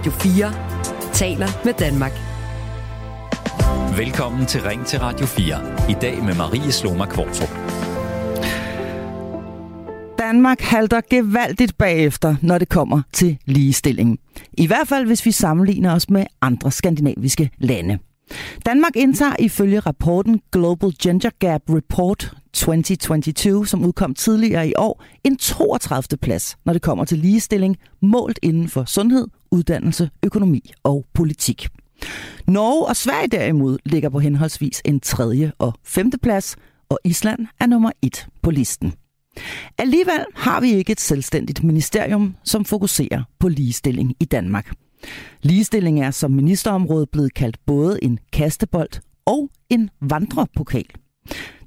Radio 0.00 0.12
4 0.12 1.12
taler 1.12 1.48
med 1.64 1.74
Danmark. 1.74 2.12
Velkommen 3.98 4.46
til 4.46 4.62
Ring 4.62 4.86
til 4.86 4.98
Radio 5.00 5.26
4. 5.26 5.90
I 5.90 5.94
dag 6.02 6.24
med 6.24 6.34
Marie 6.34 6.72
Sloma 6.72 7.06
Kvartrup. 7.06 7.48
Danmark 10.18 10.60
halter 10.60 11.00
gevaldigt 11.10 11.78
bagefter, 11.78 12.36
når 12.42 12.58
det 12.58 12.68
kommer 12.68 13.02
til 13.12 13.38
ligestilling. 13.44 14.18
I 14.52 14.66
hvert 14.66 14.88
fald, 14.88 15.06
hvis 15.06 15.26
vi 15.26 15.32
sammenligner 15.32 15.94
os 15.94 16.10
med 16.10 16.26
andre 16.40 16.70
skandinaviske 16.70 17.50
lande. 17.58 17.98
Danmark 18.66 18.96
indtager 18.96 19.36
ifølge 19.38 19.80
rapporten 19.80 20.40
Global 20.52 20.92
Gender 21.02 21.30
Gap 21.38 21.62
Report 21.68 22.32
2022, 22.52 23.66
som 23.66 23.84
udkom 23.84 24.14
tidligere 24.14 24.68
i 24.68 24.72
år, 24.78 25.04
en 25.24 25.36
32. 25.36 26.18
plads, 26.18 26.56
når 26.64 26.72
det 26.72 26.82
kommer 26.82 27.04
til 27.04 27.18
ligestilling, 27.18 27.76
målt 28.02 28.38
inden 28.42 28.68
for 28.68 28.84
sundhed, 28.84 29.26
uddannelse, 29.50 30.10
økonomi 30.24 30.72
og 30.82 31.06
politik. 31.14 31.68
Norge 32.46 32.86
og 32.86 32.96
Sverige 32.96 33.28
derimod 33.28 33.78
ligger 33.84 34.08
på 34.08 34.18
henholdsvis 34.18 34.82
en 34.84 35.00
tredje 35.00 35.52
og 35.58 35.74
femte 35.84 36.18
plads, 36.18 36.56
og 36.88 36.98
Island 37.04 37.46
er 37.60 37.66
nummer 37.66 37.90
et 38.02 38.26
på 38.42 38.50
listen. 38.50 38.92
Alligevel 39.78 40.24
har 40.34 40.60
vi 40.60 40.72
ikke 40.72 40.92
et 40.92 41.00
selvstændigt 41.00 41.64
ministerium, 41.64 42.36
som 42.44 42.64
fokuserer 42.64 43.22
på 43.38 43.48
ligestilling 43.48 44.14
i 44.20 44.24
Danmark. 44.24 44.72
Ligestilling 45.42 46.00
er 46.00 46.10
som 46.10 46.30
ministerområde 46.30 47.06
blevet 47.06 47.34
kaldt 47.34 47.56
både 47.66 48.04
en 48.04 48.18
kastebold 48.32 48.90
og 49.26 49.50
en 49.70 49.90
vandrepokal. 50.00 50.86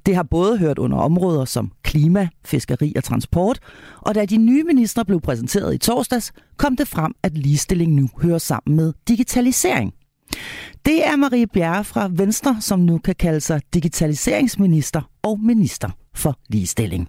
Det 0.06 0.14
har 0.14 0.22
både 0.22 0.58
hørt 0.58 0.78
under 0.78 0.98
områder 0.98 1.44
som 1.44 1.72
klima, 1.82 2.28
fiskeri 2.44 2.92
og 2.96 3.04
transport, 3.04 3.58
og 4.00 4.14
da 4.14 4.24
de 4.24 4.36
nye 4.36 4.64
ministre 4.64 5.04
blev 5.04 5.20
præsenteret 5.20 5.74
i 5.74 5.78
torsdags, 5.78 6.32
kom 6.56 6.76
det 6.76 6.88
frem, 6.88 7.14
at 7.22 7.38
ligestilling 7.38 7.92
nu 7.92 8.08
hører 8.22 8.38
sammen 8.38 8.76
med 8.76 8.92
digitalisering. 9.08 9.92
Det 10.84 11.06
er 11.06 11.16
Marie 11.16 11.46
Bjerre 11.46 11.84
fra 11.84 12.08
Venstre, 12.12 12.56
som 12.60 12.80
nu 12.80 12.98
kan 12.98 13.14
kalde 13.14 13.40
sig 13.40 13.60
digitaliseringsminister 13.74 15.10
og 15.22 15.40
minister 15.40 15.90
for 16.14 16.38
ligestilling. 16.48 17.08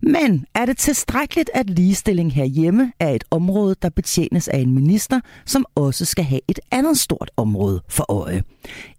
Men 0.00 0.44
er 0.54 0.66
det 0.66 0.78
tilstrækkeligt, 0.78 1.50
at 1.54 1.70
ligestilling 1.70 2.32
herhjemme 2.32 2.92
er 3.00 3.08
et 3.08 3.24
område, 3.30 3.76
der 3.82 3.88
betjenes 3.88 4.48
af 4.48 4.58
en 4.58 4.74
minister, 4.74 5.20
som 5.46 5.64
også 5.74 6.04
skal 6.04 6.24
have 6.24 6.40
et 6.48 6.60
andet 6.70 6.98
stort 6.98 7.30
område 7.36 7.82
for 7.88 8.12
øje? 8.12 8.42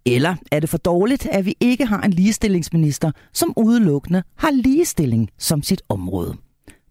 Eller 0.05 0.35
er 0.51 0.59
det 0.59 0.69
for 0.69 0.77
dårligt, 0.77 1.25
at 1.25 1.45
vi 1.45 1.55
ikke 1.59 1.85
har 1.85 2.01
en 2.01 2.13
ligestillingsminister, 2.13 3.11
som 3.33 3.53
udelukkende 3.57 4.23
har 4.37 4.51
ligestilling 4.51 5.29
som 5.37 5.63
sit 5.63 5.81
område? 5.89 6.35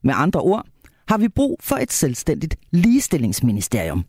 Med 0.04 0.14
andre 0.16 0.40
ord, 0.40 0.66
har 1.08 1.18
vi 1.18 1.28
brug 1.28 1.60
for 1.62 1.76
et 1.76 1.92
selvstændigt 1.92 2.56
ligestillingsministerium. 2.70 4.04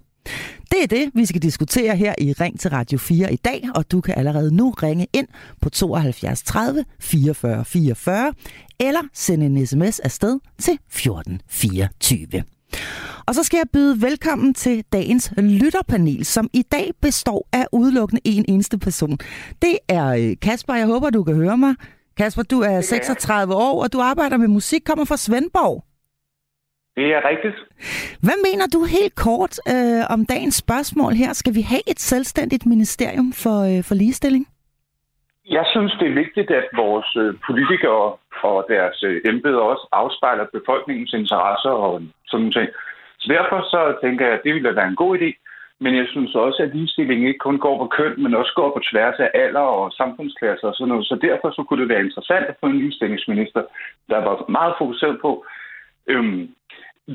Det 0.79 0.91
er 0.93 0.97
det, 0.97 1.11
vi 1.13 1.25
skal 1.25 1.41
diskutere 1.41 1.95
her 1.95 2.15
i 2.17 2.33
Ring 2.33 2.59
til 2.59 2.69
Radio 2.69 2.97
4 2.97 3.33
i 3.33 3.35
dag, 3.35 3.69
og 3.75 3.91
du 3.91 4.01
kan 4.01 4.13
allerede 4.17 4.55
nu 4.55 4.69
ringe 4.69 5.07
ind 5.13 5.27
på 5.61 5.69
72 5.69 6.43
30 6.43 6.85
44 6.99 7.65
44, 7.65 8.33
eller 8.79 8.99
sende 9.13 9.45
en 9.45 9.67
sms 9.67 9.99
afsted 9.99 10.39
til 10.59 10.79
14 10.89 11.41
24. 11.49 12.43
Og 13.25 13.35
så 13.35 13.43
skal 13.43 13.57
jeg 13.57 13.65
byde 13.73 14.01
velkommen 14.01 14.53
til 14.53 14.83
dagens 14.93 15.33
lytterpanel, 15.37 16.25
som 16.25 16.49
i 16.53 16.61
dag 16.61 16.91
består 17.01 17.47
af 17.53 17.65
udelukkende 17.71 18.21
en 18.25 18.45
eneste 18.47 18.77
person. 18.77 19.17
Det 19.61 19.77
er 19.87 20.07
øh, 20.07 20.35
Kasper, 20.41 20.73
jeg 20.73 20.85
håber, 20.85 21.09
du 21.09 21.23
kan 21.23 21.35
høre 21.35 21.57
mig. 21.57 21.75
Kasper, 22.17 22.43
du 22.43 22.59
er 22.59 22.81
36 22.81 23.55
år, 23.55 23.83
og 23.83 23.93
du 23.93 23.99
arbejder 23.99 24.37
med 24.37 24.47
musik, 24.47 24.81
kommer 24.85 25.05
fra 25.05 25.17
Svendborg. 25.17 25.88
Det 26.99 27.09
er 27.17 27.21
rigtigt. 27.31 27.57
Hvad 28.25 28.37
mener 28.47 28.67
du 28.75 28.79
helt 28.97 29.15
kort 29.27 29.55
øh, 29.73 30.03
om 30.15 30.21
dagens 30.33 30.57
spørgsmål 30.65 31.13
her? 31.21 31.31
Skal 31.33 31.53
vi 31.59 31.63
have 31.71 31.83
et 31.91 31.99
selvstændigt 32.11 32.65
ministerium 32.73 33.29
for, 33.43 33.57
øh, 33.69 33.81
for 33.87 33.95
ligestilling? 34.01 34.43
Jeg 35.57 35.65
synes, 35.73 35.91
det 35.99 36.07
er 36.07 36.19
vigtigt, 36.23 36.49
at 36.51 36.67
vores 36.83 37.09
øh, 37.23 37.29
politikere 37.47 38.05
og 38.43 38.65
deres 38.73 38.97
øh, 39.09 39.21
embeder 39.31 39.63
også 39.71 39.85
afspejler 39.91 40.45
befolkningens 40.57 41.13
interesser 41.21 41.73
og 41.85 42.01
sådan 42.27 42.45
noget. 42.55 42.69
Så 43.21 43.27
derfor 43.35 43.59
så 43.73 43.81
tænker 44.03 44.25
jeg, 44.25 44.35
at 44.35 44.45
det 44.45 44.53
ville 44.53 44.75
være 44.75 44.91
en 44.93 45.01
god 45.03 45.13
idé. 45.19 45.29
Men 45.83 45.95
jeg 45.95 46.07
synes 46.13 46.35
også, 46.35 46.59
at 46.63 46.75
ligestilling 46.75 47.27
ikke 47.27 47.45
kun 47.47 47.57
går 47.65 47.77
på 47.77 47.87
køn, 47.97 48.23
men 48.23 48.35
også 48.35 48.53
går 48.55 48.69
på 48.73 48.81
tværs 48.91 49.17
af 49.25 49.29
alder 49.33 49.67
og 49.79 49.91
samfundsklasser 49.91 50.67
og 50.67 50.75
sådan 50.75 50.89
noget. 50.89 51.05
Så 51.05 51.15
derfor 51.27 51.49
så 51.51 51.61
kunne 51.63 51.81
det 51.81 51.89
være 51.89 52.05
interessant 52.07 52.45
at 52.45 52.55
få 52.59 52.65
en 52.65 52.79
ligestillingsminister, 52.79 53.61
der 54.09 54.19
var 54.27 54.35
meget 54.57 54.73
fokuseret 54.77 55.17
på, 55.21 55.45
øhm, 56.07 56.49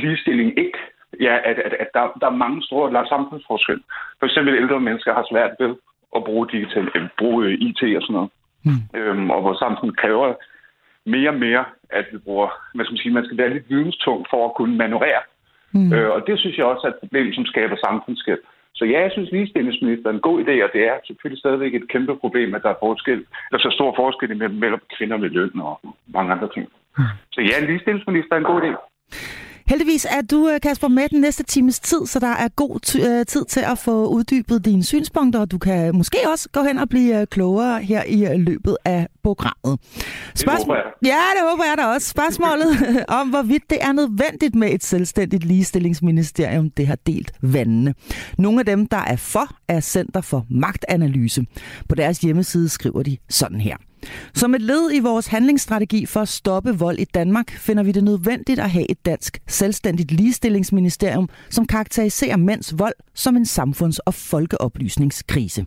ligestilling 0.02 0.58
ikke 0.58 0.78
ja, 1.20 1.34
at, 1.50 1.58
at, 1.58 1.74
at 1.82 1.88
der, 1.94 2.04
der 2.20 2.26
er 2.26 2.42
mange 2.44 2.62
store 2.62 3.06
samfundsforskelle. 3.08 3.82
For 4.18 4.26
eksempel 4.26 4.54
ældre 4.54 4.80
mennesker 4.80 5.14
har 5.14 5.26
svært 5.30 5.52
ved 5.60 5.74
at 6.16 6.24
bruge, 6.24 6.48
digital, 6.52 6.88
øh, 6.94 7.08
bruge 7.18 7.46
øh, 7.46 7.52
IT 7.52 7.82
og 7.96 8.02
sådan 8.02 8.14
noget. 8.18 8.30
Mm. 8.64 8.98
Øhm, 8.98 9.30
og 9.30 9.44
vores 9.44 9.58
samfund 9.58 9.92
kræver 9.92 10.34
mere 11.06 11.30
og 11.30 11.40
mere, 11.46 11.64
at 11.90 12.06
vi 12.12 12.18
bruger, 12.18 12.48
hvad 12.74 12.84
skal 12.84 12.92
man 12.92 13.02
sige, 13.02 13.14
man 13.14 13.24
skal 13.24 13.38
være 13.38 13.54
lidt 13.54 13.70
videnstung 13.70 14.26
for 14.30 14.40
at 14.48 14.54
kunne 14.54 14.76
manøvrere. 14.76 15.22
Mm. 15.72 15.92
Øh, 15.92 16.10
og 16.10 16.20
det 16.26 16.38
synes 16.38 16.56
jeg 16.58 16.66
også 16.66 16.86
er 16.86 16.90
et 16.92 17.02
problem, 17.02 17.32
som 17.32 17.46
skaber 17.46 17.76
samfundsskæld. 17.76 18.42
Så 18.74 18.84
ja, 18.84 19.00
jeg 19.00 19.10
synes 19.12 19.30
ligestillingsminister 19.30 20.08
er 20.08 20.14
en 20.14 20.28
god 20.28 20.38
idé, 20.44 20.54
og 20.66 20.70
det 20.72 20.82
er 20.90 20.96
selvfølgelig 21.06 21.40
stadigvæk 21.40 21.74
et 21.74 21.88
kæmpe 21.88 22.16
problem, 22.16 22.54
at 22.54 22.62
der 22.62 22.70
er 22.70 22.82
forskel, 22.86 23.18
der 23.50 23.56
er 23.56 23.64
så 23.66 23.70
stor 23.78 23.94
forskel 23.96 24.36
mellem, 24.36 24.58
mellem 24.64 24.80
kvinder 24.96 25.16
med 25.16 25.30
løn 25.30 25.60
og 25.60 25.80
mange 26.06 26.32
andre 26.32 26.48
ting. 26.54 26.66
Mm. 26.98 27.04
Så 27.32 27.40
ja, 27.40 27.66
ligestillingsminister 27.66 28.32
er 28.34 28.38
en 28.38 28.50
god 28.52 28.62
idé. 28.62 28.72
Heldigvis 29.66 30.04
er 30.10 30.22
du, 30.30 30.48
øh, 30.48 30.60
Kasper, 30.60 30.88
med 30.88 31.08
den 31.08 31.20
næste 31.20 31.42
times 31.42 31.80
tid, 31.80 32.06
så 32.06 32.18
der 32.18 32.26
er 32.26 32.48
god 32.48 32.96
øh, 32.96 33.26
tid 33.26 33.44
til 33.44 33.60
at 33.60 33.78
få 33.78 34.06
uddybet 34.06 34.64
dine 34.64 34.84
synspunkter, 34.84 35.40
og 35.40 35.50
du 35.50 35.58
kan 35.58 35.96
måske 35.96 36.18
også 36.32 36.48
gå 36.52 36.62
hen 36.62 36.78
og 36.78 36.88
blive 36.88 37.20
øh, 37.20 37.26
klogere 37.26 37.82
her 37.82 38.02
i 38.04 38.36
løbet 38.36 38.76
af 38.84 39.08
programmet. 39.22 39.80
Spørgsmål... 40.34 40.54
Det 40.58 40.66
håber 40.66 40.74
jeg. 40.74 41.12
Ja, 41.12 41.40
det 41.40 41.50
håber 41.50 41.64
jeg 41.64 41.74
da 41.78 41.84
også. 41.84 42.08
Spørgsmålet 42.08 42.68
om, 43.20 43.28
hvorvidt 43.28 43.70
det 43.70 43.78
er 43.80 43.92
nødvendigt 43.92 44.54
med 44.54 44.70
et 44.70 44.84
selvstændigt 44.84 45.44
ligestillingsministerium, 45.44 46.70
det 46.70 46.86
har 46.86 46.98
delt 47.06 47.32
vandene. 47.42 47.94
Nogle 48.38 48.60
af 48.60 48.66
dem, 48.66 48.86
der 48.86 48.96
er 48.96 49.16
for, 49.16 49.48
er 49.68 49.80
Center 49.80 50.20
for 50.20 50.46
Magtanalyse. 50.50 51.46
På 51.88 51.94
deres 51.94 52.18
hjemmeside 52.18 52.68
skriver 52.68 53.02
de 53.02 53.16
sådan 53.28 53.60
her. 53.60 53.76
Som 54.34 54.54
et 54.54 54.62
led 54.62 54.90
i 54.92 54.98
vores 54.98 55.26
handlingsstrategi 55.26 56.06
for 56.06 56.20
at 56.20 56.28
stoppe 56.28 56.78
vold 56.78 56.98
i 56.98 57.04
Danmark, 57.04 57.50
finder 57.50 57.82
vi 57.82 57.92
det 57.92 58.04
nødvendigt 58.04 58.60
at 58.60 58.70
have 58.70 58.90
et 58.90 59.06
dansk 59.06 59.38
selvstændigt 59.48 60.12
ligestillingsministerium, 60.12 61.28
som 61.50 61.66
karakteriserer 61.66 62.36
mænds 62.36 62.78
vold 62.78 62.94
som 63.14 63.36
en 63.36 63.46
samfunds- 63.46 63.98
og 63.98 64.14
folkeoplysningskrise. 64.14 65.66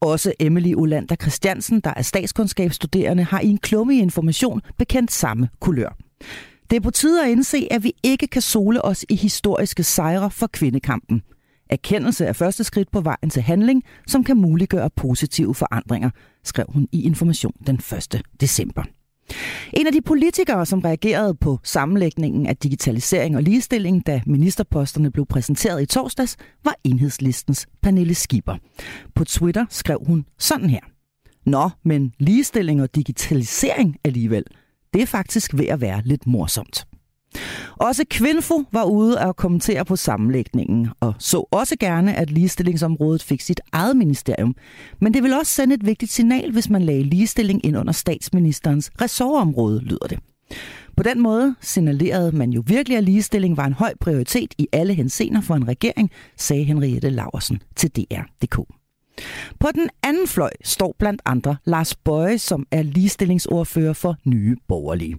Også 0.00 0.32
Emily 0.40 0.74
Olander 0.74 1.16
Christiansen, 1.16 1.80
der 1.80 1.92
er 1.96 2.02
statskundskabsstuderende, 2.02 3.24
har 3.24 3.40
i 3.40 3.48
en 3.48 3.58
klumme 3.58 3.96
i 3.96 3.98
information 3.98 4.60
bekendt 4.78 5.12
samme 5.12 5.48
kulør. 5.60 5.96
Det 6.70 6.76
er 6.76 6.80
på 6.80 6.90
tide 6.90 7.24
at 7.24 7.30
indse, 7.30 7.68
at 7.70 7.84
vi 7.84 7.92
ikke 8.02 8.26
kan 8.26 8.42
sole 8.42 8.84
os 8.84 9.04
i 9.08 9.16
historiske 9.16 9.82
sejre 9.82 10.30
for 10.30 10.46
kvindekampen. 10.46 11.22
Erkendelse 11.70 12.24
er 12.24 12.32
første 12.32 12.64
skridt 12.64 12.90
på 12.90 13.00
vejen 13.00 13.30
til 13.30 13.42
handling, 13.42 13.82
som 14.06 14.24
kan 14.24 14.36
muliggøre 14.36 14.90
positive 14.90 15.54
forandringer, 15.54 16.10
skrev 16.44 16.66
hun 16.68 16.88
i 16.92 17.02
Information 17.02 17.52
den 17.66 17.74
1. 17.74 18.22
december. 18.40 18.82
En 19.72 19.86
af 19.86 19.92
de 19.92 20.02
politikere, 20.02 20.66
som 20.66 20.80
reagerede 20.80 21.34
på 21.34 21.58
sammenlægningen 21.62 22.46
af 22.46 22.56
digitalisering 22.56 23.36
og 23.36 23.42
ligestilling, 23.42 24.06
da 24.06 24.20
ministerposterne 24.26 25.10
blev 25.10 25.26
præsenteret 25.26 25.82
i 25.82 25.86
torsdags, 25.86 26.36
var 26.64 26.74
enhedslistens 26.84 27.66
Pernille 27.82 28.14
Skipper. 28.14 28.56
På 29.14 29.24
Twitter 29.24 29.66
skrev 29.70 29.98
hun 30.06 30.24
sådan 30.38 30.70
her. 30.70 30.80
Nå, 31.46 31.70
men 31.84 32.12
ligestilling 32.18 32.82
og 32.82 32.94
digitalisering 32.94 33.96
alligevel, 34.04 34.44
det 34.94 35.02
er 35.02 35.06
faktisk 35.06 35.54
ved 35.54 35.66
at 35.66 35.80
være 35.80 36.02
lidt 36.04 36.26
morsomt. 36.26 36.86
Også 37.76 38.04
Kvinfo 38.10 38.64
var 38.72 38.84
ude 38.84 39.20
at 39.20 39.36
kommentere 39.36 39.84
på 39.84 39.96
sammenlægningen, 39.96 40.88
og 41.00 41.14
så 41.18 41.44
også 41.50 41.76
gerne, 41.80 42.14
at 42.14 42.30
ligestillingsområdet 42.30 43.22
fik 43.22 43.40
sit 43.40 43.60
eget 43.72 43.96
ministerium. 43.96 44.56
Men 45.00 45.14
det 45.14 45.22
vil 45.22 45.34
også 45.34 45.52
sende 45.52 45.74
et 45.74 45.86
vigtigt 45.86 46.12
signal, 46.12 46.52
hvis 46.52 46.70
man 46.70 46.82
lagde 46.82 47.02
ligestilling 47.02 47.66
ind 47.66 47.76
under 47.76 47.92
statsministerens 47.92 48.90
ressortområde, 49.00 49.80
lyder 49.80 50.06
det. 50.08 50.18
På 50.96 51.02
den 51.02 51.20
måde 51.20 51.54
signalerede 51.60 52.36
man 52.36 52.50
jo 52.50 52.62
virkelig, 52.66 52.98
at 52.98 53.04
ligestilling 53.04 53.56
var 53.56 53.66
en 53.66 53.72
høj 53.72 53.92
prioritet 54.00 54.54
i 54.58 54.68
alle 54.72 54.94
hensener 54.94 55.40
for 55.40 55.54
en 55.54 55.68
regering, 55.68 56.10
sagde 56.36 56.64
Henriette 56.64 57.10
Laversen 57.10 57.62
til 57.76 57.90
DR.dk. 57.90 58.60
På 59.60 59.68
den 59.74 59.90
anden 60.02 60.26
fløj 60.26 60.50
står 60.64 60.96
blandt 60.98 61.22
andre 61.24 61.56
Lars 61.64 61.94
Bøje, 61.94 62.38
som 62.38 62.66
er 62.70 62.82
ligestillingsordfører 62.82 63.92
for 63.92 64.16
Nye 64.24 64.56
Borgerlige. 64.68 65.16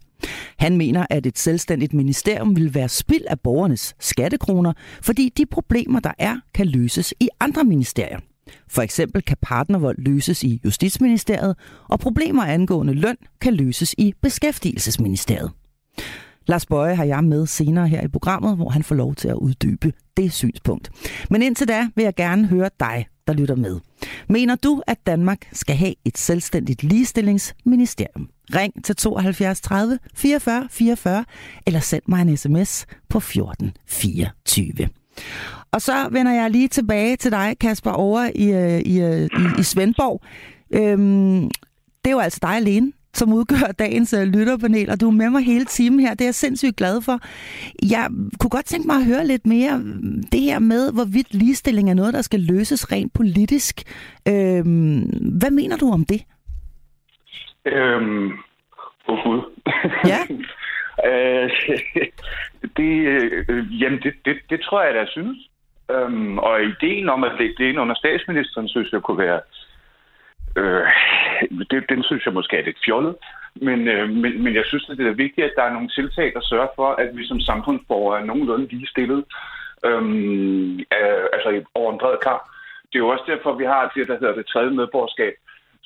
Han 0.60 0.78
mener, 0.78 1.06
at 1.10 1.26
et 1.26 1.38
selvstændigt 1.38 1.94
ministerium 1.94 2.56
vil 2.56 2.74
være 2.74 2.90
spild 2.90 3.26
af 3.28 3.40
borgernes 3.40 3.96
skattekroner, 4.00 4.74
fordi 5.02 5.34
de 5.38 5.46
problemer, 5.46 6.00
der 6.00 6.12
er, 6.18 6.38
kan 6.54 6.68
løses 6.68 7.14
i 7.20 7.30
andre 7.40 7.64
ministerier. 7.64 8.20
For 8.68 8.82
eksempel 8.82 9.22
kan 9.22 9.38
partnervold 9.42 9.98
løses 9.98 10.44
i 10.44 10.62
Justitsministeriet, 10.66 11.56
og 11.90 12.00
problemer 12.00 12.44
angående 12.44 12.94
løn 12.94 13.16
kan 13.42 13.54
løses 13.54 13.96
i 13.98 14.14
Beskæftigelsesministeriet. 14.22 15.52
Lars 16.48 16.66
Bøje 16.66 16.96
har 16.96 17.04
jeg 17.04 17.24
med 17.24 17.48
senere 17.48 17.88
her 17.88 18.02
i 18.02 18.08
programmet, 18.08 18.56
hvor 18.56 18.70
han 18.70 18.84
får 18.84 18.96
lov 18.96 19.16
til 19.16 19.28
at 19.28 19.36
uddybe 19.36 19.94
det 20.18 20.34
synspunkt. 20.34 20.90
Men 21.30 21.42
indtil 21.42 21.68
da 21.68 21.88
vil 21.96 22.04
jeg 22.04 22.16
gerne 22.16 22.48
høre 22.48 22.70
dig, 22.80 23.08
der 23.28 23.34
lytter 23.34 23.56
med. 23.56 23.80
Mener 24.30 24.56
du, 24.56 24.82
at 24.88 24.98
Danmark 25.06 25.50
skal 25.54 25.76
have 25.76 25.94
et 26.06 26.18
selvstændigt 26.18 26.84
ligestillingsministerium? 26.84 28.30
Ring 28.56 28.84
til 28.84 28.96
72 28.96 29.62
30 29.62 30.00
44 30.16 30.68
44 30.72 31.26
eller 31.68 31.80
send 31.80 32.04
mig 32.08 32.22
en 32.22 32.38
sms 32.38 32.86
på 33.10 33.20
14 33.20 33.72
24. 33.88 34.90
Og 35.72 35.82
så 35.82 36.10
vender 36.12 36.32
jeg 36.32 36.52
lige 36.52 36.68
tilbage 36.68 37.16
til 37.16 37.32
dig, 37.32 37.56
Kasper, 37.62 37.92
over 37.92 38.30
i, 38.36 38.52
øh, 38.52 38.80
i, 38.80 39.02
øh, 39.02 39.24
i, 39.26 39.60
i 39.60 39.64
Svendborg. 39.64 40.22
Øhm, 40.72 41.42
det 42.04 42.08
er 42.08 42.12
jo 42.12 42.20
altså 42.20 42.40
dig 42.42 42.56
alene, 42.56 42.92
som 43.14 43.34
udgør 43.34 43.72
dagens 43.80 44.14
øh, 44.14 44.24
lytterpanel, 44.24 44.90
og 44.90 45.02
du 45.02 45.08
er 45.08 45.12
med 45.12 45.30
mig 45.30 45.46
hele 45.46 45.66
timen 45.66 46.00
her. 46.00 46.14
Det 46.14 46.22
er 46.22 46.28
jeg 46.28 46.36
sindssygt 46.36 46.76
glad 46.76 47.02
for. 47.02 47.20
Jeg 47.84 48.08
kunne 48.40 48.50
godt 48.50 48.66
tænke 48.66 48.88
mig 48.88 48.96
at 48.96 49.06
høre 49.06 49.28
lidt 49.28 49.48
mere 49.48 49.78
mm, 49.78 50.24
det 50.32 50.42
her 50.42 50.60
med, 50.60 50.92
hvorvidt 50.92 51.34
ligestilling 51.34 51.90
er 51.90 51.94
noget, 51.94 52.14
der 52.14 52.22
skal 52.22 52.40
løses 52.40 52.92
rent 52.92 53.14
politisk. 53.14 53.82
Øhm, 54.28 55.00
hvad 55.38 55.52
mener 55.52 55.78
du 55.78 55.92
om 55.92 56.06
det? 56.06 56.22
Øhm, 57.66 58.40
oh 59.08 59.24
Gud. 59.24 59.42
Ja. 60.12 60.22
øh, 61.10 61.50
det, 62.78 62.92
øh, 63.50 63.82
jamen, 63.82 64.00
det, 64.04 64.14
det, 64.26 64.38
det 64.50 64.62
tror 64.62 64.84
jeg, 64.84 64.94
der 64.94 65.06
synes. 65.06 65.38
Øhm, 65.92 66.38
og 66.38 66.64
ideen 66.64 67.10
om 67.10 67.24
at 67.24 67.32
lægge 67.40 67.56
det 67.58 67.66
ind 67.66 67.80
under 67.80 67.96
statsministeren, 67.96 68.68
synes 68.68 68.92
jeg 68.92 69.02
kunne 69.02 69.18
være... 69.18 69.42
Øh, 70.56 70.88
det, 71.72 71.90
den 71.90 72.04
synes 72.04 72.26
jeg 72.26 72.34
måske 72.34 72.58
er 72.58 72.66
lidt 72.66 72.86
fjollet. 72.86 73.16
Men, 73.56 73.88
øh, 73.88 74.10
men, 74.10 74.44
men 74.44 74.56
jeg 74.56 74.66
synes, 74.66 74.90
at 74.90 74.98
det 74.98 75.08
er 75.08 75.24
vigtigt, 75.26 75.48
at 75.48 75.54
der 75.56 75.64
er 75.64 75.74
nogle 75.74 75.90
tiltag, 75.90 76.32
der 76.34 76.42
sørger 76.42 76.68
for, 76.76 76.90
at 76.92 77.18
vi 77.18 77.28
som 77.28 77.40
samfundsborgere 77.40 78.22
er 78.22 78.26
nogenlunde 78.26 78.68
lige 78.68 78.88
stillet. 78.88 79.26
Øhm, 79.86 80.80
øh, 80.80 81.26
altså 81.34 81.64
over 81.74 81.94
en 81.94 82.00
bred 82.00 82.18
kamp. 82.24 82.44
Det 82.90 82.96
er 82.96 83.06
jo 83.06 83.10
også 83.10 83.24
derfor, 83.28 83.54
vi 83.54 83.66
har 83.66 83.92
det, 83.96 84.08
der 84.08 84.20
hedder 84.20 84.36
det 84.36 84.46
tredje 84.48 84.70
medborgerskab, 84.70 85.34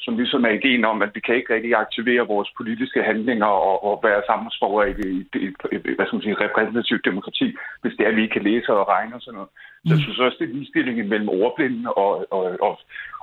som 0.04 0.18
ligesom 0.18 0.46
er 0.46 0.54
ideen 0.60 0.86
om, 0.86 1.02
at 1.02 1.12
vi 1.16 1.20
kan 1.20 1.36
ikke 1.36 1.54
rigtig 1.54 1.74
aktivere 1.76 2.32
vores 2.34 2.50
politiske 2.58 3.04
handlinger 3.04 3.52
og, 3.70 3.76
og 3.88 4.00
være 4.04 4.28
samfundsborgere 4.30 4.90
i, 4.92 4.94
i, 5.10 5.18
i, 5.46 5.48
i 5.76 5.78
hvad 5.96 6.06
skal 6.06 6.16
man 6.18 6.26
sige, 6.28 6.44
repræsentativt 6.46 7.06
demokrati, 7.10 7.48
hvis 7.82 7.94
det 7.98 8.04
er, 8.04 8.12
at 8.12 8.16
vi 8.16 8.22
ikke 8.24 8.38
kan 8.38 8.48
læse 8.52 8.70
og 8.74 8.88
regne 8.88 9.16
og 9.16 9.22
sådan 9.22 9.38
noget. 9.38 9.52
Så 9.86 9.94
jeg 9.94 10.02
synes 10.04 10.20
også, 10.20 10.38
det 10.40 10.50
er 10.50 10.54
ligestilling 10.54 11.08
mellem 11.08 11.30
ordblinde 11.30 11.94
og, 12.04 12.12
og, 12.38 12.44
og, 12.68 12.74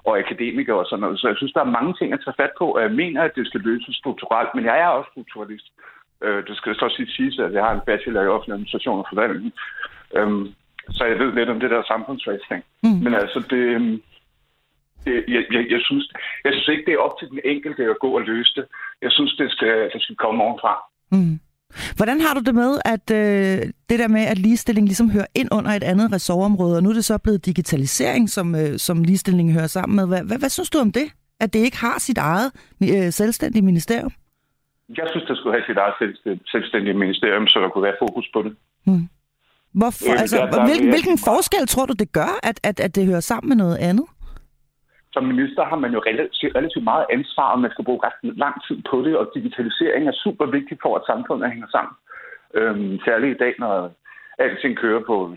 og 0.08 0.12
akademikere 0.18 0.82
og 0.82 0.86
sådan 0.86 1.00
noget. 1.04 1.20
Så 1.20 1.26
jeg 1.28 1.36
synes, 1.36 1.52
der 1.52 1.62
er 1.64 1.76
mange 1.78 1.94
ting 1.94 2.12
at 2.12 2.22
tage 2.24 2.38
fat 2.42 2.52
på, 2.58 2.66
og 2.76 2.80
jeg 2.82 2.92
mener, 3.02 3.20
at 3.22 3.36
det 3.36 3.46
skal 3.46 3.60
løses 3.60 3.96
strukturelt, 3.96 4.52
men 4.54 4.64
jeg 4.64 4.76
er 4.80 4.88
også 4.88 5.10
strukturalist. 5.12 5.66
Øh, 6.24 6.40
det 6.46 6.56
skal 6.56 6.74
så 6.74 6.86
sige, 7.16 7.44
at 7.44 7.52
jeg 7.52 7.64
har 7.64 7.74
en 7.74 7.86
bachelor 7.86 8.22
i 8.22 8.32
offentlig 8.34 8.54
administration 8.54 8.98
og 8.98 9.06
forvaltning. 9.12 9.52
Øhm, 10.16 10.46
så 10.96 11.04
jeg 11.04 11.18
ved 11.18 11.32
lidt 11.32 11.48
om 11.48 11.60
det 11.60 11.70
der 11.70 11.82
samfundsræsning. 11.92 12.62
Mm. 12.82 12.98
Men 13.04 13.14
altså, 13.14 13.38
det, 13.50 13.62
øhm, 13.76 13.92
det, 13.92 14.02
jeg, 15.06 15.42
jeg, 15.54 15.62
jeg, 15.70 15.80
synes, 15.80 16.04
jeg 16.44 16.52
synes 16.52 16.68
ikke, 16.68 16.84
det 16.86 16.94
er 16.94 16.98
op 17.06 17.18
til 17.18 17.28
den 17.28 17.40
enkelte 17.44 17.82
at 17.82 17.98
gå 18.00 18.10
og 18.18 18.22
løse 18.22 18.52
det. 18.56 18.64
Jeg 19.02 19.12
synes, 19.12 19.32
det 19.40 19.50
skal, 19.50 19.90
det 19.92 20.02
skal 20.02 20.16
komme 20.16 20.44
ovenfra. 20.44 20.74
Mm. 21.12 21.40
Hvordan 21.96 22.20
har 22.20 22.34
du 22.34 22.40
det 22.40 22.54
med, 22.54 22.78
at 22.84 23.10
øh, 23.10 23.58
det 23.90 23.98
der 23.98 24.08
med, 24.08 24.20
at 24.20 24.38
ligestilling 24.38 24.86
ligesom 24.86 25.10
hører 25.10 25.26
ind 25.34 25.48
under 25.52 25.70
et 25.70 25.82
andet 25.82 26.12
ressortområde, 26.12 26.76
og 26.76 26.82
nu 26.82 26.88
er 26.88 26.94
det 26.94 27.04
så 27.04 27.18
blevet 27.18 27.46
digitalisering, 27.46 28.30
som, 28.30 28.54
øh, 28.54 28.78
som 28.78 29.04
ligestilling 29.04 29.52
hører 29.52 29.66
sammen 29.66 29.96
med. 29.96 30.06
Hvad, 30.06 30.22
hvad, 30.28 30.38
hvad 30.38 30.48
synes 30.48 30.70
du 30.70 30.78
om 30.78 30.92
det? 30.92 31.12
At 31.40 31.52
det 31.52 31.58
ikke 31.58 31.78
har 31.78 31.98
sit 31.98 32.18
eget 32.18 32.52
øh, 32.82 33.12
selvstændige 33.12 33.62
ministerium? 33.62 34.12
Jeg 34.96 35.06
synes, 35.10 35.26
der 35.28 35.34
skulle 35.34 35.54
have 35.56 35.66
sit 35.66 35.76
eget 35.76 35.94
selvstændige 36.46 36.94
ministerium, 36.94 37.46
så 37.46 37.60
der 37.60 37.68
kunne 37.68 37.84
være 37.84 37.96
fokus 38.00 38.30
på 38.34 38.42
det. 38.42 38.56
Hmm. 38.86 39.08
Hvorfor, 39.72 40.12
øh, 40.12 40.20
altså, 40.20 40.36
der, 40.36 40.50
der, 40.50 40.64
hvilken, 40.66 40.88
hvilken 40.88 41.18
forskel 41.18 41.66
tror 41.66 41.86
du, 41.86 41.92
det 41.92 42.12
gør, 42.12 42.38
at, 42.42 42.60
at, 42.62 42.80
at 42.80 42.94
det 42.96 43.06
hører 43.06 43.20
sammen 43.20 43.48
med 43.48 43.56
noget 43.56 43.76
andet? 43.76 44.06
Som 45.12 45.24
minister 45.24 45.64
har 45.64 45.78
man 45.84 45.92
jo 45.92 46.00
relativt, 46.06 46.56
relativt 46.56 46.84
meget 46.84 47.06
ansvar, 47.12 47.48
og 47.52 47.60
man 47.60 47.70
skal 47.70 47.84
bruge 47.84 48.04
ret 48.06 48.38
lang 48.44 48.56
tid 48.66 48.78
på 48.90 48.96
det, 49.06 49.16
og 49.16 49.30
digitalisering 49.34 50.08
er 50.08 50.22
super 50.24 50.46
vigtigt 50.46 50.80
for, 50.82 50.96
at 50.96 51.06
samfundet 51.10 51.50
hænger 51.50 51.68
sammen. 51.76 51.94
Øhm, 52.58 52.98
særligt 53.06 53.34
i 53.36 53.42
dag, 53.44 53.54
når 53.58 53.92
alting 54.38 54.76
kører 54.76 55.02
på 55.10 55.36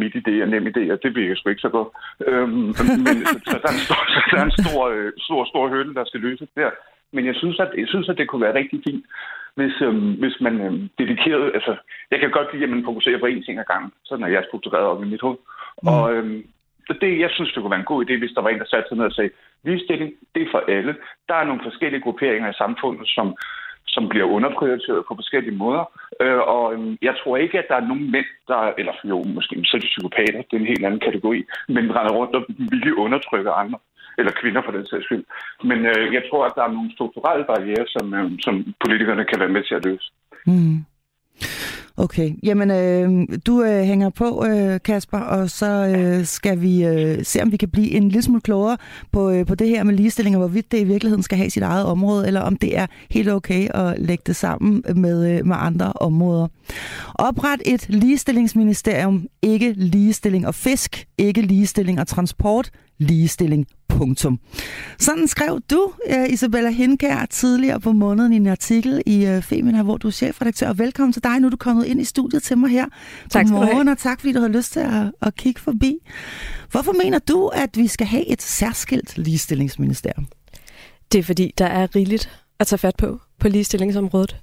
midt 0.00 0.14
idé 0.20 0.34
og 0.42 0.48
nem 0.48 0.66
idé, 0.66 0.82
og 0.92 0.98
det 1.02 1.14
virker 1.14 1.34
sgu 1.34 1.48
ikke 1.48 1.66
så 1.68 1.72
godt. 1.76 1.88
Øhm, 2.28 2.64
men 3.06 3.16
så, 3.50 3.56
der 3.62 3.68
er 3.70 3.76
en, 3.78 3.84
stor, 3.88 4.00
så 4.14 4.20
der 4.30 4.38
er 4.40 4.44
en 4.50 4.58
stor, 4.62 4.84
stor, 5.26 5.44
stor 5.44 5.68
høle, 5.68 5.94
der 5.94 6.04
skal 6.04 6.20
løses 6.20 6.48
der. 6.54 6.70
Men 7.12 7.26
jeg 7.26 7.34
synes, 7.34 7.60
at, 7.60 7.70
jeg 7.78 7.88
synes, 7.88 8.08
at 8.08 8.18
det 8.18 8.28
kunne 8.28 8.46
være 8.46 8.58
rigtig 8.60 8.80
fint, 8.86 9.04
hvis, 9.54 9.74
øhm, 9.80 10.12
hvis 10.22 10.36
man 10.40 10.60
øhm, 10.60 10.88
dedikerede... 10.98 11.50
Altså, 11.54 11.76
jeg 12.10 12.18
kan 12.20 12.30
godt 12.30 12.48
lide, 12.52 12.64
at 12.64 12.70
man 12.70 12.84
fokuserer 12.84 13.18
på 13.18 13.26
én 13.26 13.44
ting 13.44 13.58
ad 13.58 13.64
gangen. 13.72 13.92
Sådan 14.04 14.24
er 14.24 14.28
jeg 14.28 14.44
struktureret 14.48 14.86
op 14.86 15.02
i 15.02 15.06
mit 15.06 15.20
hoved. 15.20 15.38
Mm. 15.82 15.88
Og, 15.88 16.14
øhm, 16.14 16.42
det, 17.00 17.20
jeg 17.24 17.30
synes, 17.32 17.52
det 17.52 17.60
kunne 17.60 17.70
være 17.70 17.84
en 17.84 17.92
god 17.92 18.04
idé, 18.04 18.18
hvis 18.18 18.34
der 18.34 18.42
var 18.42 18.50
en, 18.50 18.58
der 18.58 18.72
satte 18.72 18.88
sig 18.88 18.96
ned 18.96 19.04
og 19.04 19.12
sagde, 19.12 19.30
ligestilling, 19.64 20.10
det 20.34 20.42
er 20.42 20.50
for 20.50 20.62
alle. 20.68 20.96
Der 21.28 21.34
er 21.34 21.44
nogle 21.44 21.62
forskellige 21.64 22.04
grupperinger 22.06 22.50
i 22.50 22.60
samfundet, 22.62 23.08
som, 23.16 23.36
som 23.86 24.08
bliver 24.08 24.26
underprioriteret 24.36 25.04
på 25.08 25.14
forskellige 25.14 25.56
måder. 25.56 25.84
Øh, 26.20 26.42
og 26.54 26.74
øh, 26.74 26.96
jeg 27.02 27.14
tror 27.20 27.36
ikke, 27.36 27.58
at 27.58 27.68
der 27.68 27.76
er 27.76 27.88
nogen 27.90 28.10
mænd, 28.10 28.30
der, 28.48 28.72
eller 28.78 28.94
jo, 29.04 29.24
måske 29.36 29.52
så 29.64 29.76
er 29.76 29.80
de 29.80 29.92
psykopater, 29.94 30.42
det 30.42 30.54
er 30.56 30.60
en 30.60 30.72
helt 30.72 30.84
anden 30.84 31.06
kategori, 31.08 31.44
men 31.68 31.94
render 31.96 32.12
rundt 32.18 32.36
og 32.36 32.44
vilje 32.72 32.96
undertrykker 32.96 33.52
andre 33.52 33.78
eller 34.18 34.32
kvinder 34.40 34.62
for 34.64 34.72
den 34.72 34.86
sags 34.86 35.04
skyld. 35.04 35.24
Men 35.64 35.78
øh, 35.92 36.14
jeg 36.14 36.22
tror, 36.30 36.44
at 36.46 36.52
der 36.56 36.62
er 36.64 36.72
nogle 36.72 36.92
strukturelle 36.92 37.44
barriere, 37.44 37.86
som, 37.94 38.14
øh, 38.14 38.30
som 38.40 38.74
politikerne 38.84 39.24
kan 39.24 39.40
være 39.40 39.54
med 39.56 39.62
til 39.64 39.74
at 39.74 39.84
løse. 39.84 40.08
Mm. 40.46 40.76
Okay, 41.96 42.30
jamen 42.42 42.70
øh, 42.70 43.38
du 43.46 43.62
øh, 43.62 43.82
hænger 43.82 44.10
på, 44.10 44.44
øh, 44.46 44.80
Kasper, 44.84 45.18
og 45.18 45.50
så 45.50 45.66
øh, 45.66 46.26
skal 46.26 46.60
vi 46.60 46.84
øh, 46.84 47.24
se, 47.24 47.42
om 47.42 47.52
vi 47.52 47.56
kan 47.56 47.68
blive 47.68 47.90
en 47.90 48.02
lille 48.08 48.22
smule 48.22 48.40
klogere 48.40 48.76
på, 49.12 49.30
øh, 49.30 49.46
på 49.46 49.54
det 49.54 49.68
her 49.68 49.82
med 49.82 49.94
ligestilling, 49.94 50.36
og 50.36 50.40
hvorvidt 50.40 50.72
det 50.72 50.80
i 50.80 50.84
virkeligheden 50.84 51.22
skal 51.22 51.38
have 51.38 51.50
sit 51.50 51.62
eget 51.62 51.86
område, 51.86 52.26
eller 52.26 52.40
om 52.40 52.56
det 52.56 52.78
er 52.78 52.86
helt 53.10 53.28
okay 53.30 53.68
at 53.68 53.98
lægge 53.98 54.22
det 54.26 54.36
sammen 54.36 54.84
med, 54.94 55.30
øh, 55.30 55.46
med 55.46 55.56
andre 55.58 55.92
områder. 55.92 56.48
Opret 57.14 57.62
et 57.66 57.86
ligestillingsministerium, 57.88 59.26
ikke 59.42 59.72
ligestilling 59.72 60.46
og 60.46 60.54
fisk, 60.54 61.06
ikke 61.18 61.42
ligestilling 61.42 62.00
og 62.00 62.06
transport, 62.06 62.70
ligestilling 63.02 63.66
Punktum. 63.88 64.38
Sådan 64.98 65.28
skrev 65.28 65.60
du, 65.70 65.92
uh, 66.10 66.32
Isabella 66.32 66.70
Hinkær, 66.70 67.26
tidligere 67.30 67.80
på 67.80 67.92
måneden 67.92 68.32
i 68.32 68.36
en 68.36 68.46
artikel 68.46 69.02
i 69.06 69.26
uh, 69.26 69.42
Femina, 69.42 69.82
hvor 69.82 69.96
du 69.96 70.06
er 70.06 70.12
chefredaktør. 70.12 70.68
Og 70.68 70.78
velkommen 70.78 71.12
til 71.12 71.24
dig. 71.24 71.40
Nu 71.40 71.46
er 71.46 71.50
du 71.50 71.56
kommet 71.56 71.86
ind 71.86 72.00
i 72.00 72.04
studiet 72.04 72.42
til 72.42 72.58
mig 72.58 72.70
her. 72.70 72.86
Tak 73.30 73.46
skal 73.46 73.56
Godmorgen, 73.56 73.70
du 73.70 73.84
have. 73.84 73.90
og 73.90 73.98
tak 73.98 74.20
fordi 74.20 74.32
du 74.32 74.40
har 74.40 74.48
lyst 74.48 74.72
til 74.72 74.80
at, 74.80 75.12
at 75.22 75.34
kigge 75.34 75.60
forbi. 75.60 75.98
Hvorfor 76.70 76.92
mener 76.92 77.18
du, 77.18 77.46
at 77.46 77.70
vi 77.76 77.86
skal 77.86 78.06
have 78.06 78.26
et 78.26 78.42
særskilt 78.42 79.18
ligestillingsministerium? 79.18 80.26
Det 81.12 81.18
er 81.18 81.22
fordi, 81.22 81.52
der 81.58 81.66
er 81.66 81.96
rigeligt 81.96 82.30
at 82.58 82.66
tage 82.66 82.78
fat 82.78 82.96
på 82.96 83.20
på 83.40 83.48
ligestillingsområdet. 83.48 84.36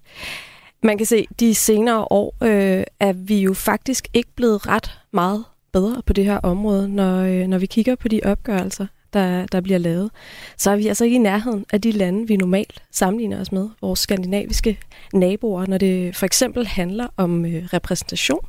Man 0.83 0.97
kan 0.97 1.05
se, 1.05 1.27
de 1.39 1.55
senere 1.55 2.07
år 2.11 2.35
øh, 2.43 2.83
er 2.99 3.13
vi 3.13 3.41
jo 3.41 3.53
faktisk 3.53 4.07
ikke 4.13 4.29
blevet 4.35 4.67
ret 4.67 4.99
meget 5.13 5.45
bedre 5.71 6.01
på 6.05 6.13
det 6.13 6.25
her 6.25 6.37
område, 6.37 6.89
når, 6.89 7.21
øh, 7.21 7.47
når 7.47 7.57
vi 7.57 7.65
kigger 7.65 7.95
på 7.95 8.07
de 8.07 8.21
opgørelser, 8.25 8.85
der, 9.13 9.45
der 9.45 9.61
bliver 9.61 9.77
lavet, 9.77 10.11
så 10.57 10.71
er 10.71 10.75
vi 10.75 10.87
altså 10.87 11.05
ikke 11.05 11.15
i 11.15 11.19
nærheden 11.19 11.65
af 11.73 11.81
de 11.81 11.91
lande, 11.91 12.27
vi 12.27 12.35
normalt 12.35 12.83
sammenligner 12.91 13.41
os 13.41 13.51
med, 13.51 13.69
vores 13.81 13.99
skandinaviske 13.99 14.79
naboer, 15.13 15.65
når 15.65 15.77
det 15.77 16.15
for 16.15 16.25
eksempel 16.25 16.67
handler 16.67 17.07
om 17.17 17.45
øh, 17.45 17.63
repræsentation 17.73 18.45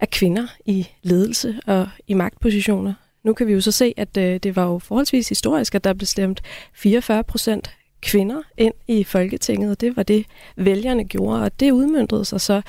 af 0.00 0.10
kvinder 0.10 0.46
i 0.66 0.88
ledelse 1.02 1.60
og 1.66 1.88
i 2.06 2.14
magtpositioner. 2.14 2.94
Nu 3.24 3.32
kan 3.32 3.46
vi 3.46 3.52
jo 3.52 3.60
så 3.60 3.72
se, 3.72 3.94
at 3.96 4.16
øh, 4.16 4.40
det 4.42 4.56
var 4.56 4.64
jo 4.64 4.78
forholdsvis 4.78 5.28
historisk, 5.28 5.74
at 5.74 5.84
der 5.84 5.92
blev 5.92 6.06
stemt 6.06 6.42
44 6.74 7.24
procent 7.24 7.77
kvinder 8.00 8.42
ind 8.56 8.74
i 8.88 9.04
Folketinget, 9.04 9.70
og 9.70 9.80
det 9.80 9.96
var 9.96 10.02
det, 10.02 10.26
vælgerne 10.56 11.04
gjorde, 11.04 11.42
og 11.42 11.60
det 11.60 11.70
udmyndrede 11.70 12.24
sig 12.24 12.40
så 12.40 12.62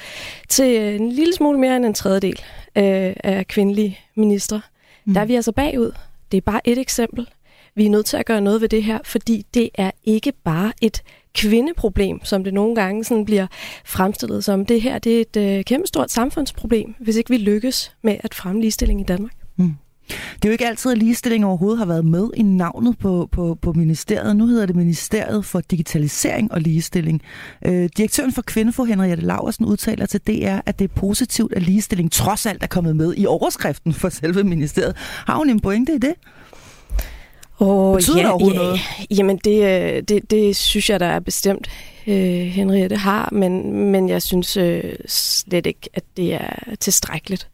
til 0.49 0.95
en 1.01 1.11
lille 1.11 1.33
smule 1.33 1.59
mere 1.59 1.75
end 1.75 1.85
en 1.85 1.93
tredjedel 1.93 2.39
øh, 2.75 3.13
af 3.23 3.47
kvindelige 3.47 3.99
ministre. 4.15 4.61
Mm. 5.05 5.13
Der 5.13 5.21
er 5.21 5.25
vi 5.25 5.35
altså 5.35 5.51
bagud. 5.51 5.91
Det 6.31 6.37
er 6.37 6.41
bare 6.41 6.61
et 6.63 6.77
eksempel. 6.77 7.29
Vi 7.75 7.85
er 7.85 7.89
nødt 7.89 8.05
til 8.05 8.17
at 8.17 8.25
gøre 8.25 8.41
noget 8.41 8.61
ved 8.61 8.69
det 8.69 8.83
her, 8.83 8.99
fordi 9.03 9.45
det 9.53 9.69
er 9.75 9.91
ikke 10.03 10.31
bare 10.43 10.73
et 10.81 11.03
kvindeproblem, 11.33 12.25
som 12.25 12.43
det 12.43 12.53
nogle 12.53 12.75
gange 12.75 13.03
sådan 13.03 13.25
bliver 13.25 13.47
fremstillet 13.85 14.43
som. 14.43 14.65
Det 14.65 14.81
her 14.81 14.99
det 14.99 15.17
er 15.17 15.21
et 15.21 15.57
øh, 15.57 15.63
kæmpestort 15.63 16.11
samfundsproblem, 16.11 16.95
hvis 16.99 17.15
ikke 17.15 17.29
vi 17.29 17.37
lykkes 17.37 17.95
med 18.01 18.17
at 18.19 18.33
fremme 18.33 18.61
ligestilling 18.61 19.01
i 19.01 19.03
Danmark. 19.03 19.33
Mm. 19.55 19.73
Det 20.09 20.45
er 20.45 20.49
jo 20.49 20.51
ikke 20.51 20.67
altid, 20.67 20.91
at 20.91 20.97
ligestilling 20.97 21.45
overhovedet 21.45 21.77
har 21.77 21.85
været 21.85 22.05
med 22.05 22.29
i 22.33 22.41
navnet 22.41 22.97
på, 22.97 23.29
på, 23.31 23.57
på 23.61 23.73
ministeriet. 23.73 24.35
Nu 24.35 24.47
hedder 24.47 24.65
det 24.65 24.75
Ministeriet 24.75 25.45
for 25.45 25.61
Digitalisering 25.61 26.51
og 26.51 26.61
Ligestilling. 26.61 27.21
Øh, 27.65 27.89
direktøren 27.97 28.31
for 28.31 28.41
Kvindefo, 28.41 28.83
Henriette 28.83 29.23
Laversen, 29.23 29.65
udtaler 29.65 30.05
til 30.05 30.19
DR, 30.27 30.59
at 30.65 30.79
det 30.79 30.89
er 30.89 30.93
positivt, 30.95 31.53
at 31.53 31.61
ligestilling 31.61 32.11
trods 32.11 32.45
alt 32.45 32.63
er 32.63 32.67
kommet 32.67 32.95
med 32.95 33.13
i 33.17 33.25
overskriften 33.25 33.93
for 33.93 34.09
selve 34.09 34.43
ministeriet. 34.43 34.95
Har 34.97 35.37
hun 35.37 35.49
en 35.49 35.59
pointe 35.59 35.95
i 35.95 35.97
det? 35.97 36.13
Oh, 37.59 37.95
Betyder 37.95 38.17
ja, 38.17 38.23
det 38.23 38.31
overhovedet 38.31 38.59
ja, 38.59 38.63
noget? 38.63 38.79
Jamen, 39.17 39.37
det, 39.37 39.63
øh, 39.63 40.03
det, 40.03 40.31
det 40.31 40.55
synes 40.55 40.89
jeg, 40.89 40.99
der 40.99 41.05
er 41.05 41.19
bestemt 41.19 41.69
øh, 42.07 42.15
Henriette 42.45 42.95
har, 42.95 43.29
men, 43.31 43.73
men 43.73 44.09
jeg 44.09 44.21
synes 44.21 44.57
øh, 44.57 44.95
slet 45.07 45.65
ikke, 45.65 45.89
at 45.93 46.03
det 46.17 46.33
er 46.33 46.75
tilstrækkeligt. 46.79 47.47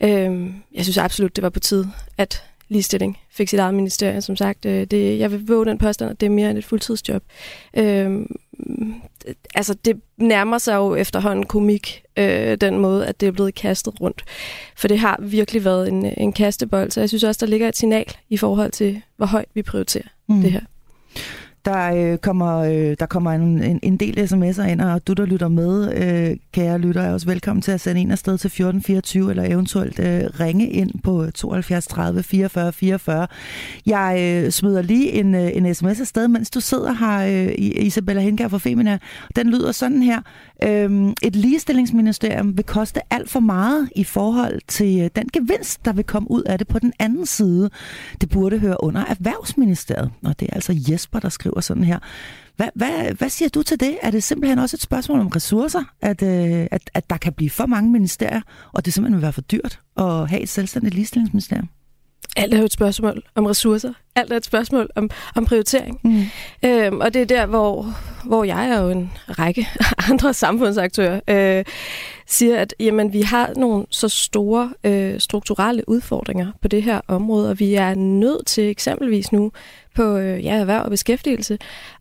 Øh, 0.00 0.50
jeg 0.74 0.84
synes 0.84 0.98
absolut, 0.98 1.36
det 1.36 1.42
var 1.42 1.50
på 1.50 1.60
tide, 1.60 1.90
at 2.18 2.44
ligestilling 2.68 3.18
fik 3.30 3.48
sit 3.48 3.58
eget 3.58 3.74
ministerium. 3.74 4.20
Som 4.20 4.36
sagt, 4.36 4.64
øh, 4.64 4.86
det, 4.86 5.18
jeg 5.18 5.32
vil 5.32 5.46
våge 5.46 5.66
den 5.66 5.78
påstand, 5.78 6.10
at 6.10 6.20
det 6.20 6.26
er 6.26 6.30
mere 6.30 6.50
end 6.50 6.58
et 6.58 6.64
fuldtidsjob. 6.64 7.22
Øh, 7.76 8.20
altså, 9.54 9.74
det 9.84 10.00
nærmer 10.16 10.58
sig 10.58 10.76
jo 10.76 10.94
efterhånden 10.94 11.46
komik, 11.46 12.02
øh, 12.16 12.56
den 12.60 12.78
måde, 12.78 13.06
at 13.06 13.20
det 13.20 13.26
er 13.26 13.32
blevet 13.32 13.54
kastet 13.54 14.00
rundt. 14.00 14.24
For 14.76 14.88
det 14.88 14.98
har 14.98 15.18
virkelig 15.22 15.64
været 15.64 15.88
en, 15.88 16.06
en 16.16 16.32
kastebold, 16.32 16.90
så 16.90 17.00
jeg 17.00 17.08
synes 17.08 17.24
også, 17.24 17.46
der 17.46 17.50
ligger 17.50 17.68
et 17.68 17.76
signal 17.76 18.16
i 18.28 18.36
forhold 18.36 18.72
til, 18.72 19.02
hvor 19.16 19.26
højt 19.26 19.48
vi 19.54 19.62
prioriterer 19.62 20.08
mm. 20.28 20.42
det 20.42 20.52
her. 20.52 20.60
Der 21.66 22.12
øh, 22.12 22.18
kommer, 22.18 22.58
øh, 22.58 22.96
der 23.00 23.06
kommer 23.06 23.32
en, 23.32 23.62
en, 23.62 23.80
en 23.82 23.96
del 23.96 24.18
sms'er 24.18 24.62
ind, 24.62 24.80
og 24.80 25.06
du, 25.06 25.12
der 25.12 25.26
lytter 25.26 25.48
med, 25.48 25.92
øh, 25.94 26.36
kære 26.52 26.78
lytter, 26.78 27.02
er 27.02 27.12
også 27.12 27.26
velkommen 27.26 27.62
til 27.62 27.72
at 27.72 27.80
sende 27.80 28.00
en 28.00 28.10
afsted 28.10 28.38
til 28.38 28.48
1424, 28.48 29.30
eller 29.30 29.44
eventuelt 29.44 29.98
øh, 29.98 30.24
ringe 30.40 30.70
ind 30.70 30.90
på 31.02 31.30
72 31.30 31.86
30 31.86 32.22
44 32.22 32.72
44. 32.72 33.26
Jeg 33.86 34.18
øh, 34.20 34.50
smider 34.50 34.82
lige 34.82 35.12
en, 35.12 35.34
øh, 35.34 35.50
en 35.54 35.74
sms 35.74 36.00
afsted, 36.00 36.28
mens 36.28 36.50
du 36.50 36.60
sidder 36.60 36.92
her, 36.92 37.46
øh, 37.48 37.54
Isabella 37.58 38.22
Henkær 38.22 38.48
fra 38.48 38.58
Femina. 38.58 38.98
Den 39.36 39.50
lyder 39.50 39.72
sådan 39.72 40.02
her. 40.02 40.20
Øh, 40.62 41.14
et 41.22 41.36
ligestillingsministerium 41.36 42.56
vil 42.56 42.64
koste 42.64 43.00
alt 43.10 43.30
for 43.30 43.40
meget 43.40 43.88
i 43.96 44.04
forhold 44.04 44.60
til 44.68 45.00
øh, 45.00 45.10
den 45.16 45.28
gevinst, 45.32 45.84
der 45.84 45.92
vil 45.92 46.04
komme 46.04 46.30
ud 46.30 46.42
af 46.42 46.58
det 46.58 46.68
på 46.68 46.78
den 46.78 46.92
anden 46.98 47.26
side. 47.26 47.70
Det 48.20 48.28
burde 48.28 48.58
høre 48.58 48.84
under 48.84 49.04
Erhvervsministeriet, 49.04 50.10
og 50.24 50.40
det 50.40 50.48
er 50.48 50.54
altså 50.54 50.82
Jesper, 50.90 51.20
der 51.20 51.28
skriver 51.28 51.55
sådan 51.60 51.84
her. 51.84 51.98
Hvad, 52.56 52.68
hvad, 52.74 53.14
hvad 53.14 53.28
siger 53.28 53.48
du 53.48 53.62
til 53.62 53.80
det? 53.80 53.98
Er 54.02 54.10
det 54.10 54.22
simpelthen 54.22 54.58
også 54.58 54.76
et 54.76 54.80
spørgsmål 54.80 55.20
om 55.20 55.26
ressourcer, 55.26 55.82
at, 56.00 56.22
øh, 56.22 56.66
at, 56.70 56.90
at 56.94 57.10
der 57.10 57.16
kan 57.16 57.32
blive 57.32 57.50
for 57.50 57.66
mange 57.66 57.90
ministerier, 57.90 58.40
og 58.72 58.84
det 58.84 58.92
simpelthen 58.92 59.16
vil 59.16 59.22
være 59.22 59.32
for 59.32 59.40
dyrt 59.40 59.80
at 59.96 60.28
have 60.28 60.40
et 60.40 60.48
selvstændigt 60.48 60.94
ligestillingsministerium? 60.94 61.68
Alt 62.36 62.54
er 62.54 62.58
jo 62.58 62.64
et 62.64 62.72
spørgsmål 62.72 63.22
om 63.34 63.46
ressourcer. 63.46 63.92
Alt 64.14 64.32
er 64.32 64.36
et 64.36 64.44
spørgsmål 64.44 64.88
om, 64.94 65.10
om 65.34 65.44
prioritering. 65.44 66.00
Mm. 66.04 66.22
Øhm, 66.64 67.00
og 67.00 67.14
det 67.14 67.22
er 67.22 67.26
der, 67.26 67.46
hvor, 67.46 67.86
hvor 68.24 68.44
jeg 68.44 68.78
jo 68.80 68.90
en 68.90 69.12
række 69.28 69.68
andre 70.10 70.34
samfundsaktører 70.34 71.20
øh, 71.28 71.64
siger, 72.26 72.58
at 72.58 72.74
jamen, 72.80 73.12
vi 73.12 73.22
har 73.22 73.52
nogle 73.56 73.86
så 73.90 74.08
store 74.08 74.72
øh, 74.84 75.20
strukturelle 75.20 75.88
udfordringer 75.88 76.52
på 76.62 76.68
det 76.68 76.82
her 76.82 77.00
område, 77.08 77.50
og 77.50 77.58
vi 77.58 77.74
er 77.74 77.94
nødt 77.94 78.46
til 78.46 78.70
eksempelvis 78.70 79.32
nu 79.32 79.52
på 79.94 80.16
øh, 80.16 80.44
ja, 80.44 80.54
erhverv 80.54 80.84
og 80.84 80.90
beskæftigelse 80.90 81.58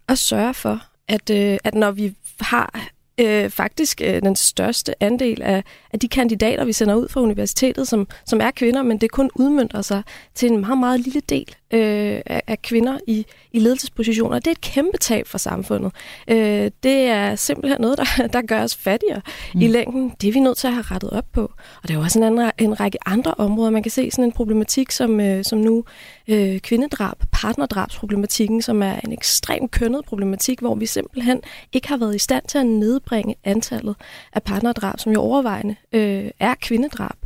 at 0.08 0.18
sørge 0.18 0.54
for, 0.54 0.82
at, 1.08 1.30
øh, 1.30 1.58
at 1.64 1.76
når 1.76 1.92
vi 1.92 2.16
har 2.40 2.90
øh, 3.18 3.50
faktisk 3.50 4.02
øh, 4.02 4.22
den 4.22 4.36
største 4.36 5.04
andel 5.04 5.42
af, 5.42 5.64
af 5.94 6.00
de 6.00 6.08
kandidater, 6.08 6.66
vi 6.66 6.74
sender 6.74 6.96
ud 6.96 7.10
fra 7.10 7.22
universitetet, 7.22 7.88
som, 7.88 8.08
som 8.26 8.42
er 8.42 8.52
kvinder, 8.52 8.84
men 8.84 8.98
det 8.98 9.12
kun 9.12 9.30
udmyndter 9.36 9.82
sig 9.82 10.04
til 10.36 10.52
en 10.52 10.60
meget, 10.60 10.78
meget 10.78 11.00
lille 11.00 11.22
del 11.30 11.56
øh, 11.76 12.22
af, 12.26 12.42
af 12.48 12.62
kvinder 12.62 12.98
i, 13.08 13.26
i 13.52 13.60
ledelsespositioner. 13.60 14.40
Det 14.40 14.48
er 14.48 14.52
et 14.52 14.62
kæmpe 14.62 14.98
tab 14.98 15.28
for 15.28 15.38
samfundet. 15.38 15.92
Øh, 16.28 16.72
det 16.84 17.02
er 17.02 17.36
simpelthen 17.36 17.82
noget, 17.82 17.98
der, 17.98 18.28
der 18.34 18.42
gør 18.42 18.64
os 18.64 18.76
fattigere 18.76 19.22
mm. 19.56 19.62
i 19.62 19.68
længden. 19.68 20.14
Det 20.22 20.28
er 20.28 20.34
vi 20.34 20.40
nødt 20.40 20.58
til 20.58 20.68
at 20.68 20.74
have 20.74 20.86
rettet 20.92 21.10
op 21.10 21.26
på. 21.34 21.42
Og 21.84 21.88
der 21.88 21.94
er 21.94 21.98
jo 21.98 22.04
også 22.04 22.20
en, 22.20 22.24
anden, 22.24 22.52
en 22.58 22.80
række 22.80 22.98
andre 23.06 23.34
områder. 23.38 23.72
Man 23.72 23.84
kan 23.84 23.92
se 23.92 24.12
sådan 24.12 24.26
en 24.26 24.32
problematik 24.32 24.92
som, 24.92 25.20
øh, 25.20 25.44
som 25.44 25.60
nu 25.60 25.84
øh, 26.28 26.60
kvindedrab, 26.60 27.18
partnerdrabsproblematikken, 27.32 28.62
som 28.62 28.84
er 28.84 29.00
en 29.04 29.12
ekstremt 29.12 29.72
kønnet 29.72 30.06
problematik, 30.06 30.60
hvor 30.60 30.76
vi 30.76 30.86
simpelthen 30.86 31.42
ikke 31.74 31.88
har 31.88 31.98
været 31.98 32.16
i 32.16 32.20
stand 32.20 32.44
til 32.48 32.58
at 32.58 32.66
nedbringe 32.66 33.36
antallet 33.44 33.96
af 34.34 34.44
partnerdrab, 34.44 35.00
som 35.00 35.12
jo 35.12 35.22
overvejende 35.22 35.76
øh, 35.94 36.32
er 36.40 36.56
kvindedrab. 36.62 37.18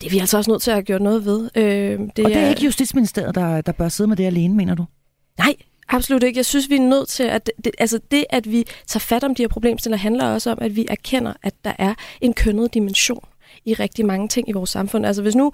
Det 0.00 0.06
er 0.06 0.10
vi 0.10 0.18
altså 0.18 0.36
også 0.36 0.50
nødt 0.50 0.62
til 0.62 0.70
at 0.70 0.74
have 0.74 0.82
gjort 0.82 1.02
noget 1.02 1.24
ved. 1.24 1.50
Øh, 1.54 1.62
det 1.62 2.00
og 2.00 2.14
det 2.16 2.36
er, 2.36 2.40
er 2.40 2.48
ikke 2.48 2.64
Justitsministeriet, 2.64 3.34
der, 3.34 3.60
der 3.60 3.72
bør 3.72 3.88
sidde 3.88 4.08
med 4.08 4.16
det 4.16 4.24
alene, 4.24 4.54
mener 4.54 4.74
du? 4.74 4.86
Nej, 5.38 5.54
absolut 5.88 6.22
ikke. 6.22 6.38
Jeg 6.38 6.46
synes, 6.46 6.70
vi 6.70 6.76
er 6.76 6.80
nødt 6.80 7.08
til, 7.08 7.22
at 7.22 7.50
det, 7.64 7.72
altså 7.78 8.00
det, 8.10 8.24
at 8.30 8.50
vi 8.50 8.64
tager 8.86 9.00
fat 9.00 9.24
om 9.24 9.34
de 9.34 9.42
her 9.42 9.48
problemstillinger, 9.48 9.98
handler 9.98 10.26
også 10.26 10.50
om, 10.50 10.58
at 10.60 10.76
vi 10.76 10.86
erkender, 10.88 11.32
at 11.42 11.54
der 11.64 11.72
er 11.78 11.94
en 12.20 12.34
kønnet 12.34 12.74
dimension 12.74 13.24
i 13.64 13.74
rigtig 13.74 14.06
mange 14.06 14.28
ting 14.28 14.48
i 14.48 14.52
vores 14.52 14.70
samfund. 14.70 15.06
Altså 15.06 15.22
hvis 15.22 15.36
nu 15.36 15.52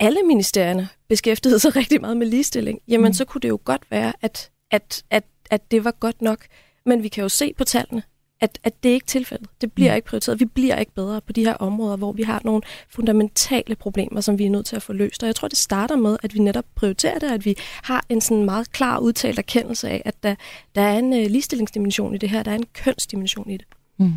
alle 0.00 0.22
ministerierne 0.22 0.88
beskæftigede 1.08 1.58
sig 1.58 1.76
rigtig 1.80 2.00
meget 2.00 2.16
med 2.16 2.26
ligestilling, 2.26 2.78
jamen 2.88 3.06
mm. 3.06 3.12
så 3.14 3.24
kunne 3.24 3.40
det 3.40 3.48
jo 3.48 3.58
godt 3.64 3.82
være, 3.90 4.12
at, 4.22 4.50
at, 4.70 5.02
at, 5.10 5.24
at 5.50 5.70
det 5.70 5.84
var 5.84 5.94
godt 6.00 6.22
nok. 6.22 6.46
Men 6.86 7.02
vi 7.02 7.08
kan 7.08 7.22
jo 7.22 7.28
se 7.28 7.52
på 7.58 7.64
tallene, 7.64 8.02
at, 8.42 8.58
at 8.64 8.82
det 8.82 8.88
er 8.88 8.94
ikke 8.94 9.06
tilfældet. 9.06 9.48
Det 9.60 9.72
bliver 9.72 9.90
mm. 9.90 9.96
ikke 9.96 10.08
prioriteret. 10.08 10.40
Vi 10.40 10.44
bliver 10.44 10.76
ikke 10.76 10.92
bedre 10.92 11.20
på 11.20 11.32
de 11.32 11.44
her 11.44 11.54
områder, 11.54 11.96
hvor 11.96 12.12
vi 12.12 12.22
har 12.22 12.40
nogle 12.44 12.62
fundamentale 12.90 13.74
problemer, 13.74 14.20
som 14.20 14.38
vi 14.38 14.44
er 14.44 14.50
nødt 14.50 14.66
til 14.66 14.76
at 14.76 14.82
få 14.82 14.92
løst. 14.92 15.22
Og 15.22 15.26
jeg 15.26 15.36
tror, 15.36 15.48
det 15.48 15.58
starter 15.58 15.96
med, 15.96 16.16
at 16.22 16.34
vi 16.34 16.38
netop 16.38 16.64
prioriterer 16.74 17.18
det, 17.18 17.30
at 17.32 17.44
vi 17.44 17.54
har 17.82 18.04
en 18.08 18.20
sådan 18.20 18.44
meget 18.44 18.72
klar 18.72 18.98
udtalt 18.98 19.38
erkendelse 19.38 19.88
af, 19.88 20.02
at 20.04 20.22
der, 20.22 20.34
der 20.74 20.82
er 20.82 20.98
en 20.98 21.12
uh, 21.12 21.18
ligestillingsdimension 21.18 22.14
i 22.14 22.18
det 22.18 22.30
her, 22.30 22.42
der 22.42 22.50
er 22.50 22.56
en 22.56 22.66
kønsdimension 22.74 23.50
i 23.50 23.56
det. 23.56 23.66
Mm. 23.98 24.12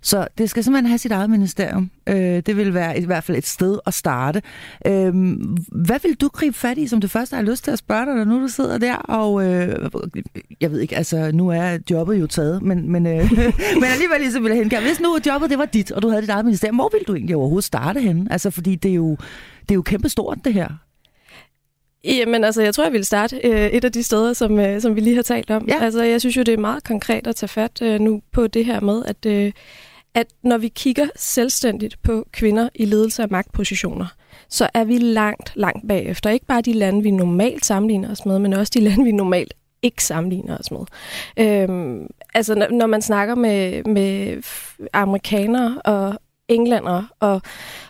Så 0.00 0.28
det 0.38 0.50
skal 0.50 0.64
simpelthen 0.64 0.86
have 0.88 0.98
sit 0.98 1.12
eget 1.12 1.30
ministerium. 1.30 1.90
Øh, 2.06 2.16
det 2.16 2.56
vil 2.56 2.74
være 2.74 2.98
i 2.98 3.04
hvert 3.04 3.24
fald 3.24 3.38
et 3.38 3.46
sted 3.46 3.78
at 3.86 3.94
starte. 3.94 4.42
Øh, 4.86 5.12
hvad 5.72 6.00
vil 6.02 6.14
du 6.14 6.28
gribe 6.28 6.56
fat 6.56 6.78
i, 6.78 6.86
som 6.86 7.00
det 7.00 7.10
første 7.10 7.36
har 7.36 7.42
lyst 7.42 7.64
til 7.64 7.70
at 7.70 7.78
spørge 7.78 8.06
dig, 8.06 8.14
når 8.14 8.24
nu 8.24 8.40
du 8.40 8.48
sidder 8.48 8.78
der? 8.78 8.96
Og 8.96 9.46
øh, 9.46 9.90
jeg 10.60 10.70
ved 10.70 10.80
ikke, 10.80 10.96
altså 10.96 11.30
nu 11.34 11.48
er 11.48 11.78
jobbet 11.90 12.20
jo 12.20 12.26
taget, 12.26 12.62
men, 12.62 12.92
men, 12.92 13.06
øh, 13.06 13.30
men 13.80 13.84
alligevel 13.84 14.32
så 14.32 14.40
vil 14.40 14.52
jeg 14.70 14.80
Hvis 14.82 15.00
nu 15.00 15.18
jobbet 15.26 15.50
det 15.50 15.58
var 15.58 15.64
dit, 15.64 15.92
og 15.92 16.02
du 16.02 16.08
havde 16.08 16.22
dit 16.22 16.30
eget 16.30 16.44
ministerium, 16.44 16.76
hvor 16.76 16.88
ville 16.92 17.04
du 17.04 17.14
egentlig 17.14 17.36
overhovedet 17.36 17.64
starte 17.64 18.00
henne? 18.00 18.32
Altså 18.32 18.50
fordi 18.50 18.74
det 18.74 18.90
er 18.90 18.94
jo, 18.94 19.10
det 19.60 19.70
er 19.70 19.74
jo 19.74 19.82
kæmpestort 19.82 20.38
det 20.44 20.54
her. 20.54 20.68
Jamen 22.04 22.44
altså, 22.44 22.62
jeg 22.62 22.74
tror, 22.74 22.84
jeg 22.84 22.92
vil 22.92 23.04
starte 23.04 23.40
øh, 23.44 23.66
et 23.66 23.84
af 23.84 23.92
de 23.92 24.02
steder, 24.02 24.32
som, 24.32 24.58
øh, 24.58 24.80
som 24.80 24.96
vi 24.96 25.00
lige 25.00 25.16
har 25.16 25.22
talt 25.22 25.50
om. 25.50 25.68
Ja. 25.68 25.82
Altså, 25.82 26.02
jeg 26.02 26.20
synes 26.20 26.36
jo, 26.36 26.42
det 26.42 26.54
er 26.54 26.58
meget 26.58 26.84
konkret 26.84 27.26
at 27.26 27.36
tage 27.36 27.48
fat 27.48 27.82
øh, 27.82 28.00
nu 28.00 28.22
på 28.32 28.46
det 28.46 28.64
her 28.64 28.80
med, 28.80 29.02
at, 29.06 29.26
øh, 29.26 29.52
at 30.14 30.26
når 30.42 30.58
vi 30.58 30.68
kigger 30.68 31.06
selvstændigt 31.16 32.02
på 32.02 32.26
kvinder 32.32 32.68
i 32.74 32.84
ledelse 32.84 33.22
af 33.22 33.28
magtpositioner, 33.30 34.06
så 34.48 34.68
er 34.74 34.84
vi 34.84 34.98
langt, 34.98 35.52
langt 35.54 35.88
bagefter. 35.88 36.30
Ikke 36.30 36.46
bare 36.46 36.60
de 36.60 36.72
lande, 36.72 37.02
vi 37.02 37.10
normalt 37.10 37.64
sammenligner 37.64 38.10
os 38.10 38.26
med, 38.26 38.38
men 38.38 38.52
også 38.52 38.72
de 38.74 38.80
lande, 38.88 39.04
vi 39.04 39.12
normalt 39.12 39.54
ikke 39.82 40.04
sammenligner 40.04 40.58
os 40.58 40.70
med. 40.70 40.80
Øhm, 41.38 42.06
altså, 42.34 42.68
når 42.70 42.86
man 42.86 43.02
snakker 43.02 43.34
med, 43.34 43.84
med 43.84 44.42
amerikanere 44.92 45.82
og 45.84 46.20
englænder 46.48 47.02
og, 47.20 47.42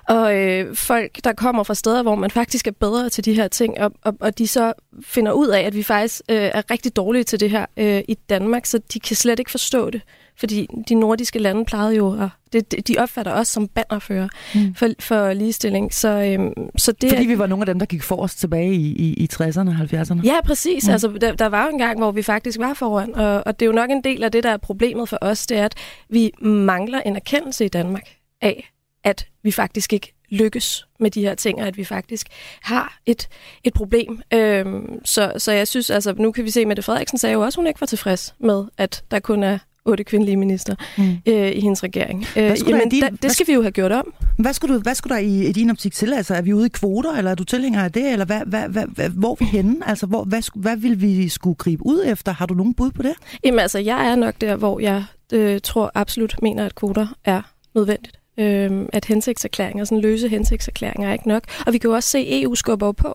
og 0.09 0.37
øh, 0.37 0.77
folk, 0.77 1.25
der 1.25 1.33
kommer 1.33 1.63
fra 1.63 1.75
steder, 1.75 2.03
hvor 2.03 2.15
man 2.15 2.31
faktisk 2.31 2.67
er 2.67 2.73
bedre 2.81 3.09
til 3.09 3.25
de 3.25 3.35
her 3.35 3.49
ting, 3.49 3.81
og, 3.81 3.93
og, 4.03 4.17
og 4.21 4.39
de 4.39 4.49
så 4.49 4.73
finder 5.03 5.33
ud 5.33 5.49
af, 5.49 5.61
at 5.61 5.75
vi 5.75 5.83
faktisk 5.83 6.23
øh, 6.29 6.37
er 6.37 6.71
rigtig 6.71 6.97
dårlige 6.97 7.25
til 7.25 7.41
det 7.41 7.51
her 7.51 7.67
øh, 7.77 8.03
i 8.09 8.15
Danmark, 8.15 8.67
så 8.67 8.81
de 8.93 9.01
kan 9.01 9.17
slet 9.17 9.39
ikke 9.39 9.51
forstå 9.51 9.91
det. 9.91 10.03
Fordi 10.37 10.67
de 10.89 10.95
nordiske 10.95 11.39
lande 11.39 11.65
plejede 11.65 11.97
jo, 11.97 12.07
og 12.07 12.31
det, 12.53 12.89
de 12.89 12.99
opfatter 12.99 13.33
os 13.33 13.49
som 13.49 13.69
bannerfører 13.69 14.29
mm. 14.55 14.75
for, 14.75 14.89
for 15.01 15.33
ligestilling. 15.33 15.95
Så, 15.95 16.09
øhm, 16.09 16.53
så 16.77 16.93
det 16.93 17.11
Fordi 17.11 17.27
vi 17.27 17.39
var 17.39 17.47
nogle 17.47 17.63
af 17.63 17.67
dem, 17.67 17.79
der 17.79 17.87
gik 17.87 18.03
for 18.03 18.17
os 18.17 18.35
tilbage 18.35 18.75
i, 18.75 18.87
i, 18.87 19.15
i 19.15 19.29
60'erne 19.33 19.69
og 19.69 19.75
70'erne? 19.75 20.23
Ja, 20.25 20.41
præcis. 20.45 20.87
Mm. 20.87 20.93
Altså, 20.93 21.09
der, 21.21 21.33
der 21.33 21.47
var 21.47 21.65
jo 21.65 21.71
en 21.71 21.79
gang, 21.79 21.99
hvor 21.99 22.11
vi 22.11 22.23
faktisk 22.23 22.59
var 22.59 22.75
foran, 22.75 23.15
og, 23.15 23.43
og 23.47 23.61
det 23.61 23.67
er 23.67 23.67
jo 23.67 23.73
nok 23.73 23.91
en 23.91 24.05
del 24.05 24.25
af 24.25 24.33
det, 24.33 24.45
der 24.45 24.51
er 24.51 24.57
problemet 24.57 25.09
for 25.09 25.19
os, 25.21 25.47
det 25.47 25.59
er, 25.59 25.65
at 25.65 25.75
vi 26.09 26.31
mangler 26.41 27.01
en 27.01 27.17
erkendelse 27.17 27.65
i 27.65 27.69
Danmark 27.69 28.09
af, 28.45 28.73
at 29.05 29.27
vi 29.43 29.51
faktisk 29.51 29.93
ikke 29.93 30.15
lykkes 30.31 30.87
med 31.01 31.11
de 31.11 31.21
her 31.21 31.35
ting, 31.35 31.61
og 31.61 31.67
at 31.67 31.77
vi 31.77 31.85
faktisk 31.85 32.27
har 32.63 32.99
et, 33.07 33.29
et 33.65 33.75
problem. 33.75 34.23
Øhm, 34.33 35.01
så, 35.05 35.33
så 35.37 35.53
jeg 35.53 35.69
synes, 35.69 35.91
altså, 35.91 36.15
nu 36.19 36.33
kan 36.33 36.45
vi 36.45 36.51
se, 36.51 36.61
at 36.61 36.67
Mette 36.67 36.83
Frederiksen 36.83 37.19
sagde 37.19 37.33
jo 37.33 37.41
også, 37.41 37.57
at 37.57 37.61
hun 37.61 37.67
ikke 37.67 37.81
var 37.81 37.87
tilfreds 37.87 38.35
med, 38.39 38.65
at 38.79 39.05
der 39.11 39.19
kun 39.19 39.43
er 39.43 39.59
otte 39.85 40.05
kvindelige 40.05 40.37
minister 40.37 40.75
mm. 40.99 41.33
øh, 41.33 41.53
i 41.53 41.61
hendes 41.61 41.83
regering. 41.83 42.25
Øh, 42.37 42.57
jamen, 42.69 42.89
din, 42.89 43.03
da, 43.03 43.11
det 43.23 43.31
skal 43.31 43.47
vi 43.47 43.53
jo 43.53 43.63
have 43.63 43.73
gjort 43.73 43.93
om. 43.93 44.15
Hvad 44.39 44.53
skulle, 44.53 44.75
du, 44.75 44.81
hvad 44.81 44.95
skulle 44.95 45.15
der 45.15 45.21
i, 45.21 45.49
i 45.49 45.53
din 45.53 45.71
optik 45.71 45.93
til? 45.93 46.13
Altså, 46.13 46.35
er 46.35 46.43
vi 46.43 46.53
ude 46.53 46.67
i 46.67 46.69
kvoter, 46.69 47.13
eller 47.13 47.31
er 47.31 47.35
du 47.35 47.45
tilhænger 47.45 47.85
af 47.85 47.93
det? 47.93 48.13
Eller 48.13 48.25
hvad, 48.25 48.41
hvad, 48.47 48.69
hvad, 48.69 48.87
hvad, 48.87 49.09
hvor 49.09 49.31
er 49.31 49.37
vi 49.39 49.45
henne? 49.45 49.77
Altså, 49.87 50.07
hvor, 50.07 50.25
hvad, 50.25 50.43
hvad 50.55 50.77
vil 50.77 51.01
vi 51.01 51.29
skulle 51.29 51.55
gribe 51.55 51.87
ud 51.87 52.03
efter? 52.07 52.33
Har 52.33 52.47
du 52.47 52.55
nogen 52.55 52.75
bud 52.75 52.91
på 52.91 53.03
det? 53.03 53.15
Jamen 53.45 53.61
altså, 53.61 53.79
jeg 53.79 54.07
er 54.07 54.15
nok 54.15 54.35
der, 54.41 54.57
hvor 54.57 54.81
jeg 54.81 55.05
øh, 55.33 55.61
tror 55.61 55.91
absolut 55.95 56.43
mener, 56.43 56.67
at 56.67 56.75
kvoter 56.75 57.07
er 57.25 57.43
nødvendigt 57.75 58.19
øh, 58.39 58.89
at 58.93 59.05
hensigtserklæringer, 59.05 59.85
sådan 59.85 60.01
løse 60.01 60.29
hensigtserklæringer 60.29 61.09
er 61.09 61.13
ikke 61.13 61.29
nok. 61.29 61.43
Og 61.67 61.73
vi 61.73 61.79
kan 61.79 61.89
jo 61.91 61.95
også 61.95 62.09
se, 62.09 62.19
at 62.19 62.43
EU 62.43 62.55
skubber 62.55 62.93
på 62.93 63.15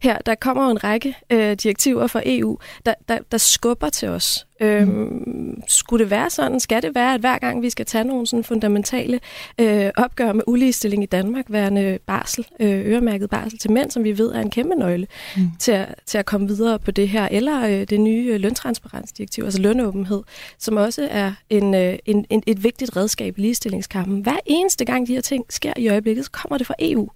her. 0.00 0.18
Der 0.18 0.34
kommer 0.34 0.64
jo 0.64 0.70
en 0.70 0.84
række 0.84 1.16
øh, 1.30 1.52
direktiver 1.52 2.06
fra 2.06 2.22
EU, 2.26 2.58
der, 2.86 2.94
der, 3.08 3.18
der 3.32 3.38
skubber 3.38 3.88
til 3.88 4.08
os. 4.08 4.46
Øhm, 4.60 4.88
mm. 4.88 5.62
Skulle 5.68 6.04
det 6.04 6.10
være 6.10 6.30
sådan? 6.30 6.60
Skal 6.60 6.82
det 6.82 6.94
være, 6.94 7.14
at 7.14 7.20
hver 7.20 7.38
gang 7.38 7.62
vi 7.62 7.70
skal 7.70 7.86
tage 7.86 8.04
nogle 8.04 8.26
sådan 8.26 8.44
fundamentale 8.44 9.20
øh, 9.60 9.90
opgør 9.96 10.32
med 10.32 10.42
uligestilling 10.46 11.02
i 11.02 11.06
Danmark, 11.06 11.44
værende 11.48 11.98
barsel, 12.06 12.46
øh, 12.60 12.86
øremærket 12.86 13.30
barsel 13.30 13.58
til 13.58 13.70
mænd, 13.70 13.90
som 13.90 14.04
vi 14.04 14.18
ved 14.18 14.32
er 14.32 14.40
en 14.40 14.50
kæmpe 14.50 14.74
nøgle 14.74 15.06
mm. 15.36 15.42
til, 15.58 15.72
at, 15.72 15.94
til 16.06 16.18
at 16.18 16.26
komme 16.26 16.48
videre 16.48 16.78
på 16.78 16.90
det 16.90 17.08
her, 17.08 17.28
eller 17.30 17.66
øh, 17.66 17.86
det 17.90 18.00
nye 18.00 18.38
løntransparensdirektiv, 18.38 19.44
altså 19.44 19.60
lønåbenhed, 19.60 20.22
som 20.58 20.76
også 20.76 21.08
er 21.10 21.32
en, 21.50 21.74
øh, 21.74 21.98
en, 22.06 22.26
en, 22.30 22.42
et 22.46 22.64
vigtigt 22.64 22.96
redskab 22.96 23.38
i 23.38 23.40
ligestillingskampen. 23.40 24.20
Hver 24.20 24.38
eneste 24.46 24.84
gang 24.84 25.06
de 25.06 25.14
her 25.14 25.20
ting 25.20 25.44
sker 25.50 25.72
i 25.76 25.88
øjeblikket, 25.88 26.24
så 26.24 26.30
kommer 26.30 26.58
det 26.58 26.66
fra 26.66 26.74
EU. 26.78 27.08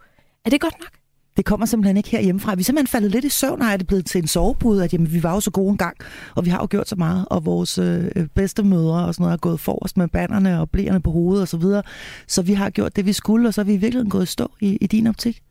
Er 0.44 0.50
det 0.50 0.60
godt 0.60 0.78
nok? 0.80 0.97
Det 1.38 1.46
kommer 1.46 1.66
simpelthen 1.66 1.96
ikke 1.96 2.08
her 2.08 2.20
hjemmefra. 2.20 2.54
Vi 2.54 2.60
er 2.60 2.64
simpelthen 2.64 2.86
faldet 2.86 3.10
lidt 3.10 3.24
i 3.24 3.28
søvn, 3.28 3.62
og 3.62 3.68
er 3.68 3.76
det 3.76 3.86
blevet 3.86 4.06
til 4.06 4.22
en 4.22 4.28
sovepude, 4.28 4.84
at 4.84 4.92
jamen, 4.92 5.12
vi 5.12 5.22
var 5.22 5.34
jo 5.34 5.40
så 5.40 5.50
gode 5.50 5.70
en 5.70 5.76
gang, 5.76 5.96
og 6.34 6.44
vi 6.44 6.50
har 6.50 6.58
jo 6.58 6.66
gjort 6.70 6.88
så 6.88 6.96
meget, 6.96 7.24
og 7.30 7.46
vores 7.46 7.78
øh, 7.78 8.10
bedste 8.34 8.62
mødre 8.62 9.04
og 9.04 9.14
sådan 9.14 9.22
noget 9.22 9.32
har 9.32 9.36
gået 9.36 9.60
forrest 9.60 9.96
med 9.96 10.08
banderne 10.08 10.60
og 10.60 10.70
blæerne 10.70 11.00
på 11.00 11.10
hovedet 11.10 11.42
og 11.42 11.48
så 11.48 11.56
videre. 11.56 11.82
Så 12.26 12.42
vi 12.42 12.52
har 12.52 12.70
gjort 12.70 12.96
det, 12.96 13.06
vi 13.06 13.12
skulle, 13.12 13.48
og 13.48 13.54
så 13.54 13.60
er 13.60 13.64
vi 13.64 13.74
i 13.74 13.76
virkeligheden 13.76 14.10
gået 14.10 14.22
i 14.22 14.26
stå 14.26 14.50
i, 14.60 14.78
i 14.80 14.86
din 14.86 15.06
optik. 15.06 15.42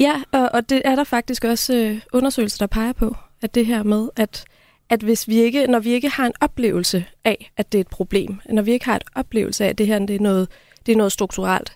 Ja, 0.00 0.22
og, 0.32 0.50
og 0.52 0.70
det 0.70 0.82
er 0.84 0.96
der 0.96 1.04
faktisk 1.04 1.44
også 1.44 1.74
øh, 1.74 2.00
undersøgelser, 2.12 2.58
der 2.58 2.66
peger 2.66 2.92
på, 2.92 3.16
at 3.42 3.54
det 3.54 3.66
her 3.66 3.82
med, 3.82 4.08
at 4.16 4.44
at 4.90 5.02
hvis 5.02 5.28
vi 5.28 5.36
ikke, 5.36 5.66
når 5.66 5.78
vi 5.78 5.90
ikke 5.90 6.08
har 6.08 6.26
en 6.26 6.32
oplevelse 6.40 7.04
af, 7.24 7.52
at 7.56 7.72
det 7.72 7.78
er 7.78 7.80
et 7.80 7.88
problem, 7.88 8.40
når 8.50 8.62
vi 8.62 8.72
ikke 8.72 8.84
har 8.84 8.96
et 8.96 9.04
oplevelse 9.14 9.64
af, 9.64 9.68
at 9.68 9.78
det 9.78 9.86
her 9.86 9.98
det 9.98 10.16
er 10.16 10.20
noget, 10.20 10.48
det 10.86 10.92
er 10.92 10.96
noget 10.96 11.12
strukturelt, 11.12 11.72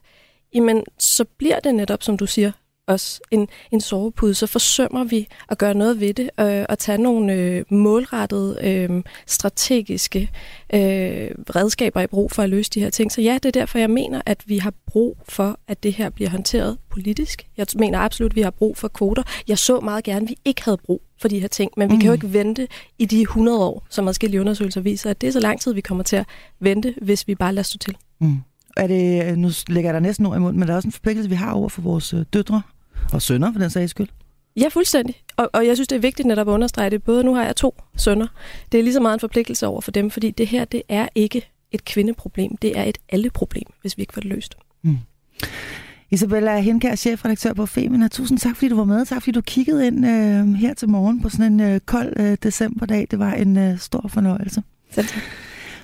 jamen 0.54 0.82
så 0.98 1.24
bliver 1.24 1.60
det 1.60 1.74
netop, 1.74 2.02
som 2.02 2.16
du 2.16 2.26
siger, 2.26 2.52
os 2.90 3.20
en, 3.30 3.48
en 3.70 3.80
sovepude, 3.80 4.34
så 4.34 4.46
forsømmer 4.46 5.04
vi 5.04 5.28
at 5.48 5.58
gøre 5.58 5.74
noget 5.74 6.00
ved 6.00 6.14
det 6.14 6.30
øh, 6.40 6.64
og 6.68 6.78
tage 6.78 6.98
nogle 6.98 7.32
øh, 7.32 7.64
målrettede, 7.70 8.58
øh, 8.62 9.02
strategiske 9.26 10.30
øh, 10.74 11.30
redskaber 11.56 12.00
i 12.00 12.06
brug 12.06 12.32
for 12.32 12.42
at 12.42 12.50
løse 12.50 12.70
de 12.70 12.80
her 12.80 12.90
ting. 12.90 13.12
Så 13.12 13.20
ja, 13.20 13.34
det 13.34 13.46
er 13.46 13.60
derfor, 13.60 13.78
jeg 13.78 13.90
mener, 13.90 14.22
at 14.26 14.42
vi 14.46 14.58
har 14.58 14.72
brug 14.86 15.16
for, 15.28 15.58
at 15.68 15.82
det 15.82 15.92
her 15.92 16.10
bliver 16.10 16.30
håndteret 16.30 16.78
politisk. 16.90 17.46
Jeg 17.56 17.66
mener 17.76 17.98
absolut, 17.98 18.32
at 18.32 18.36
vi 18.36 18.42
har 18.42 18.50
brug 18.50 18.76
for 18.76 18.88
kvoter. 18.88 19.22
Jeg 19.48 19.58
så 19.58 19.80
meget 19.80 20.04
gerne, 20.04 20.22
at 20.22 20.28
vi 20.28 20.36
ikke 20.44 20.64
havde 20.64 20.76
brug 20.76 21.02
for 21.20 21.28
de 21.28 21.40
her 21.40 21.48
ting, 21.48 21.70
men 21.76 21.90
vi 21.90 21.94
mm. 21.94 22.00
kan 22.00 22.06
jo 22.06 22.12
ikke 22.12 22.32
vente 22.32 22.68
i 22.98 23.04
de 23.04 23.20
100 23.20 23.58
år, 23.58 23.86
som 23.90 24.06
forskellige 24.06 24.40
undersøgelser 24.40 24.80
viser, 24.80 25.10
at 25.10 25.20
det 25.20 25.26
er 25.26 25.32
så 25.32 25.40
lang 25.40 25.60
tid, 25.60 25.74
vi 25.74 25.80
kommer 25.80 26.04
til 26.04 26.16
at 26.16 26.26
vente, 26.60 26.94
hvis 27.02 27.28
vi 27.28 27.34
bare 27.34 27.54
lader 27.54 27.62
stå 27.62 27.78
til. 27.78 27.96
Mm. 28.20 28.36
Er 28.76 28.86
det, 28.86 29.38
nu 29.38 29.50
lægger 29.68 29.88
jeg 29.88 29.94
der 29.94 30.00
næsten 30.00 30.26
ord 30.26 30.36
i 30.36 30.40
munden, 30.40 30.58
men 30.58 30.68
der 30.68 30.74
er 30.74 30.76
også 30.76 30.88
en 30.88 30.92
forpligtelse, 30.92 31.30
vi 31.30 31.34
har 31.34 31.52
over 31.52 31.68
for 31.68 31.82
vores 31.82 32.14
øh, 32.14 32.24
døtre 32.32 32.62
og 33.12 33.22
sønner, 33.22 33.52
for 33.52 33.58
den 33.60 33.70
sags 33.70 33.90
skyld. 33.90 34.08
Ja, 34.56 34.68
fuldstændig. 34.68 35.14
Og, 35.36 35.50
og 35.52 35.66
jeg 35.66 35.76
synes, 35.76 35.88
det 35.88 35.96
er 35.96 36.00
vigtigt 36.00 36.28
netop 36.28 36.48
at 36.48 36.52
understrege 36.52 36.90
det. 36.90 37.02
Både 37.02 37.24
nu 37.24 37.34
har 37.34 37.44
jeg 37.44 37.56
to 37.56 37.74
sønner. 37.96 38.26
Det 38.72 38.80
er 38.80 38.84
lige 38.84 38.94
så 38.94 39.00
meget 39.00 39.14
en 39.14 39.20
forpligtelse 39.20 39.66
over 39.66 39.80
for 39.80 39.90
dem, 39.90 40.10
fordi 40.10 40.30
det 40.30 40.46
her, 40.46 40.64
det 40.64 40.82
er 40.88 41.08
ikke 41.14 41.48
et 41.72 41.84
kvindeproblem. 41.84 42.56
Det 42.56 42.78
er 42.78 42.84
et 42.84 42.98
alle-problem, 43.08 43.66
hvis 43.80 43.96
vi 43.96 44.02
ikke 44.02 44.12
får 44.12 44.20
det 44.20 44.30
løst. 44.30 44.54
Mm. 44.82 44.98
Isabella 46.10 46.60
Henkær, 46.60 46.94
chefredaktør 46.94 47.52
på 47.52 47.66
Femina. 47.66 48.08
Tusind 48.08 48.38
tak, 48.38 48.56
fordi 48.56 48.68
du 48.68 48.76
var 48.76 48.84
med. 48.84 49.06
Tak, 49.06 49.22
fordi 49.22 49.32
du 49.32 49.40
kiggede 49.40 49.86
ind 49.86 50.06
øh, 50.06 50.54
her 50.54 50.74
til 50.74 50.88
morgen 50.88 51.22
på 51.22 51.28
sådan 51.28 51.52
en 51.52 51.60
øh, 51.60 51.80
kold 51.80 52.12
øh, 52.16 52.36
decemberdag. 52.42 53.06
Det 53.10 53.18
var 53.18 53.32
en 53.32 53.56
øh, 53.56 53.78
stor 53.78 54.08
fornøjelse. 54.08 54.62
Selv 54.90 55.06
tak. 55.06 55.22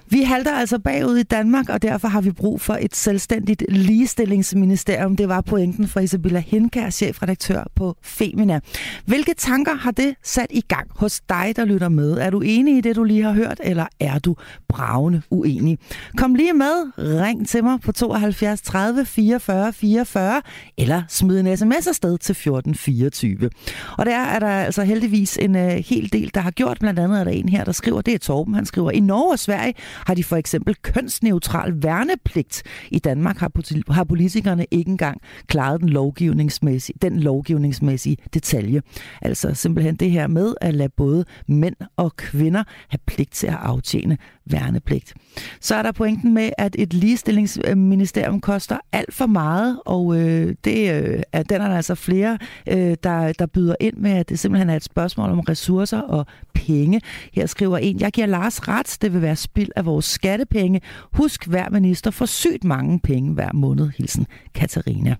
Vi 0.08 0.22
halter 0.22 0.52
altså 0.52 0.78
bagud 0.78 1.16
i 1.16 1.22
Danmark, 1.22 1.68
og 1.68 1.82
derfor 1.82 2.08
har 2.08 2.20
vi 2.20 2.30
brug 2.30 2.60
for 2.60 2.78
et 2.80 2.96
selvstændigt 2.96 3.64
ligestillingsministerium. 3.68 5.16
Det 5.16 5.28
var 5.28 5.40
pointen 5.40 5.88
fra 5.88 6.00
Isabella 6.00 6.38
Henkær, 6.38 6.90
chefredaktør 6.90 7.64
på 7.74 7.96
Femina. 8.02 8.60
Hvilke 9.06 9.34
tanker 9.38 9.74
har 9.74 9.90
det 9.90 10.14
sat 10.22 10.46
i 10.50 10.60
gang 10.60 10.88
hos 10.90 11.20
dig, 11.28 11.52
der 11.56 11.64
lytter 11.64 11.88
med? 11.88 12.12
Er 12.12 12.30
du 12.30 12.40
enig 12.40 12.76
i 12.76 12.80
det, 12.80 12.96
du 12.96 13.04
lige 13.04 13.22
har 13.22 13.32
hørt, 13.32 13.60
eller 13.64 13.86
er 14.00 14.18
du 14.18 14.36
bravende 14.68 15.22
uenig? 15.30 15.78
Kom 16.16 16.34
lige 16.34 16.52
med. 16.52 16.92
Ring 16.98 17.48
til 17.48 17.64
mig 17.64 17.80
på 17.80 17.92
72 17.92 18.62
30 18.62 19.04
44 19.04 19.72
44, 19.72 20.42
eller 20.78 21.02
smid 21.08 21.40
en 21.40 21.56
sms 21.56 21.86
afsted 21.86 22.18
til 22.18 22.32
1424. 22.32 23.50
Og 23.98 24.06
der 24.06 24.16
er 24.16 24.38
der 24.38 24.48
altså 24.48 24.82
heldigvis 24.82 25.36
en 25.36 25.54
uh, 25.54 25.62
hel 25.62 26.12
del, 26.12 26.30
der 26.34 26.40
har 26.40 26.50
gjort. 26.50 26.78
Blandt 26.80 26.98
andet 26.98 27.20
er 27.20 27.24
der 27.24 27.30
en 27.30 27.48
her, 27.48 27.64
der 27.64 27.72
skriver, 27.72 28.00
det 28.02 28.14
er 28.14 28.18
Torben, 28.18 28.54
han 28.54 28.66
skriver, 28.66 28.90
i 28.90 29.00
Norge 29.00 29.32
og 29.32 29.38
Sverige 29.38 29.74
har 30.06 30.14
de 30.14 30.24
for 30.24 30.36
eksempel 30.36 30.74
kønsneutral 30.82 31.82
værnepligt. 31.82 32.62
I 32.90 32.98
Danmark 32.98 33.38
har, 33.38 33.92
har 33.92 34.04
politikerne 34.04 34.66
ikke 34.70 34.90
engang 34.90 35.20
klaret 35.46 35.80
den 35.80 35.88
lovgivningsmæssige, 35.88 36.98
den 37.02 37.20
lovgivningsmæssige 37.20 38.16
detalje. 38.34 38.82
Altså 39.22 39.54
simpelthen 39.54 39.96
det 39.96 40.10
her 40.10 40.26
med 40.26 40.54
at 40.60 40.74
lade 40.74 40.88
både 40.96 41.24
mænd 41.48 41.76
og 41.96 42.16
kvinder 42.16 42.64
have 42.88 42.98
pligt 43.06 43.32
til 43.32 43.46
at 43.46 43.58
aftjene 43.60 44.18
værnepligt. 44.50 45.14
Så 45.60 45.74
er 45.74 45.82
der 45.82 45.92
pointen 45.92 46.34
med, 46.34 46.50
at 46.58 46.76
et 46.78 46.94
ligestillingsministerium 46.94 48.40
koster 48.40 48.78
alt 48.92 49.14
for 49.14 49.26
meget, 49.26 49.80
og 49.86 50.16
øh, 50.20 50.54
det 50.64 51.04
øh, 51.04 51.22
er, 51.32 51.42
den 51.42 51.60
er 51.60 51.68
der 51.68 51.76
altså 51.76 51.94
flere, 51.94 52.38
øh, 52.68 52.96
der, 53.02 53.32
der 53.32 53.46
byder 53.46 53.74
ind 53.80 53.96
med, 53.96 54.10
at 54.10 54.28
det 54.28 54.38
simpelthen 54.38 54.70
er 54.70 54.76
et 54.76 54.84
spørgsmål 54.84 55.30
om 55.30 55.40
ressourcer 55.40 56.00
og 56.00 56.26
penge. 56.54 57.00
Her 57.32 57.46
skriver 57.46 57.78
en, 57.78 58.00
jeg 58.00 58.12
giver 58.12 58.26
Lars 58.26 58.68
ret, 58.68 58.98
det 59.02 59.12
vil 59.12 59.22
være 59.22 59.36
spild 59.36 59.70
af 59.76 59.86
vores 59.86 60.04
skattepenge. 60.04 60.80
Husk, 61.12 61.46
hver 61.46 61.70
minister 61.70 62.10
får 62.10 62.26
sygt 62.26 62.64
mange 62.64 63.00
penge 63.00 63.34
hver 63.34 63.50
måned. 63.54 63.90
Hilsen 63.96 64.26
Katarina. 64.54 65.16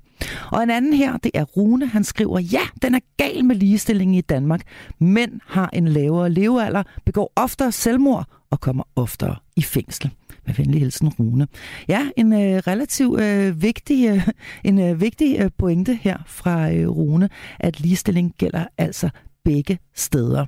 Og 0.53 0.63
en 0.63 0.71
anden 0.71 0.93
her, 0.93 1.17
det 1.17 1.31
er 1.35 1.45
Rune. 1.45 1.87
Han 1.87 2.05
skriver, 2.05 2.39
ja, 2.41 2.61
den 2.83 2.95
er 2.95 3.01
gal 3.17 3.45
med 3.45 3.57
ligestilling 3.57 4.17
i 4.17 4.21
Danmark. 4.21 4.61
Mænd 4.99 5.33
har 5.47 5.71
en 5.73 5.89
lavere 5.89 6.31
levealder, 6.31 6.83
begår 7.05 7.33
oftere 7.37 7.73
selvmord 7.73 8.27
og 8.51 8.61
kommer 8.61 8.85
oftere 8.97 9.37
i 9.57 9.63
fængsel. 9.63 10.11
Med 10.47 10.55
venlig 10.55 10.81
hilsen, 10.81 11.09
Rune. 11.09 11.47
Ja, 11.89 12.09
en 12.17 12.33
øh, 12.33 12.39
relativt 12.67 13.21
øh, 13.21 13.63
vigtig, 13.63 14.09
øh, 14.09 14.29
en 14.65 14.81
øh, 14.81 15.01
vigtig 15.01 15.41
øh, 15.41 15.51
pointe 15.59 15.99
her 16.03 16.19
fra 16.27 16.73
øh, 16.73 16.89
Rune, 16.89 17.29
at 17.61 17.81
ligestilling 17.81 18.35
gælder 18.39 18.65
altså 18.79 19.09
begge 19.45 19.79
steder. 19.95 20.47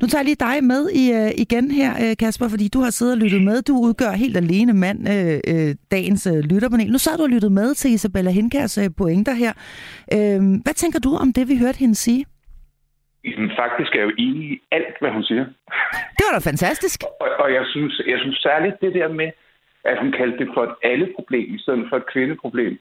Nu 0.00 0.06
tager 0.06 0.20
jeg 0.20 0.24
lige 0.24 0.36
dig 0.40 0.64
med 0.64 0.90
i, 0.90 1.12
øh, 1.12 1.30
igen 1.36 1.70
her, 1.70 2.10
øh, 2.10 2.16
Kasper, 2.16 2.48
fordi 2.48 2.68
du 2.68 2.80
har 2.80 2.90
siddet 2.90 3.12
og 3.12 3.18
lyttet 3.18 3.42
med. 3.42 3.62
Du 3.62 3.78
udgør 3.78 4.12
helt 4.12 4.36
alene 4.36 4.72
mand 4.72 5.08
øh, 5.08 5.40
øh, 5.46 5.74
dagens 5.90 6.26
øh, 6.26 6.34
lytterpanel. 6.34 6.92
Nu 6.92 6.98
sad 6.98 7.16
du 7.16 7.22
og 7.22 7.28
lyttet 7.28 7.52
med 7.52 7.74
til 7.74 7.90
Isabella 7.90 8.30
Henkærs 8.30 8.78
øh, 8.78 8.90
pointer 8.96 9.32
her. 9.32 9.52
Øh, 10.12 10.60
hvad 10.62 10.74
tænker 10.74 10.98
du 10.98 11.16
om 11.16 11.32
det, 11.32 11.48
vi 11.48 11.56
hørte 11.56 11.78
hende 11.78 11.94
sige? 11.94 12.24
Jamen, 13.24 13.50
faktisk 13.56 13.94
er 13.94 13.98
jeg 14.00 14.10
jo 14.10 14.14
enig 14.18 14.44
i 14.52 14.60
alt, 14.70 14.96
hvad 15.00 15.10
hun 15.10 15.24
siger. 15.24 15.44
Det 16.16 16.24
var 16.26 16.34
da 16.38 16.50
fantastisk. 16.50 17.02
Og, 17.20 17.28
og 17.38 17.52
jeg, 17.52 17.64
synes, 17.66 18.00
jeg 18.06 18.18
synes 18.18 18.38
særligt 18.38 18.80
det 18.80 18.94
der 18.94 19.08
med, 19.08 19.30
at 19.84 19.98
hun 20.00 20.12
kaldte 20.12 20.38
det 20.38 20.48
for 20.54 20.62
et 20.62 20.74
alle-problem, 20.82 21.54
i 21.54 21.58
stedet 21.58 21.86
for 21.88 21.96
et 21.96 22.10
kvindeproblem. 22.12 22.78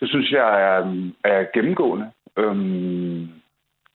Det 0.00 0.08
synes 0.08 0.30
jeg 0.30 0.48
er, 0.70 1.10
er 1.24 1.46
gennemgående. 1.54 2.10
Um, 2.36 3.28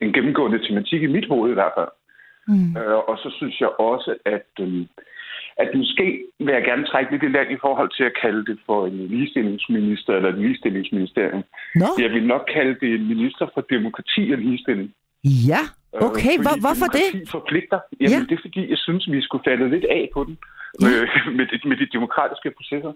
en 0.01 0.13
gennemgående 0.13 0.67
tematik 0.67 1.01
i 1.03 1.13
mit 1.15 1.27
hoved 1.27 1.51
i 1.51 1.53
hvert 1.53 1.73
fald. 1.77 1.93
Mm. 2.47 2.77
Øh, 2.77 2.97
og 3.09 3.17
så 3.17 3.29
synes 3.37 3.61
jeg 3.61 3.69
også, 3.79 4.15
at, 4.25 4.49
øh, 4.59 4.85
at 5.57 5.69
måske 5.75 6.23
vil 6.39 6.53
jeg 6.53 6.63
gerne 6.63 6.85
trække 6.85 7.11
lidt 7.11 7.23
i 7.23 7.27
land 7.27 7.51
i 7.51 7.61
forhold 7.61 7.91
til 7.97 8.03
at 8.03 8.17
kalde 8.21 8.45
det 8.45 8.59
for 8.65 8.87
en 8.87 9.07
ligestillingsminister 9.07 10.13
eller 10.13 10.29
et 10.29 10.37
ligestillingsministerium. 10.37 11.43
No. 11.75 11.85
Jeg 11.99 12.09
vil 12.11 12.27
nok 12.27 12.49
kalde 12.53 12.75
det 12.81 12.95
en 12.95 13.07
minister 13.07 13.47
for 13.53 13.61
demokrati 13.61 14.31
og 14.33 14.37
ligestilling. 14.37 14.93
Ja, 15.23 15.63
okay. 15.93 16.35
Øh, 16.37 16.43
Hvor, 16.45 16.55
hvorfor 16.65 16.87
det? 16.99 17.07
forpligter. 17.37 17.79
Jamen, 17.99 18.11
ja. 18.11 18.19
det 18.29 18.35
er 18.37 18.43
fordi, 18.47 18.61
jeg 18.73 18.79
synes, 18.85 19.11
vi 19.11 19.21
skulle 19.21 19.43
falde 19.49 19.69
lidt 19.69 19.85
af 19.85 20.09
på 20.13 20.23
den 20.27 20.35
ja. 20.81 20.85
med, 20.85 20.97
med, 21.37 21.45
de, 21.51 21.55
med 21.69 21.77
de 21.77 21.87
demokratiske 21.97 22.51
processer. 22.57 22.93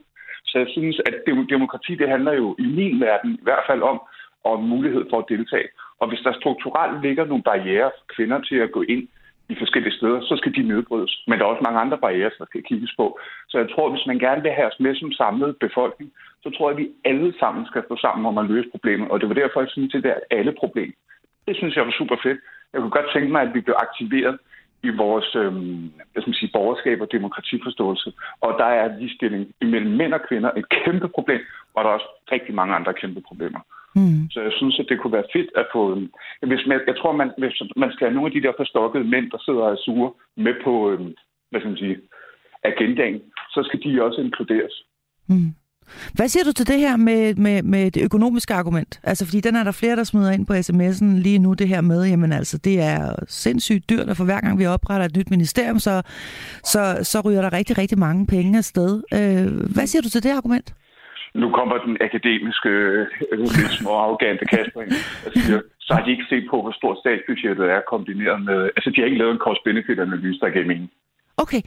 Så 0.50 0.56
jeg 0.60 0.68
synes, 0.76 1.02
at 1.10 1.16
demokrati, 1.56 1.96
det 2.02 2.10
handler 2.10 2.34
jo 2.34 2.56
i 2.60 2.66
min 2.78 2.96
verden 3.02 3.32
i 3.42 3.44
hvert 3.48 3.66
fald 3.70 3.82
om, 3.82 3.98
om 4.44 4.64
mulighed 4.64 5.04
for 5.10 5.18
at 5.20 5.30
deltage. 5.30 5.70
Og 6.00 6.06
hvis 6.10 6.24
der 6.26 6.34
strukturelt 6.42 7.02
ligger 7.06 7.26
nogle 7.26 7.44
barriere 7.44 7.92
for 7.98 8.06
kvinder 8.16 8.40
til 8.42 8.56
at 8.56 8.72
gå 8.72 8.82
ind 8.82 9.08
i 9.50 9.56
forskellige 9.60 9.98
steder, 10.00 10.20
så 10.22 10.34
skal 10.38 10.56
de 10.56 10.68
nedbrydes. 10.72 11.24
Men 11.28 11.40
der 11.40 11.46
er 11.46 11.50
også 11.50 11.66
mange 11.68 11.80
andre 11.80 11.98
barriere, 11.98 12.32
der 12.40 12.46
skal 12.46 12.64
kigges 12.64 12.94
på. 12.98 13.20
Så 13.50 13.58
jeg 13.58 13.70
tror, 13.70 13.90
hvis 13.90 14.08
man 14.08 14.20
gerne 14.20 14.42
vil 14.42 14.52
have 14.52 14.68
os 14.72 14.80
med 14.80 14.96
som 14.96 15.12
samlet 15.12 15.58
befolkning, 15.66 16.12
så 16.44 16.50
tror 16.50 16.70
jeg, 16.70 16.78
at 16.78 16.84
vi 16.84 16.90
alle 17.06 17.34
sammen 17.40 17.66
skal 17.66 17.84
stå 17.86 17.96
sammen 17.98 18.26
om 18.26 18.38
at 18.38 18.50
løse 18.52 18.70
problemet. 18.72 19.08
Og 19.12 19.20
det 19.20 19.30
var 19.30 19.36
derfor, 19.36 19.60
jeg 19.62 19.70
synes, 19.70 19.92
det 19.92 20.06
er 20.06 20.20
alle 20.38 20.54
problem. 20.62 20.94
Det 21.48 21.56
synes 21.56 21.76
jeg 21.76 21.86
var 21.86 21.96
super 21.98 22.18
fedt. 22.24 22.40
Jeg 22.76 22.82
kunne 22.82 22.98
godt 23.00 23.14
tænke 23.14 23.32
mig, 23.32 23.42
at 23.42 23.54
vi 23.56 23.62
blev 23.62 23.76
aktiveret 23.86 24.38
i 24.84 24.90
vores 25.04 25.30
øhm, 25.36 25.92
hvad 26.12 26.22
skal 26.22 26.32
man 26.32 26.42
sige, 26.42 26.56
borgerskab 26.58 27.02
og 27.02 27.12
demokratiforståelse. 27.12 28.10
Og 28.42 28.52
der 28.62 28.70
er 28.82 28.98
ligestilling 29.00 29.44
imellem 29.62 29.92
mænd 29.92 30.14
og 30.14 30.22
kvinder 30.28 30.52
et 30.52 30.70
kæmpe 30.70 31.08
problem, 31.08 31.42
og 31.74 31.84
der 31.84 31.90
er 31.90 31.94
også 31.94 32.10
rigtig 32.32 32.54
mange 32.56 32.76
andre 32.76 32.94
kæmpe 32.94 33.22
problemer. 33.30 33.62
Mm. 33.96 34.30
Så 34.32 34.42
jeg 34.42 34.54
synes, 34.60 34.80
at 34.80 34.86
det 34.90 35.00
kunne 35.00 35.18
være 35.20 35.32
fedt 35.36 35.50
at 35.56 35.68
få... 35.74 35.82
Hvis 36.52 36.64
man, 36.68 36.80
jeg 36.88 36.98
tror, 36.98 37.12
man, 37.12 37.32
hvis 37.38 37.62
man 37.76 37.92
skal 37.92 38.08
have 38.08 38.16
nogle 38.16 38.30
af 38.30 38.34
de 38.36 38.48
der 38.48 38.54
forstokkede 38.58 39.04
mænd, 39.14 39.32
der 39.32 39.38
sidder 39.46 39.66
og 39.74 39.78
sure 39.78 40.12
med 40.38 40.56
på, 40.64 40.92
øhm, 40.92 41.14
hvad 41.50 41.60
skal 41.60 41.70
man 41.70 41.78
sige, 41.78 41.98
agendaen, 42.64 43.22
så 43.54 43.60
skal 43.68 43.80
de 43.84 44.04
også 44.04 44.22
inkluderes. 44.22 44.76
Mm. 45.30 45.52
Hvad 46.14 46.28
siger 46.28 46.44
du 46.44 46.52
til 46.52 46.68
det 46.68 46.80
her 46.80 46.98
med, 46.98 47.36
med, 47.36 47.64
med 47.64 47.92
det 47.92 48.04
økonomiske 48.04 48.54
argument? 48.54 49.00
Altså, 49.04 49.26
fordi 49.26 49.40
den 49.40 49.56
er 49.56 49.64
der 49.64 49.72
flere, 49.72 49.96
der 49.96 50.04
smider 50.04 50.32
ind 50.32 50.46
på 50.46 50.54
sms'en 50.54 51.06
lige 51.06 51.40
nu, 51.40 51.54
det 51.54 51.68
her 51.68 51.82
med, 51.82 52.06
jamen 52.06 52.34
altså, 52.34 52.58
det 52.58 52.82
er 52.82 53.16
sindssygt 53.28 53.90
dyrt, 53.90 54.10
og 54.10 54.18
for 54.18 54.26
hver 54.26 54.42
gang 54.42 54.60
vi 54.60 54.66
opretter 54.66 55.06
et 55.06 55.18
nyt 55.18 55.30
ministerium, 55.30 55.80
så, 55.80 56.02
så, 56.64 57.00
så 57.04 57.22
ryger 57.26 57.42
der 57.42 57.54
rigtig, 57.54 57.78
rigtig 57.78 58.00
mange 58.00 58.28
penge 58.28 58.58
afsted. 58.58 59.04
Øh, 59.14 59.74
hvad 59.76 59.88
siger 59.88 60.02
du 60.02 60.10
til 60.10 60.24
det 60.24 60.32
argument? 60.32 60.74
Nu 61.42 61.48
kommer 61.58 61.76
den 61.88 61.98
akademiske, 62.08 62.70
øh, 62.70 63.06
lidt 63.40 63.74
små 63.80 63.92
arrogante 64.04 64.46
Kasper 64.46 64.82
ind 64.82 64.92
og 65.26 65.32
siger, 65.36 65.62
så 65.80 65.94
har 65.94 66.02
de 66.06 66.12
ikke 66.12 66.30
set 66.30 66.46
på, 66.52 66.62
hvor 66.62 66.74
stort 66.80 66.98
statsbudgettet 67.04 67.66
er 67.76 67.82
kombineret 67.94 68.40
med... 68.50 68.60
Altså, 68.76 68.90
de 68.90 68.98
har 69.00 69.06
ikke 69.06 69.22
lavet 69.22 69.34
en 69.34 69.44
cost-benefit-analyse, 69.46 70.40
der 70.40 70.50
gav 70.50 70.66
mening. 70.72 70.90
Okay, 71.44 71.62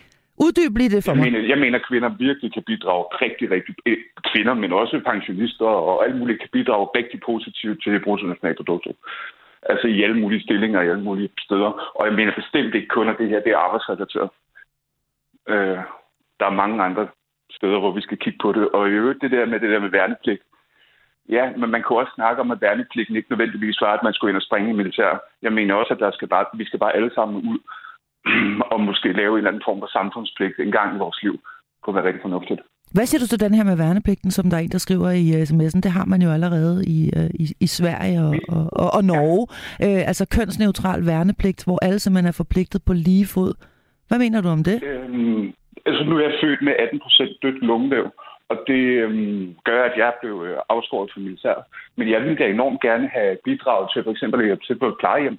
Uddyb 0.44 0.76
lige 0.76 0.90
det 0.94 1.04
for 1.04 1.12
jeg 1.12 1.16
mig. 1.18 1.32
Mener, 1.32 1.48
jeg 1.52 1.58
mener, 1.58 1.78
at 1.78 1.86
kvinder 1.88 2.08
virkelig 2.08 2.52
kan 2.52 2.62
bidrage 2.62 3.04
rigtig, 3.24 3.50
rigtig... 3.50 3.74
eh, 3.86 3.98
Kvinder, 4.30 4.54
men 4.54 4.72
også 4.72 5.00
pensionister 5.10 5.66
og 5.66 6.04
alt 6.04 6.16
muligt 6.16 6.40
kan 6.40 6.48
bidrage 6.52 6.86
rigtig 6.98 7.20
positivt 7.30 7.82
til 7.82 8.00
bruttonationalproduktet. 8.04 8.96
Altså 9.62 9.86
i 9.86 10.02
alle 10.02 10.18
mulige 10.20 10.42
stillinger, 10.42 10.80
i 10.82 10.88
alle 10.88 11.02
mulige 11.02 11.30
steder. 11.38 11.70
Og 11.98 12.06
jeg 12.06 12.14
mener 12.14 12.32
bestemt 12.34 12.74
ikke 12.74 12.88
kun, 12.88 13.08
at 13.08 13.18
det 13.18 13.28
her 13.28 13.40
det 13.40 13.52
er 13.52 13.64
arbejdsrelateret. 13.66 14.30
Øh, 15.48 15.78
der 16.40 16.46
er 16.46 16.60
mange 16.62 16.82
andre 16.82 17.08
steder, 17.50 17.78
hvor 17.78 17.92
vi 17.92 18.00
skal 18.00 18.18
kigge 18.18 18.38
på 18.42 18.52
det. 18.52 18.68
Og 18.68 18.88
i 18.88 18.92
øvrigt 18.92 19.22
det 19.22 19.30
der 19.30 19.46
med 19.46 19.60
det 19.60 19.70
der 19.70 19.80
med 19.80 19.90
værnepligt. 19.90 20.42
Ja, 21.28 21.44
men 21.56 21.70
man 21.70 21.82
kan 21.82 21.96
også 21.96 22.12
snakke 22.14 22.40
om, 22.40 22.50
at 22.50 22.60
værnepligten 22.60 23.16
ikke 23.16 23.30
nødvendigvis 23.30 23.80
var, 23.80 23.92
at 23.92 24.02
man 24.02 24.12
skulle 24.12 24.30
ind 24.30 24.36
og 24.36 24.42
springe 24.42 24.70
i 24.70 24.76
militær. 24.80 25.10
Jeg 25.42 25.52
mener 25.52 25.74
også, 25.74 25.94
at 25.94 26.00
der 26.00 26.10
skal 26.10 26.28
bare, 26.28 26.44
vi 26.54 26.64
skal 26.64 26.78
bare 26.78 26.96
alle 26.96 27.10
sammen 27.14 27.36
ud 27.50 27.58
og 28.72 28.80
måske 28.80 29.12
lave 29.12 29.32
en 29.32 29.38
eller 29.38 29.50
anden 29.50 29.66
form 29.68 29.80
for 29.80 29.90
samfundspligt 29.98 30.56
en 30.58 30.72
gang 30.72 30.96
i 30.96 30.98
vores 30.98 31.18
liv. 31.22 31.34
Kunne 31.82 31.96
være 31.96 32.06
rigtig 32.06 32.22
fornuftigt. 32.22 32.60
Hvad 32.94 33.06
siger 33.06 33.20
du 33.20 33.26
til 33.26 33.40
den 33.40 33.54
her 33.54 33.64
med 33.64 33.76
værnepligten, 33.76 34.30
som 34.30 34.50
der 34.50 34.56
er 34.56 34.60
en, 34.60 34.74
der 34.76 34.78
skriver 34.78 35.10
i 35.10 35.26
uh, 35.36 35.42
sms'en? 35.50 35.80
Det 35.80 35.92
har 35.98 36.04
man 36.04 36.22
jo 36.22 36.30
allerede 36.30 36.84
i, 36.96 36.98
uh, 37.16 37.30
i, 37.42 37.44
i 37.60 37.66
Sverige 37.66 38.18
og, 38.26 38.34
og, 38.56 38.64
og, 38.82 38.88
og 38.96 39.02
Norge. 39.04 39.46
Ja. 39.80 39.86
Uh, 39.86 40.08
altså 40.10 40.24
kønsneutral 40.36 41.06
værnepligt, 41.06 41.64
hvor 41.64 41.78
alle 41.84 41.98
simpelthen 41.98 42.28
er 42.28 42.40
forpligtet 42.42 42.80
på 42.86 42.92
lige 42.92 43.26
fod. 43.34 43.52
Hvad 44.08 44.18
mener 44.18 44.40
du 44.40 44.48
om 44.48 44.64
det? 44.64 44.78
Øhm, 44.82 45.52
altså 45.86 46.02
nu 46.04 46.16
er 46.16 46.22
jeg 46.28 46.38
født 46.42 46.62
med 46.62 46.74
18 46.78 47.00
procent 47.04 47.32
dødt 47.42 47.62
lungevæv, 47.68 48.06
og 48.48 48.56
det 48.66 48.82
øhm, 49.04 49.54
gør, 49.64 49.82
at 49.88 49.94
jeg 50.02 50.12
blev 50.20 50.34
øh, 50.48 50.56
afskåret 50.68 51.10
fra 51.12 51.20
militæret. 51.20 51.62
Men 51.96 52.10
jeg 52.10 52.20
ville 52.22 52.38
da 52.38 52.46
enormt 52.46 52.80
gerne 52.80 53.08
have 53.08 53.36
bidraget 53.44 53.90
til 53.92 54.04
for 54.04 54.10
eksempel 54.10 54.40
at 54.40 54.46
hjælpe 54.46 54.64
til 54.64 54.78
på 54.78 54.88
et 54.88 55.00
plejehjem. 55.00 55.38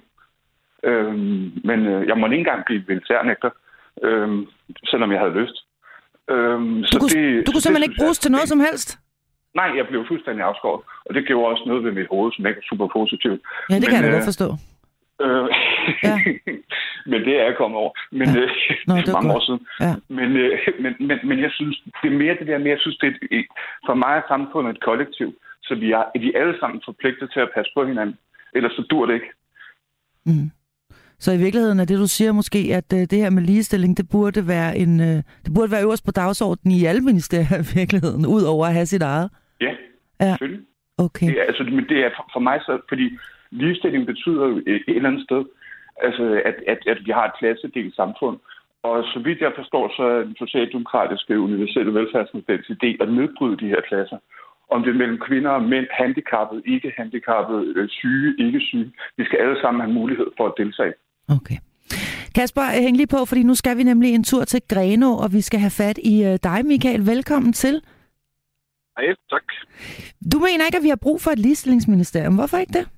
Øhm, 0.84 1.52
men 1.64 1.78
øh, 1.86 2.08
jeg 2.08 2.16
må 2.18 2.26
ikke 2.26 2.36
engang 2.36 2.64
blive 2.64 2.82
militærnægter, 2.88 3.50
øhm, 4.02 4.46
selvom 4.90 5.12
jeg 5.12 5.20
havde 5.20 5.38
lyst. 5.40 5.56
Øhm, 6.30 6.82
Du 6.92 6.98
kunne, 7.00 7.14
det, 7.16 7.46
du 7.46 7.50
kunne 7.52 7.60
så 7.60 7.66
simpelthen 7.66 7.82
det 7.90 7.92
ikke 7.94 8.00
bruges 8.02 8.18
jeg- 8.18 8.22
til 8.24 8.32
noget 8.32 8.48
som 8.48 8.60
helst? 8.60 8.98
Nej, 9.54 9.68
jeg 9.76 9.86
blev 9.88 10.00
fuldstændig 10.08 10.44
afskåret. 10.44 10.80
Og 11.06 11.14
det 11.14 11.26
gjorde 11.26 11.48
også 11.52 11.64
noget 11.66 11.84
ved 11.84 11.92
mit 11.92 12.06
hoved, 12.10 12.32
som 12.32 12.46
ikke 12.46 12.58
er 12.58 12.68
super 12.70 12.86
positivt. 12.98 13.40
Ja, 13.70 13.74
det 13.74 13.82
Men, 13.82 13.88
kan 13.90 13.94
jeg 13.96 14.02
da 14.02 14.08
øh, 14.08 14.14
godt 14.14 14.24
forstå. 14.32 14.48
Øh, 15.24 15.46
Ja. 16.08 16.14
men 17.10 17.18
det 17.26 17.32
er 17.40 17.44
jeg 17.48 17.56
kommet 17.56 17.78
over. 17.82 17.92
Men 18.18 18.28
Ja. 18.34 18.40
øh, 18.40 18.48
Nå, 18.86 18.94
det 18.96 19.06
det 19.06 19.12
er 19.12 19.16
mange 19.18 19.32
godt. 19.32 19.42
år 19.42 19.46
siden. 19.48 19.62
Ja. 19.86 19.92
Men, 20.18 20.28
øh, 20.42 20.52
men, 20.84 20.92
men, 21.08 21.18
men 21.28 21.38
jeg 21.46 21.50
synes, 21.58 21.76
det 22.02 22.06
er 22.12 22.16
mere 22.22 22.34
det 22.40 22.46
der 22.46 22.58
med, 22.58 22.70
jeg 22.74 22.80
synes, 22.84 22.96
det 23.02 23.08
er, 23.08 23.16
et- 23.38 23.52
for 23.86 23.94
mig 23.94 24.12
er 24.16 24.22
samfundet 24.32 24.70
et 24.76 24.82
kollektiv, 24.88 25.28
så 25.66 25.72
vi 25.74 25.88
er, 25.98 26.04
vi 26.24 26.28
er 26.32 26.40
alle 26.40 26.56
sammen 26.60 26.80
forpligtet 26.84 27.26
til 27.32 27.40
at 27.40 27.50
passe 27.54 27.70
på 27.76 27.84
hinanden. 27.86 28.16
Ellers 28.56 28.72
så 28.72 28.82
dur 28.90 29.06
det 29.06 29.14
ikke. 29.14 29.30
Mm. 30.26 30.50
Så 31.24 31.32
i 31.32 31.38
virkeligheden 31.38 31.80
er 31.80 31.84
det, 31.84 31.98
du 31.98 32.06
siger 32.06 32.32
måske, 32.32 32.58
at 32.80 32.88
uh, 32.94 32.98
det 33.10 33.18
her 33.22 33.30
med 33.30 33.42
ligestilling, 33.42 33.96
det 33.96 34.06
burde 34.12 34.48
være 34.48 34.78
en, 34.78 35.00
uh, 35.00 35.16
det 35.44 35.50
burde 35.54 35.70
være 35.70 35.82
øverst 35.86 36.04
på 36.06 36.10
dagsordenen 36.10 36.72
i 36.78 36.84
alle 36.84 37.02
ministerier 37.10 37.58
i 37.64 37.66
virkeligheden, 37.78 38.26
ud 38.26 38.42
over 38.54 38.66
at 38.66 38.74
have 38.74 38.86
sit 38.86 39.02
eget. 39.02 39.30
Ja, 39.60 39.72
Ja. 40.20 40.30
selvfølgelig. 40.30 40.64
Okay. 40.98 41.26
Det 41.26 41.38
er, 41.40 41.44
altså, 41.50 41.62
men 41.64 41.84
det 41.88 41.98
er 42.04 42.10
for, 42.16 42.24
for 42.34 42.40
mig 42.40 42.60
så, 42.66 42.80
fordi 42.88 43.06
ligestilling 43.50 44.06
betyder 44.06 44.44
jo 44.50 44.56
et, 44.56 44.82
et 44.88 44.96
eller 44.96 45.08
andet 45.10 45.24
sted, 45.28 45.42
altså, 46.06 46.24
at, 46.44 46.56
at, 46.72 46.78
at 46.92 46.98
vi 47.06 47.10
har 47.10 47.24
et 47.26 47.38
klassedelt 47.38 47.94
samfund. 47.96 48.36
Og 48.82 49.04
så 49.12 49.18
vidt 49.26 49.40
jeg 49.40 49.52
forstår, 49.56 49.84
så 49.96 50.02
er 50.02 50.22
den 50.28 50.36
socialdemokratiske 50.36 51.40
universelle 51.40 51.94
velfærdsmodels 51.94 52.70
idé 52.76 52.90
at 53.02 53.12
nedbryde 53.18 53.56
de 53.62 53.72
her 53.74 53.82
klasser. 53.88 54.18
Om 54.70 54.82
det 54.82 54.90
er 54.90 55.00
mellem 55.02 55.18
kvinder 55.26 55.50
og 55.50 55.62
mænd, 55.62 55.86
handicappede, 55.90 56.62
ikke 56.66 56.92
handicappede, 56.96 57.72
øh, 57.76 57.88
syge, 57.88 58.34
ikke 58.38 58.60
syge. 58.60 58.92
Vi 59.16 59.24
skal 59.24 59.38
alle 59.38 59.60
sammen 59.60 59.80
have 59.80 59.94
mulighed 60.00 60.26
for 60.36 60.46
at 60.46 60.54
deltage. 60.56 60.94
Okay. 61.36 61.58
Kasper, 62.34 62.62
hæng 62.84 62.96
lige 62.96 63.06
på, 63.06 63.24
fordi 63.24 63.42
nu 63.42 63.54
skal 63.54 63.76
vi 63.76 63.82
nemlig 63.82 64.14
en 64.14 64.24
tur 64.24 64.44
til 64.44 64.60
Greno, 64.68 65.10
og 65.16 65.32
vi 65.32 65.40
skal 65.40 65.60
have 65.60 65.76
fat 65.82 65.98
i 66.12 66.14
uh, 66.28 66.34
dig, 66.42 66.66
Michael. 66.66 67.06
Velkommen 67.06 67.52
til. 67.52 67.82
Hej, 68.96 69.14
tak. 69.30 69.46
Du 70.32 70.38
mener 70.38 70.66
ikke, 70.66 70.78
at 70.78 70.82
vi 70.82 70.88
har 70.94 71.02
brug 71.06 71.20
for 71.20 71.30
et 71.30 71.38
ligestillingsministerium. 71.38 72.34
Hvorfor 72.34 72.58
ikke 72.58 72.72
det? 72.78 72.88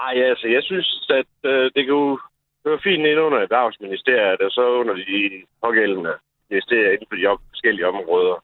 Nej, 0.00 0.14
altså, 0.30 0.46
jeg 0.56 0.62
synes, 0.62 0.88
at 1.20 1.50
øh, 1.50 1.64
det 1.74 1.82
kan 1.84 1.94
jo 2.02 2.18
høre 2.66 2.80
fint 2.86 3.06
ind 3.10 3.20
under 3.26 3.38
erhvervsministeriet, 3.38 4.40
og 4.46 4.50
så 4.50 4.62
under 4.80 4.94
de 4.94 5.42
pågældende 5.64 6.14
ministerier 6.50 6.90
inden 6.92 7.06
for 7.10 7.16
de 7.16 7.26
op- 7.26 7.48
forskellige 7.52 7.88
områder. 7.92 8.36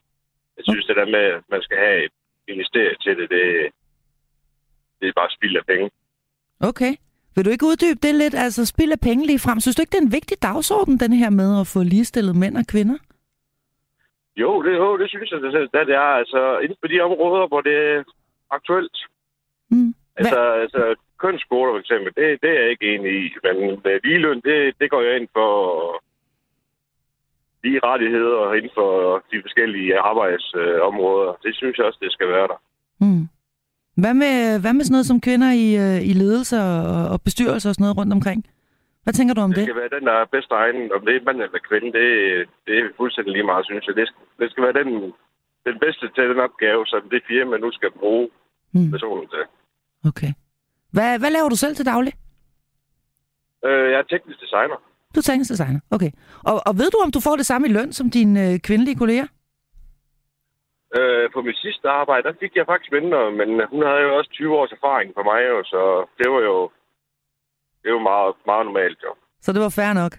Jeg 0.57 0.65
synes, 0.69 0.87
det 0.87 0.97
der 0.97 1.15
med, 1.17 1.25
at 1.39 1.45
man 1.55 1.63
skal 1.63 1.79
have 1.87 2.05
et 2.05 2.15
ministerie 2.49 2.97
til 3.05 3.13
det, 3.19 3.27
det, 3.35 3.45
det 5.01 5.07
er 5.09 5.19
bare 5.21 5.31
spild 5.37 5.57
af 5.57 5.67
penge. 5.73 5.91
Okay. 6.71 6.93
Vil 7.35 7.45
du 7.45 7.51
ikke 7.51 7.67
uddybe 7.67 8.01
det 8.03 8.15
lidt? 8.15 8.35
Altså, 8.35 8.67
spild 8.67 8.93
af 8.93 9.01
penge 9.01 9.27
lige 9.27 9.39
frem. 9.39 9.61
Synes 9.61 9.77
du 9.77 9.83
ikke, 9.83 9.91
det 9.91 9.99
er 9.99 10.07
en 10.07 10.13
vigtig 10.19 10.43
dagsorden, 10.43 11.01
den 11.01 11.13
her 11.13 11.31
med 11.31 11.61
at 11.61 11.67
få 11.67 11.83
ligestillet 11.83 12.37
mænd 12.37 12.57
og 12.57 12.67
kvinder? 12.73 12.99
Jo, 14.37 14.63
det, 14.63 14.73
jo, 14.77 14.99
det 14.99 15.09
synes 15.09 15.31
jeg, 15.31 15.41
det, 15.41 15.87
det 15.89 15.95
er. 15.95 16.13
Altså, 16.23 16.59
inden 16.59 16.77
for 16.81 16.89
de 16.89 17.01
områder, 17.01 17.47
hvor 17.49 17.61
det 17.61 17.77
er 17.91 18.03
aktuelt. 18.51 18.97
Mm. 19.71 19.95
Altså, 20.17 20.41
altså 20.65 20.95
kønsskoler 21.19 21.73
for 21.73 21.79
eksempel, 21.79 22.11
det, 22.19 22.43
det 22.43 22.51
er 22.51 22.61
jeg 22.63 22.71
ikke 22.71 22.95
enig 22.95 23.13
i. 23.25 23.25
Men 23.45 23.55
med 23.85 24.01
ligeløn, 24.05 24.41
det, 24.41 24.75
det 24.81 24.91
går 24.91 25.03
jeg 25.03 25.17
ind 25.17 25.29
for 25.33 25.51
lige 27.65 27.81
rettigheder 27.85 28.55
inden 28.55 28.71
for 28.75 28.91
de 29.33 29.43
forskellige 29.43 29.99
arbejdsområder. 29.99 31.33
Det 31.45 31.57
synes 31.57 31.79
jeg 31.79 31.87
også, 31.87 31.99
det 32.03 32.13
skal 32.13 32.29
være 32.29 32.49
der. 32.53 32.59
Mm. 33.01 33.25
Hvad 34.03 34.15
med, 34.23 34.35
hvad 34.63 34.73
med 34.77 34.85
sådan 34.85 34.95
noget 34.97 35.07
som 35.11 35.21
kvinder 35.27 35.51
i, 35.65 35.67
øh, 35.85 36.01
i 36.11 36.13
ledelse 36.23 36.57
og, 36.69 37.09
og 37.13 37.19
bestyrelse 37.29 37.67
og 37.69 37.75
sådan 37.75 37.83
noget 37.85 37.97
rundt 38.01 38.13
omkring? 38.19 38.41
Hvad 39.05 39.15
tænker 39.15 39.35
du 39.35 39.41
om 39.47 39.51
Det 39.51 39.57
det? 39.57 39.65
skal 39.67 39.81
være 39.83 39.95
den, 39.97 40.05
der 40.09 40.15
er 40.23 40.27
bedst 40.35 40.51
egnet. 40.63 40.93
Om 40.97 41.03
det 41.07 41.13
er 41.17 41.23
mand 41.29 41.39
eller 41.47 41.63
kvinde, 41.69 41.89
det, 41.99 42.07
det 42.67 42.75
er 42.79 42.85
fuldstændig 43.01 43.33
lige 43.37 43.49
meget, 43.51 43.65
synes 43.71 43.85
jeg. 43.87 43.95
Det, 44.01 44.07
skal- 44.11 44.29
det 44.41 44.49
skal 44.51 44.63
være 44.67 44.77
den, 44.81 44.89
den 45.69 45.77
bedste 45.85 46.05
til 46.15 46.25
den 46.31 46.39
opgave, 46.47 46.81
som 46.93 47.01
det 47.13 47.21
firma 47.31 47.55
nu 47.65 47.69
skal 47.79 47.91
bruge 48.03 48.27
Mm. 48.73 48.91
personen 48.95 49.27
til. 49.35 49.43
Okay. 50.11 50.33
Hvad, 50.95 51.19
hvad 51.19 51.31
laver 51.31 51.49
du 51.49 51.57
selv 51.57 51.75
til 51.77 51.87
daglig? 51.87 52.13
Øh, 53.67 53.91
jeg 53.93 53.99
er 54.03 54.07
teknisk 54.13 54.41
designer. 54.41 54.77
Du 55.15 55.19
er 55.21 55.27
teknisk 55.31 55.51
designer. 55.51 55.81
Okay. 55.91 56.11
Og, 56.51 56.63
og 56.67 56.73
ved 56.79 56.89
du, 56.95 56.99
om 57.05 57.11
du 57.13 57.21
får 57.21 57.37
det 57.37 57.47
samme 57.47 57.69
i 57.69 57.73
løn 57.73 57.93
som 57.93 58.11
dine 58.11 58.53
øh, 58.53 58.59
kvindelige 58.59 58.97
kolleger? 58.97 59.27
Øh, 60.99 61.31
på 61.35 61.41
mit 61.43 61.59
sidste 61.65 61.89
arbejde, 61.89 62.23
der 62.29 62.35
fik 62.41 62.53
jeg 62.57 62.67
faktisk 62.67 62.93
mindre, 62.93 63.21
men 63.41 63.49
hun 63.73 63.83
havde 63.89 64.03
jo 64.07 64.17
også 64.19 64.31
20 64.31 64.57
års 64.59 64.73
erfaring 64.79 65.11
for 65.17 65.23
mig, 65.31 65.41
jo, 65.53 65.59
så 65.73 65.81
det 66.19 66.29
var 66.35 66.41
jo 66.51 66.71
det 67.83 67.93
var 67.93 67.99
meget, 68.13 68.35
meget 68.47 68.65
normalt, 68.67 68.99
jo. 69.07 69.13
Så 69.45 69.53
det 69.53 69.61
var 69.61 69.69
fair 69.81 69.93
nok. 70.03 70.13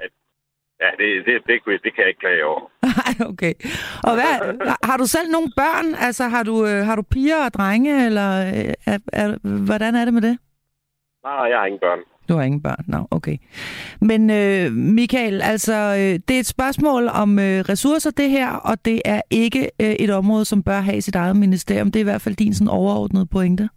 Ja, 0.83 0.89
det, 0.99 1.25
det, 1.25 1.33
det, 1.47 1.61
det, 1.65 1.83
det 1.83 1.93
kan 1.93 2.01
jeg 2.03 2.07
ikke 2.07 2.19
klage 2.25 2.45
over. 2.45 2.61
Nej, 2.99 3.13
okay. 3.31 3.53
Og 4.07 4.13
hvad, 4.17 4.31
har- 4.83 4.97
du 4.97 5.05
selv 5.15 5.29
nogle 5.31 5.49
børn? 5.61 5.87
Altså, 6.07 6.23
har 6.23 6.43
du, 6.43 6.55
øh, 6.65 6.79
har 6.87 6.95
du 6.95 7.01
piger 7.13 7.45
og 7.45 7.53
drenge, 7.53 8.05
eller 8.05 8.29
øh, 8.47 8.73
er, 8.93 8.97
er, 9.21 9.27
hvordan 9.65 9.95
er 9.95 10.05
det 10.05 10.13
med 10.13 10.21
det? 10.21 10.35
Nej, 11.23 11.33
jeg 11.51 11.57
har 11.59 11.65
ingen 11.65 11.79
børn. 11.79 11.99
Du 12.29 12.33
har 12.35 12.43
ingen 12.43 12.63
børn, 12.63 12.83
no, 12.87 13.03
okay. 13.11 13.37
Men 14.01 14.29
øh, 14.29 14.71
Michael, 14.71 15.41
altså, 15.41 15.73
øh, 15.73 16.19
det 16.27 16.35
er 16.35 16.39
et 16.39 16.53
spørgsmål 16.57 17.03
om 17.23 17.39
øh, 17.39 17.59
ressourcer, 17.71 18.11
det 18.11 18.29
her, 18.29 18.49
og 18.69 18.85
det 18.85 19.01
er 19.05 19.21
ikke 19.29 19.63
øh, 19.81 19.95
et 20.03 20.09
område, 20.09 20.45
som 20.45 20.63
bør 20.63 20.79
have 20.79 21.01
sit 21.01 21.15
eget 21.15 21.35
ministerium. 21.35 21.91
Det 21.91 21.99
er 21.99 22.05
i 22.07 22.11
hvert 22.11 22.21
fald 22.21 22.35
din 22.35 22.53
sådan 22.53 22.67
overordnede 22.79 23.25
pointe. 23.25 23.69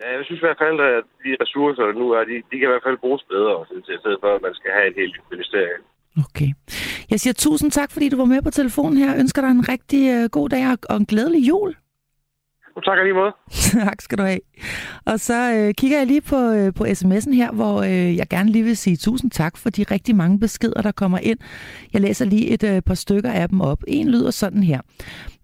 Ja, 0.00 0.08
jeg 0.16 0.24
synes 0.24 0.40
i 0.40 0.46
hvert 0.48 0.62
fald, 0.64 0.78
at 0.80 1.04
de 1.24 1.30
ressourcer, 1.42 1.82
der 1.88 1.94
nu 2.02 2.06
er, 2.10 2.22
de, 2.30 2.34
de 2.50 2.56
kan 2.58 2.68
i 2.68 2.72
hvert 2.72 2.86
fald 2.88 2.98
bruges 3.04 3.22
bedre, 3.34 3.56
synes 3.70 3.84
jeg, 3.88 3.96
i 3.98 4.02
stedet 4.02 4.18
for, 4.22 4.30
at 4.36 4.42
man 4.46 4.54
skal 4.58 4.70
have 4.76 4.86
et 4.90 4.96
helt 5.02 5.16
ministerium. 5.32 5.82
Okay. 6.24 6.50
Jeg 7.10 7.20
siger 7.20 7.34
tusind 7.34 7.70
tak, 7.70 7.90
fordi 7.92 8.08
du 8.08 8.16
var 8.16 8.30
med 8.34 8.42
på 8.42 8.50
telefonen 8.50 8.96
her. 8.98 9.10
Jeg 9.10 9.20
ønsker 9.20 9.42
dig 9.42 9.50
en 9.50 9.68
rigtig 9.68 10.02
øh, 10.16 10.24
god 10.36 10.48
dag 10.48 10.62
og, 10.72 10.78
og 10.90 10.96
en 10.96 11.06
glædelig 11.06 11.48
jul. 11.48 11.70
Og 12.78 12.84
tak 12.84 12.98
lige 13.02 13.14
måde. 13.14 13.32
tak 13.86 14.00
skal 14.00 14.18
du 14.18 14.22
have. 14.22 14.40
Og 15.06 15.20
så 15.20 15.52
øh, 15.54 15.74
kigger 15.74 15.98
jeg 15.98 16.06
lige 16.06 16.20
på, 16.20 16.36
øh, 16.36 16.74
på 16.74 16.84
sms'en 16.84 17.34
her, 17.34 17.52
hvor 17.52 17.82
øh, 17.82 18.16
jeg 18.16 18.28
gerne 18.28 18.50
lige 18.50 18.64
vil 18.64 18.76
sige 18.76 18.96
tusind 18.96 19.30
tak 19.30 19.56
for 19.56 19.70
de 19.70 19.82
rigtig 19.82 20.16
mange 20.16 20.40
beskeder, 20.40 20.82
der 20.82 20.92
kommer 20.92 21.18
ind. 21.18 21.38
Jeg 21.92 22.00
læser 22.00 22.24
lige 22.24 22.48
et 22.48 22.62
øh, 22.62 22.82
par 22.82 22.94
stykker 22.94 23.32
af 23.32 23.48
dem 23.48 23.60
op. 23.60 23.78
En 23.88 24.08
lyder 24.08 24.30
sådan 24.30 24.62
her. 24.62 24.80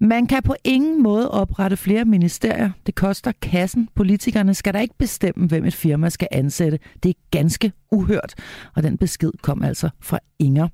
Man 0.00 0.26
kan 0.26 0.42
på 0.42 0.54
ingen 0.64 1.02
måde 1.02 1.30
oprette 1.30 1.76
flere 1.76 2.04
ministerier. 2.04 2.70
Det 2.86 2.94
koster 2.94 3.32
kassen. 3.42 3.88
Politikerne 3.94 4.54
skal 4.54 4.74
da 4.74 4.78
ikke 4.78 4.94
bestemme, 4.98 5.46
hvem 5.46 5.64
et 5.64 5.74
firma 5.74 6.08
skal 6.08 6.28
ansætte. 6.30 6.78
Det 7.02 7.08
er 7.08 7.14
ganske 7.30 7.72
uhørt. 7.92 8.34
Og 8.76 8.82
den 8.82 8.98
besked 8.98 9.30
kom 9.42 9.62
altså 9.62 9.88
fra 10.00 10.18
Inger. 10.38 10.68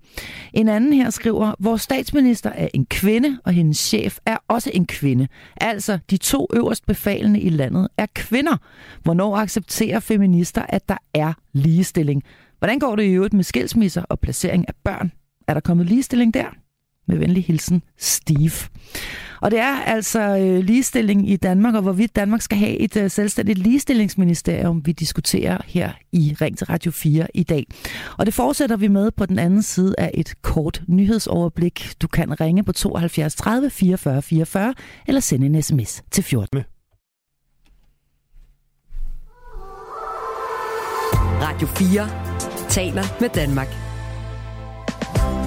En 0.52 0.68
anden 0.68 0.92
her 0.92 1.10
skriver, 1.10 1.54
vores 1.58 1.82
statsminister 1.82 2.50
er 2.50 2.68
en 2.74 2.86
kvinde, 2.86 3.38
og 3.44 3.52
hendes 3.52 3.78
chef 3.78 4.18
er 4.26 4.36
også 4.48 4.70
en 4.74 4.86
kvinde. 4.86 5.28
Altså, 5.56 5.98
de 6.10 6.16
to 6.16 6.46
øverst 6.52 6.86
befalende 6.86 7.40
i 7.40 7.48
landet 7.48 7.88
er 7.98 8.06
kvinder. 8.14 8.56
Hvornår 9.02 9.36
accepterer 9.36 10.00
feminister, 10.00 10.62
at 10.68 10.88
der 10.88 10.96
er 11.14 11.32
ligestilling? 11.52 12.22
Hvordan 12.58 12.78
går 12.78 12.96
det 12.96 13.02
i 13.02 13.10
øvrigt 13.12 13.34
med 13.34 13.44
skilsmisser 13.44 14.02
og 14.02 14.20
placering 14.20 14.64
af 14.68 14.74
børn? 14.84 15.12
Er 15.48 15.54
der 15.54 15.60
kommet 15.60 15.86
ligestilling 15.86 16.34
der? 16.34 16.46
Med 17.10 17.18
venlig 17.18 17.44
hilsen, 17.44 17.82
Steve. 17.98 18.52
Og 19.40 19.50
det 19.50 19.58
er 19.58 19.80
altså 19.80 20.20
øh, 20.20 20.64
ligestilling 20.64 21.30
i 21.30 21.36
Danmark, 21.36 21.74
og 21.74 21.82
hvorvidt 21.82 22.16
Danmark 22.16 22.42
skal 22.42 22.58
have 22.58 22.76
et 22.76 22.96
øh, 22.96 23.10
selvstændigt 23.10 23.58
ligestillingsministerium, 23.58 24.86
vi 24.86 24.92
diskuterer 24.92 25.58
her 25.66 25.92
i 26.12 26.36
Ring 26.40 26.58
til 26.58 26.66
Radio 26.66 26.90
4 26.90 27.26
i 27.34 27.42
dag. 27.42 27.66
Og 28.18 28.26
det 28.26 28.34
fortsætter 28.34 28.76
vi 28.76 28.88
med 28.88 29.10
på 29.10 29.26
den 29.26 29.38
anden 29.38 29.62
side 29.62 29.94
af 29.98 30.10
et 30.14 30.34
kort 30.42 30.82
nyhedsoverblik. 30.88 31.92
Du 32.02 32.08
kan 32.08 32.40
ringe 32.40 32.64
på 32.64 32.72
72 32.72 33.34
30 33.34 33.70
44 33.70 34.22
44 34.22 34.74
eller 35.08 35.20
sende 35.20 35.46
en 35.46 35.62
sms 35.62 36.02
til 36.10 36.24
14. 36.24 36.62
Radio 41.42 41.66
4 41.66 42.68
taler 42.68 43.20
med 43.20 43.28
Danmark. 43.28 43.89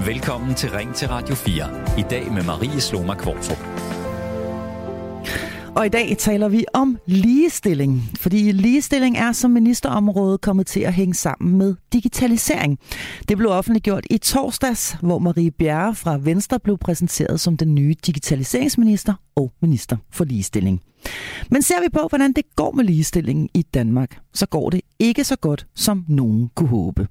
Velkommen 0.05 0.55
til 0.55 0.69
Ring 0.69 0.95
til 0.95 1.07
Radio 1.07 1.35
4. 1.35 1.99
I 1.99 2.03
dag 2.09 2.31
med 2.31 2.43
Marie 2.43 2.81
Sloma 2.81 3.15
Kvartrup. 3.15 3.57
Og 5.75 5.85
i 5.85 5.89
dag 5.89 6.17
taler 6.17 6.47
vi 6.47 6.65
om 6.73 6.97
ligestilling, 7.05 8.01
fordi 8.19 8.51
ligestilling 8.51 9.17
er 9.17 9.31
som 9.31 9.51
ministerområde 9.51 10.37
kommet 10.37 10.67
til 10.67 10.79
at 10.79 10.93
hænge 10.93 11.13
sammen 11.13 11.57
med 11.57 11.75
digitalisering. 11.93 12.79
Det 13.29 13.37
blev 13.37 13.49
offentliggjort 13.49 14.05
i 14.09 14.17
torsdags, 14.17 14.97
hvor 15.01 15.19
Marie 15.19 15.51
Bjerre 15.51 15.95
fra 15.95 16.17
Venstre 16.17 16.59
blev 16.59 16.77
præsenteret 16.77 17.39
som 17.39 17.57
den 17.57 17.75
nye 17.75 17.95
digitaliseringsminister 18.05 19.13
og 19.35 19.51
minister 19.61 19.97
for 20.11 20.25
ligestilling. 20.25 20.81
Men 21.49 21.61
ser 21.61 21.81
vi 21.81 21.89
på, 21.89 22.07
hvordan 22.09 22.33
det 22.33 22.43
går 22.55 22.71
med 22.71 22.83
ligestillingen 22.83 23.49
i 23.53 23.61
Danmark, 23.61 24.19
så 24.33 24.45
går 24.45 24.69
det 24.69 24.81
ikke 24.99 25.23
så 25.23 25.35
godt, 25.35 25.67
som 25.75 26.05
nogen 26.07 26.49
kunne 26.55 26.69
håbe. 26.69 27.07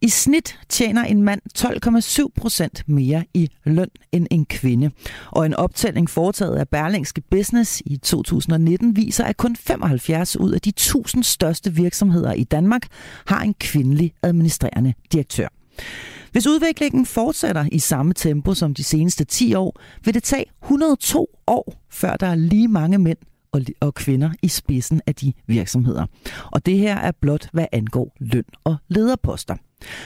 I 0.00 0.08
snit 0.08 0.58
tjener 0.68 1.04
en 1.04 1.22
mand 1.22 1.40
12,7 1.58 2.40
procent 2.40 2.82
mere 2.86 3.24
i 3.34 3.48
løn 3.64 3.88
end 4.12 4.26
en 4.30 4.46
kvinde. 4.46 4.90
Og 5.30 5.46
en 5.46 5.54
optælling 5.54 6.10
foretaget 6.10 6.56
af 6.56 6.68
Berlingske 6.68 7.20
Business 7.30 7.82
i 7.86 7.96
2019 7.96 8.96
viser, 8.96 9.24
at 9.24 9.36
kun 9.36 9.56
75 9.56 10.36
ud 10.36 10.52
af 10.52 10.60
de 10.60 10.68
1000 10.68 11.24
største 11.24 11.74
virksomheder 11.74 12.32
i 12.32 12.44
Danmark 12.44 12.82
har 13.26 13.40
en 13.40 13.54
kvindelig 13.54 14.12
administrerende 14.22 14.94
direktør. 15.12 15.48
Hvis 16.32 16.46
udviklingen 16.46 17.06
fortsætter 17.06 17.64
i 17.72 17.78
samme 17.78 18.12
tempo 18.12 18.54
som 18.54 18.74
de 18.74 18.84
seneste 18.84 19.24
10 19.24 19.54
år, 19.54 19.80
vil 20.04 20.14
det 20.14 20.22
tage 20.22 20.44
102 20.62 21.26
år, 21.46 21.74
før 21.90 22.16
der 22.16 22.26
er 22.26 22.34
lige 22.34 22.68
mange 22.68 22.98
mænd 22.98 23.18
og 23.80 23.94
kvinder 23.94 24.30
i 24.42 24.48
spidsen 24.48 25.00
af 25.06 25.14
de 25.14 25.32
virksomheder. 25.46 26.06
Og 26.52 26.66
det 26.66 26.78
her 26.78 26.96
er 26.96 27.12
blot, 27.20 27.48
hvad 27.52 27.66
angår 27.72 28.16
løn 28.20 28.44
og 28.64 28.76
lederposter. 28.88 29.56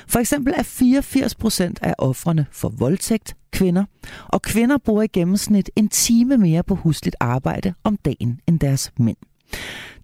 For 0.09 0.19
eksempel 0.19 0.55
er 0.57 0.63
84 0.63 1.35
procent 1.35 1.79
af 1.83 1.95
offrene 1.99 2.47
for 2.53 2.69
voldtægt 2.69 3.37
kvinder, 3.53 3.85
og 4.29 4.43
kvinder 4.43 4.79
bruger 4.79 5.03
i 5.03 5.07
gennemsnit 5.07 5.71
en 5.77 5.89
time 5.89 6.37
mere 6.37 6.63
på 6.63 6.75
husligt 6.75 7.17
arbejde 7.21 7.75
om 7.85 7.97
dagen 7.97 8.41
end 8.47 8.61
deres 8.61 8.93
mænd. 8.99 9.17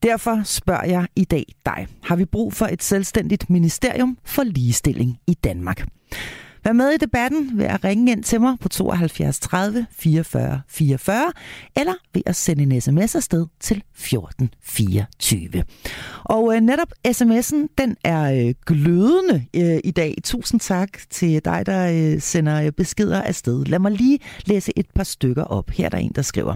Derfor 0.03 0.43
spørger 0.45 0.85
jeg 0.85 1.07
i 1.17 1.25
dag 1.25 1.45
dig, 1.67 1.87
har 2.03 2.17
vi 2.17 2.25
brug 2.25 2.53
for 2.53 2.67
et 2.67 2.83
selvstændigt 2.83 3.51
ministerium 3.51 4.19
for 4.25 4.43
ligestilling 4.43 5.19
i 5.27 5.35
Danmark? 5.35 5.87
Vær 6.65 6.73
med 6.73 6.91
i 6.91 6.97
debatten 6.97 7.51
ved 7.59 7.65
at 7.65 7.85
ringe 7.85 8.13
ind 8.13 8.25
til 8.25 8.41
mig 8.41 8.57
på 8.61 8.69
72 8.69 9.41
30 9.41 9.87
44 9.93 10.63
44, 10.69 11.33
eller 11.77 11.95
ved 12.15 12.23
at 12.27 12.37
sende 12.37 12.63
en 12.63 12.81
sms 12.81 13.15
afsted 13.15 13.47
til 13.61 13.83
14 13.95 14.51
24. 14.63 15.65
Og 16.25 16.55
øh, 16.55 16.61
netop 16.61 16.93
sms'en, 17.09 17.75
den 17.79 17.97
er 18.05 18.33
øh, 18.33 18.55
glødende 18.67 19.47
øh, 19.57 19.81
i 19.85 19.91
dag. 19.91 20.15
Tusind 20.25 20.61
tak 20.61 20.89
til 21.11 21.45
dig, 21.45 21.67
der 21.67 22.15
øh, 22.15 22.21
sender 22.21 22.63
øh, 22.63 22.73
beskeder 22.73 23.23
afsted. 23.23 23.65
Lad 23.65 23.79
mig 23.79 23.93
lige 23.93 24.19
læse 24.45 24.73
et 24.77 24.87
par 24.95 25.05
stykker 25.05 25.45
op. 25.45 25.71
Her 25.71 25.85
er 25.85 25.89
der 25.89 25.99
en, 25.99 26.13
der 26.15 26.23
skriver. 26.23 26.55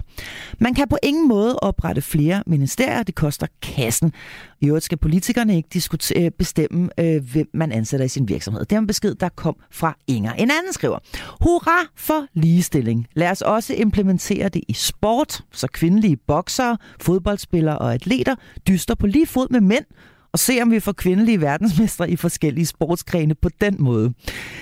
Man 0.59 0.73
kan 0.73 0.87
på 0.87 0.97
ingen 1.03 1.27
måde 1.27 1.59
oprette 1.59 2.01
flere 2.01 2.43
ministerier. 2.47 3.03
Det 3.03 3.15
koster 3.15 3.47
kassen. 3.61 4.13
I 4.61 4.67
øvrigt 4.67 4.85
skal 4.85 4.97
politikerne 4.97 5.55
ikke 5.55 5.69
diskutere, 5.73 6.31
bestemme, 6.31 6.89
øh, 6.99 7.31
hvem 7.31 7.49
man 7.53 7.71
ansætter 7.71 8.05
i 8.05 8.09
sin 8.09 8.29
virksomhed. 8.29 8.65
Det 8.65 8.75
er 8.75 8.79
en 8.79 8.87
besked, 8.87 9.15
der 9.15 9.29
kom 9.29 9.55
fra 9.71 9.96
Inger. 10.07 10.33
En 10.33 10.51
anden 10.51 10.73
skriver, 10.73 10.99
hurra 11.41 11.87
for 11.95 12.25
ligestilling. 12.33 13.07
Lad 13.15 13.31
os 13.31 13.41
også 13.41 13.73
implementere 13.73 14.49
det 14.49 14.61
i 14.67 14.73
sport, 14.73 15.41
så 15.51 15.67
kvindelige 15.67 16.17
boksere, 16.17 16.77
fodboldspillere 17.01 17.77
og 17.77 17.93
atleter 17.93 18.35
dyster 18.67 18.95
på 18.95 19.07
lige 19.07 19.27
fod 19.27 19.47
med 19.49 19.61
mænd, 19.61 19.85
og 20.31 20.39
se 20.39 20.61
om 20.61 20.71
vi 20.71 20.79
får 20.79 20.91
kvindelige 20.91 21.41
verdensmestre 21.41 22.09
i 22.09 22.15
forskellige 22.15 22.65
sportsgrene 22.65 23.35
på 23.35 23.49
den 23.61 23.75
måde. 23.79 24.13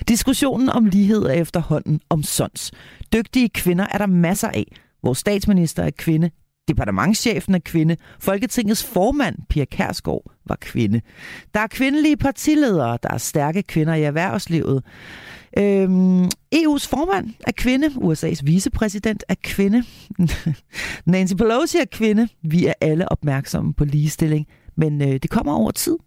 Diskussionen 0.07 0.69
om 0.69 0.85
lighed 0.85 1.23
er 1.23 1.33
efterhånden 1.33 2.01
om 2.09 2.23
sons. 2.23 2.71
Dygtige 3.13 3.49
kvinder 3.49 3.85
er 3.91 3.97
der 3.97 4.05
masser 4.05 4.47
af. 4.47 4.65
Vores 5.03 5.17
statsminister 5.17 5.83
er 5.83 5.91
kvinde, 5.97 6.29
Departementschefen 6.67 7.55
er 7.55 7.59
kvinde. 7.59 7.97
Folketingets 8.19 8.83
formand, 8.83 9.35
Pia 9.49 9.65
Kærsgaard, 9.65 10.31
var 10.45 10.57
kvinde. 10.61 11.01
Der 11.53 11.59
er 11.59 11.67
kvindelige 11.67 12.17
partiledere, 12.17 12.97
der 13.03 13.09
er 13.09 13.17
stærke 13.17 13.63
kvinder 13.63 13.93
i 13.93 14.03
erhvervslivet. 14.03 14.83
Øhm, 15.57 16.25
EU's 16.55 16.87
formand 16.89 17.33
er 17.47 17.51
kvinde. 17.51 17.87
USA's 17.87 18.39
vicepræsident 18.43 19.23
er 19.29 19.35
kvinde. 19.43 19.83
Nancy 21.05 21.33
Pelosi 21.33 21.77
er 21.77 21.85
kvinde. 21.91 22.27
Vi 22.43 22.65
er 22.65 22.73
alle 22.81 23.11
opmærksomme 23.11 23.73
på 23.73 23.85
ligestilling. 23.85 24.47
Men 24.77 25.01
øh, 25.01 25.07
det 25.07 25.29
kommer 25.29 25.53
over 25.53 25.71
tid, 25.71 25.97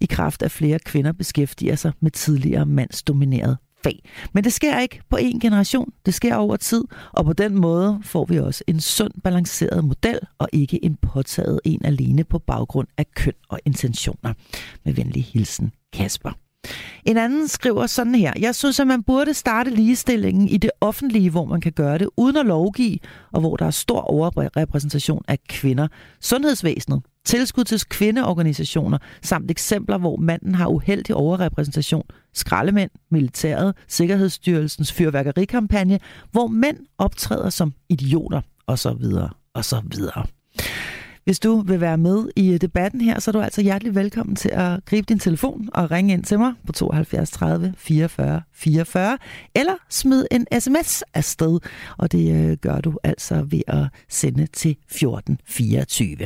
i 0.00 0.06
kraft 0.06 0.42
af 0.42 0.50
flere 0.50 0.78
kvinder 0.78 1.12
beskæftiger 1.12 1.76
sig 1.76 1.92
med 2.00 2.10
tidligere 2.10 2.66
mandsdominerede 2.66 3.56
fag. 3.84 4.02
Men 4.32 4.44
det 4.44 4.52
sker 4.52 4.78
ikke 4.78 5.00
på 5.10 5.16
en 5.16 5.40
generation, 5.40 5.92
det 6.06 6.14
sker 6.14 6.36
over 6.36 6.56
tid, 6.56 6.84
og 7.12 7.24
på 7.24 7.32
den 7.32 7.54
måde 7.54 8.00
får 8.02 8.24
vi 8.24 8.38
også 8.38 8.64
en 8.66 8.80
sund, 8.80 9.12
balanceret 9.24 9.84
model, 9.84 10.18
og 10.38 10.48
ikke 10.52 10.84
en 10.84 10.96
påtaget 10.96 11.60
en 11.64 11.84
alene 11.84 12.24
på 12.24 12.38
baggrund 12.38 12.88
af 12.98 13.06
køn 13.14 13.32
og 13.48 13.60
intentioner. 13.64 14.34
Med 14.84 14.92
venlig 14.92 15.24
hilsen, 15.24 15.72
Kasper. 15.92 16.30
En 17.04 17.16
anden 17.16 17.48
skriver 17.48 17.86
sådan 17.86 18.14
her. 18.14 18.32
Jeg 18.38 18.54
synes, 18.54 18.80
at 18.80 18.86
man 18.86 19.02
burde 19.02 19.34
starte 19.34 19.70
ligestillingen 19.70 20.48
i 20.48 20.56
det 20.56 20.70
offentlige, 20.80 21.30
hvor 21.30 21.44
man 21.44 21.60
kan 21.60 21.72
gøre 21.72 21.98
det 21.98 22.08
uden 22.16 22.36
at 22.36 22.46
lovgive, 22.46 22.98
og 23.32 23.40
hvor 23.40 23.56
der 23.56 23.66
er 23.66 23.70
stor 23.70 24.00
overrepræsentation 24.00 25.22
af 25.28 25.38
kvinder. 25.48 25.88
Sundhedsvæsenet, 26.20 27.02
tilskud 27.24 27.64
til 27.64 27.80
kvindeorganisationer, 27.88 28.98
samt 29.22 29.50
eksempler, 29.50 29.98
hvor 29.98 30.16
manden 30.16 30.54
har 30.54 30.66
uheldig 30.66 31.14
overrepræsentation, 31.14 32.04
skraldemænd, 32.34 32.90
militæret, 33.10 33.74
Sikkerhedsstyrelsens 33.88 34.92
fyrværkerikampagne, 34.92 36.00
hvor 36.32 36.46
mænd 36.46 36.78
optræder 36.98 37.50
som 37.50 37.72
idioter, 37.88 38.40
osv. 38.66 39.04
osv. 39.54 40.00
Hvis 41.24 41.40
du 41.40 41.60
vil 41.60 41.80
være 41.80 41.98
med 41.98 42.28
i 42.36 42.52
øh, 42.52 42.60
debatten 42.60 43.00
her, 43.00 43.20
så 43.20 43.30
er 43.30 43.32
du 43.32 43.40
altså 43.40 43.62
hjertelig 43.62 43.94
velkommen 43.94 44.36
til 44.36 44.50
at 44.52 44.84
gribe 44.84 45.04
din 45.08 45.18
telefon 45.18 45.68
og 45.74 45.90
ringe 45.90 46.12
ind 46.12 46.24
til 46.24 46.38
mig 46.38 46.52
på 46.66 46.72
72 46.72 47.30
30 47.30 47.74
44 47.76 48.42
44, 48.52 49.18
eller 49.54 49.74
smid 49.90 50.26
en 50.30 50.46
sms 50.60 51.02
afsted, 51.14 51.60
og 51.98 52.12
det 52.12 52.50
øh, 52.50 52.56
gør 52.56 52.80
du 52.80 52.98
altså 53.04 53.42
ved 53.42 53.60
at 53.66 53.86
sende 54.08 54.46
til 54.46 54.76
14 54.90 55.38
24. 55.46 56.16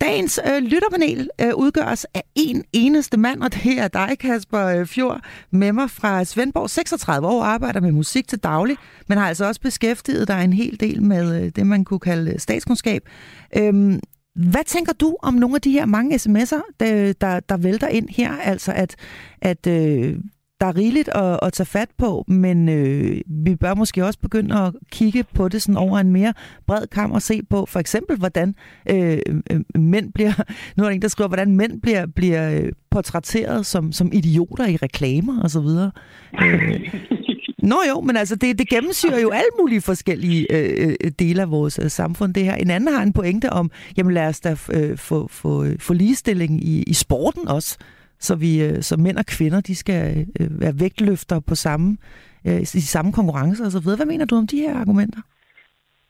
Dagens 0.00 0.40
øh, 0.46 0.62
lytterpanel 0.62 1.28
øh, 1.40 1.54
udgøres 1.54 2.06
af 2.14 2.22
en 2.34 2.64
eneste 2.72 3.16
mand, 3.16 3.42
og 3.42 3.54
det 3.54 3.78
er 3.78 3.88
dig, 3.88 4.18
Kasper 4.20 4.66
øh, 4.66 4.86
Fjord, 4.86 5.20
med 5.50 5.72
mig 5.72 5.90
fra 5.90 6.24
Svendborg, 6.24 6.70
36 6.70 7.26
år, 7.26 7.42
arbejder 7.42 7.80
med 7.80 7.92
musik 7.92 8.28
til 8.28 8.38
daglig, 8.38 8.76
men 9.08 9.18
har 9.18 9.28
altså 9.28 9.44
også 9.44 9.60
beskæftiget 9.60 10.28
dig 10.28 10.44
en 10.44 10.52
hel 10.52 10.80
del 10.80 11.02
med 11.02 11.42
øh, 11.42 11.52
det, 11.56 11.66
man 11.66 11.84
kunne 11.84 12.00
kalde 12.00 12.30
øh, 12.30 12.38
statskundskab. 12.38 13.02
Øhm, 13.56 14.00
hvad 14.34 14.64
tænker 14.66 14.92
du 14.92 15.16
om 15.22 15.34
nogle 15.34 15.54
af 15.54 15.60
de 15.60 15.70
her 15.70 15.86
mange 15.86 16.16
sms'er, 16.16 16.62
der, 16.80 17.12
der, 17.20 17.40
der 17.40 17.56
vælter 17.56 17.88
ind 17.88 18.08
her? 18.08 18.32
Altså, 18.36 18.72
at, 18.72 18.96
at 19.42 19.66
øh, 19.66 20.16
der 20.60 20.66
er 20.66 20.76
rigeligt 20.76 21.08
at, 21.08 21.38
at 21.42 21.52
tage 21.52 21.66
fat 21.66 21.88
på, 21.98 22.24
men 22.28 22.68
øh, 22.68 23.20
vi 23.26 23.56
bør 23.56 23.74
måske 23.74 24.04
også 24.04 24.18
begynde 24.18 24.58
at 24.58 24.74
kigge 24.92 25.24
på 25.34 25.48
det 25.48 25.62
sådan 25.62 25.76
over 25.76 25.98
en 25.98 26.12
mere 26.12 26.34
bred 26.66 26.86
kamp 26.86 27.14
og 27.14 27.22
se 27.22 27.42
på 27.50 27.66
for 27.66 27.80
eksempel, 27.80 28.16
hvordan 28.16 28.54
øh, 28.90 29.18
øh 29.50 29.60
mænd 29.74 30.12
bliver, 30.12 30.32
nu 30.76 30.84
er 30.84 30.88
der 30.88 30.94
en, 30.94 31.02
der 31.02 31.08
skriver, 31.08 31.28
hvordan 31.28 31.56
mænd 31.56 31.80
bliver, 31.80 32.06
bliver 32.06 32.60
øh, 32.60 32.72
portrætteret 32.90 33.66
som, 33.66 33.92
som 33.92 34.10
idioter 34.12 34.66
i 34.66 34.76
reklamer 34.76 35.42
osv. 35.42 35.66
Øh, 36.44 36.94
Nå 37.62 37.76
jo, 37.90 38.00
men 38.00 38.16
altså 38.16 38.36
det, 38.36 38.58
det 38.58 38.68
gennemsyrer 38.68 39.20
jo 39.20 39.30
alle 39.30 39.50
mulige 39.60 39.80
forskellige 39.80 40.46
øh, 40.56 40.88
øh, 41.04 41.10
dele 41.18 41.42
af 41.42 41.50
vores 41.50 41.78
øh, 41.82 41.88
samfund, 41.90 42.34
det 42.34 42.44
her. 42.44 42.54
En 42.54 42.70
anden 42.70 42.94
har 42.94 43.02
en 43.02 43.12
pointe 43.12 43.50
om, 43.50 43.70
jamen 43.96 44.14
lad 44.14 44.28
os 44.28 44.40
da 44.40 44.50
øh, 44.50 44.98
få, 44.98 45.28
få, 45.28 45.64
få 45.80 45.92
ligestilling 45.92 46.64
i, 46.64 46.82
i 46.86 46.94
sporten 46.94 47.48
også, 47.48 47.78
så 48.18 48.34
vi 48.36 48.62
øh, 48.64 48.82
så 48.82 48.96
mænd 48.96 49.16
og 49.18 49.26
kvinder, 49.26 49.60
de 49.60 49.76
skal 49.76 50.26
øh, 50.40 50.60
være 50.60 50.72
vægtløfter 50.80 51.40
på 51.48 51.54
samme, 51.54 51.96
øh, 52.46 52.60
i 52.60 52.64
samme 52.94 53.12
konkurrencer 53.12 53.64
og 53.64 53.72
så 53.72 53.80
videre. 53.80 53.96
Hvad 53.96 54.06
mener 54.06 54.24
du 54.24 54.36
om 54.36 54.46
de 54.46 54.56
her 54.60 54.76
argumenter? 54.80 55.20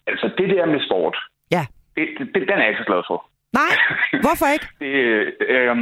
Altså 0.07 0.31
det 0.39 0.49
der 0.49 0.67
med 0.67 0.81
sport, 0.87 1.17
Ja. 1.51 1.67
det, 1.97 2.07
det, 2.35 2.43
den 2.49 2.57
er 2.59 2.63
jeg 2.65 2.69
ikke 2.69 2.83
så 2.85 2.91
glad 2.93 3.03
for. 3.11 3.19
Nej, 3.53 3.73
hvorfor 4.25 4.47
ikke? 4.55 4.67
Det, 4.83 4.93
øh, 5.55 5.77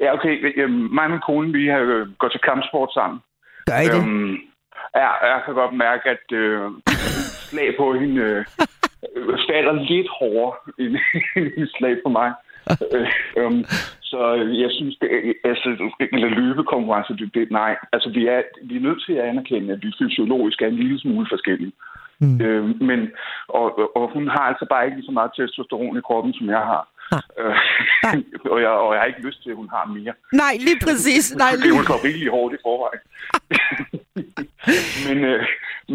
ja, 0.00 0.08
okay. 0.16 0.34
Øh, 0.62 0.70
mig 0.70 1.04
og 1.04 1.10
min 1.10 1.20
kone, 1.28 1.52
vi 1.52 1.66
har 1.66 1.80
øh, 1.80 2.06
gået 2.20 2.32
til 2.32 2.40
kampsport 2.48 2.90
sammen. 2.98 3.18
Gør 3.68 3.78
I 3.86 3.88
det? 3.96 4.02
Øhm, 4.02 4.36
ja, 4.94 5.08
jeg 5.32 5.42
kan 5.44 5.54
godt 5.54 5.74
mærke, 5.74 6.10
at 6.10 6.32
øh, 6.32 6.70
slag 7.48 7.74
på 7.78 7.94
hende 7.94 8.20
øh, 8.20 8.44
falder 9.48 9.72
lidt 9.90 10.08
hårdere 10.18 10.54
end 10.78 10.96
end 11.58 11.68
slag 11.76 11.96
på 12.04 12.08
mig. 12.08 12.32
øh, 12.94 13.08
øhm, 13.36 13.64
så 14.02 14.20
jeg 14.62 14.70
synes, 14.70 14.96
det 15.00 15.08
er, 15.14 15.48
altså, 15.50 15.68
eller 16.12 16.28
løbekonkurrence, 16.28 17.16
det, 17.16 17.34
det, 17.34 17.50
nej. 17.50 17.76
Altså, 17.92 18.08
vi 18.10 18.26
er, 18.26 18.42
vi 18.62 18.76
er 18.76 18.80
nødt 18.80 19.02
til 19.06 19.12
at 19.12 19.24
anerkende, 19.24 19.72
at 19.72 19.82
vi 19.82 19.92
fysiologisk 19.98 20.62
er 20.62 20.66
en 20.66 20.80
lille 20.82 21.00
smule 21.00 21.26
forskellige. 21.30 21.72
Mm. 22.20 22.40
Øh, 22.40 22.82
men, 22.88 23.00
og, 23.48 23.96
og 23.96 24.12
hun 24.14 24.28
har 24.28 24.44
altså 24.50 24.66
bare 24.70 24.84
ikke 24.84 24.96
lige 24.96 25.06
så 25.06 25.12
meget 25.12 25.30
testosteron 25.36 25.98
i 25.98 26.00
kroppen, 26.00 26.32
som 26.34 26.46
jeg 26.48 26.64
har. 26.72 26.88
Øh, 27.38 27.56
og, 28.52 28.58
jeg, 28.64 28.72
og 28.84 28.90
jeg 28.92 29.00
har 29.00 29.08
ikke 29.12 29.26
lyst 29.28 29.42
til, 29.42 29.50
at 29.50 29.56
hun 29.56 29.70
har 29.76 29.84
mere. 29.96 30.14
Nej, 30.32 30.54
lige 30.66 30.80
præcis. 30.86 31.24
Nej, 31.42 31.52
lige... 31.62 31.74
hun 31.78 31.84
går 31.90 32.04
rigtig 32.04 32.30
hårdt 32.36 32.54
i 32.54 32.64
forvejen. 32.66 33.02
men, 35.06 35.18
øh, 35.30 35.42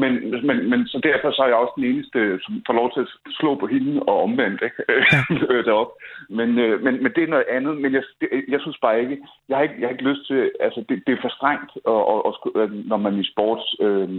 men, 0.01 0.13
men, 0.47 0.57
men 0.69 0.87
så 0.87 0.97
derfor 1.09 1.31
så 1.31 1.41
er 1.41 1.47
jeg 1.47 1.61
også 1.63 1.73
den 1.77 1.85
eneste, 1.91 2.19
som 2.43 2.53
får 2.67 2.73
lov 2.73 2.87
til 2.93 3.01
at 3.05 3.11
slå 3.39 3.51
på 3.55 3.67
hende 3.67 4.03
og 4.09 4.15
omvendt 4.25 4.61
ikke? 4.67 4.79
Ja. 4.89 5.61
derop. 5.67 5.91
Men, 6.29 6.49
øh, 6.59 6.81
men, 6.85 6.93
men 7.03 7.11
det 7.15 7.23
er 7.23 7.33
noget 7.35 7.49
andet. 7.57 7.73
Men 7.81 7.93
jeg, 7.93 8.03
det, 8.21 8.27
jeg 8.47 8.59
synes 8.61 8.77
bare 8.81 9.01
ikke, 9.01 9.17
jeg 9.49 9.57
har 9.57 9.63
ikke, 9.63 9.75
jeg 9.79 9.87
har 9.87 9.93
ikke 9.95 10.09
lyst 10.11 10.27
til, 10.27 10.51
altså 10.59 10.79
det, 10.89 11.03
det 11.07 11.13
er 11.13 11.21
for 11.21 11.33
strengt, 11.37 11.71
og, 11.85 12.01
og, 12.11 12.25
og, 12.25 12.69
når 12.91 12.97
man 12.97 13.19
i 13.19 13.25
sports... 13.31 13.67
Øh, 13.81 14.09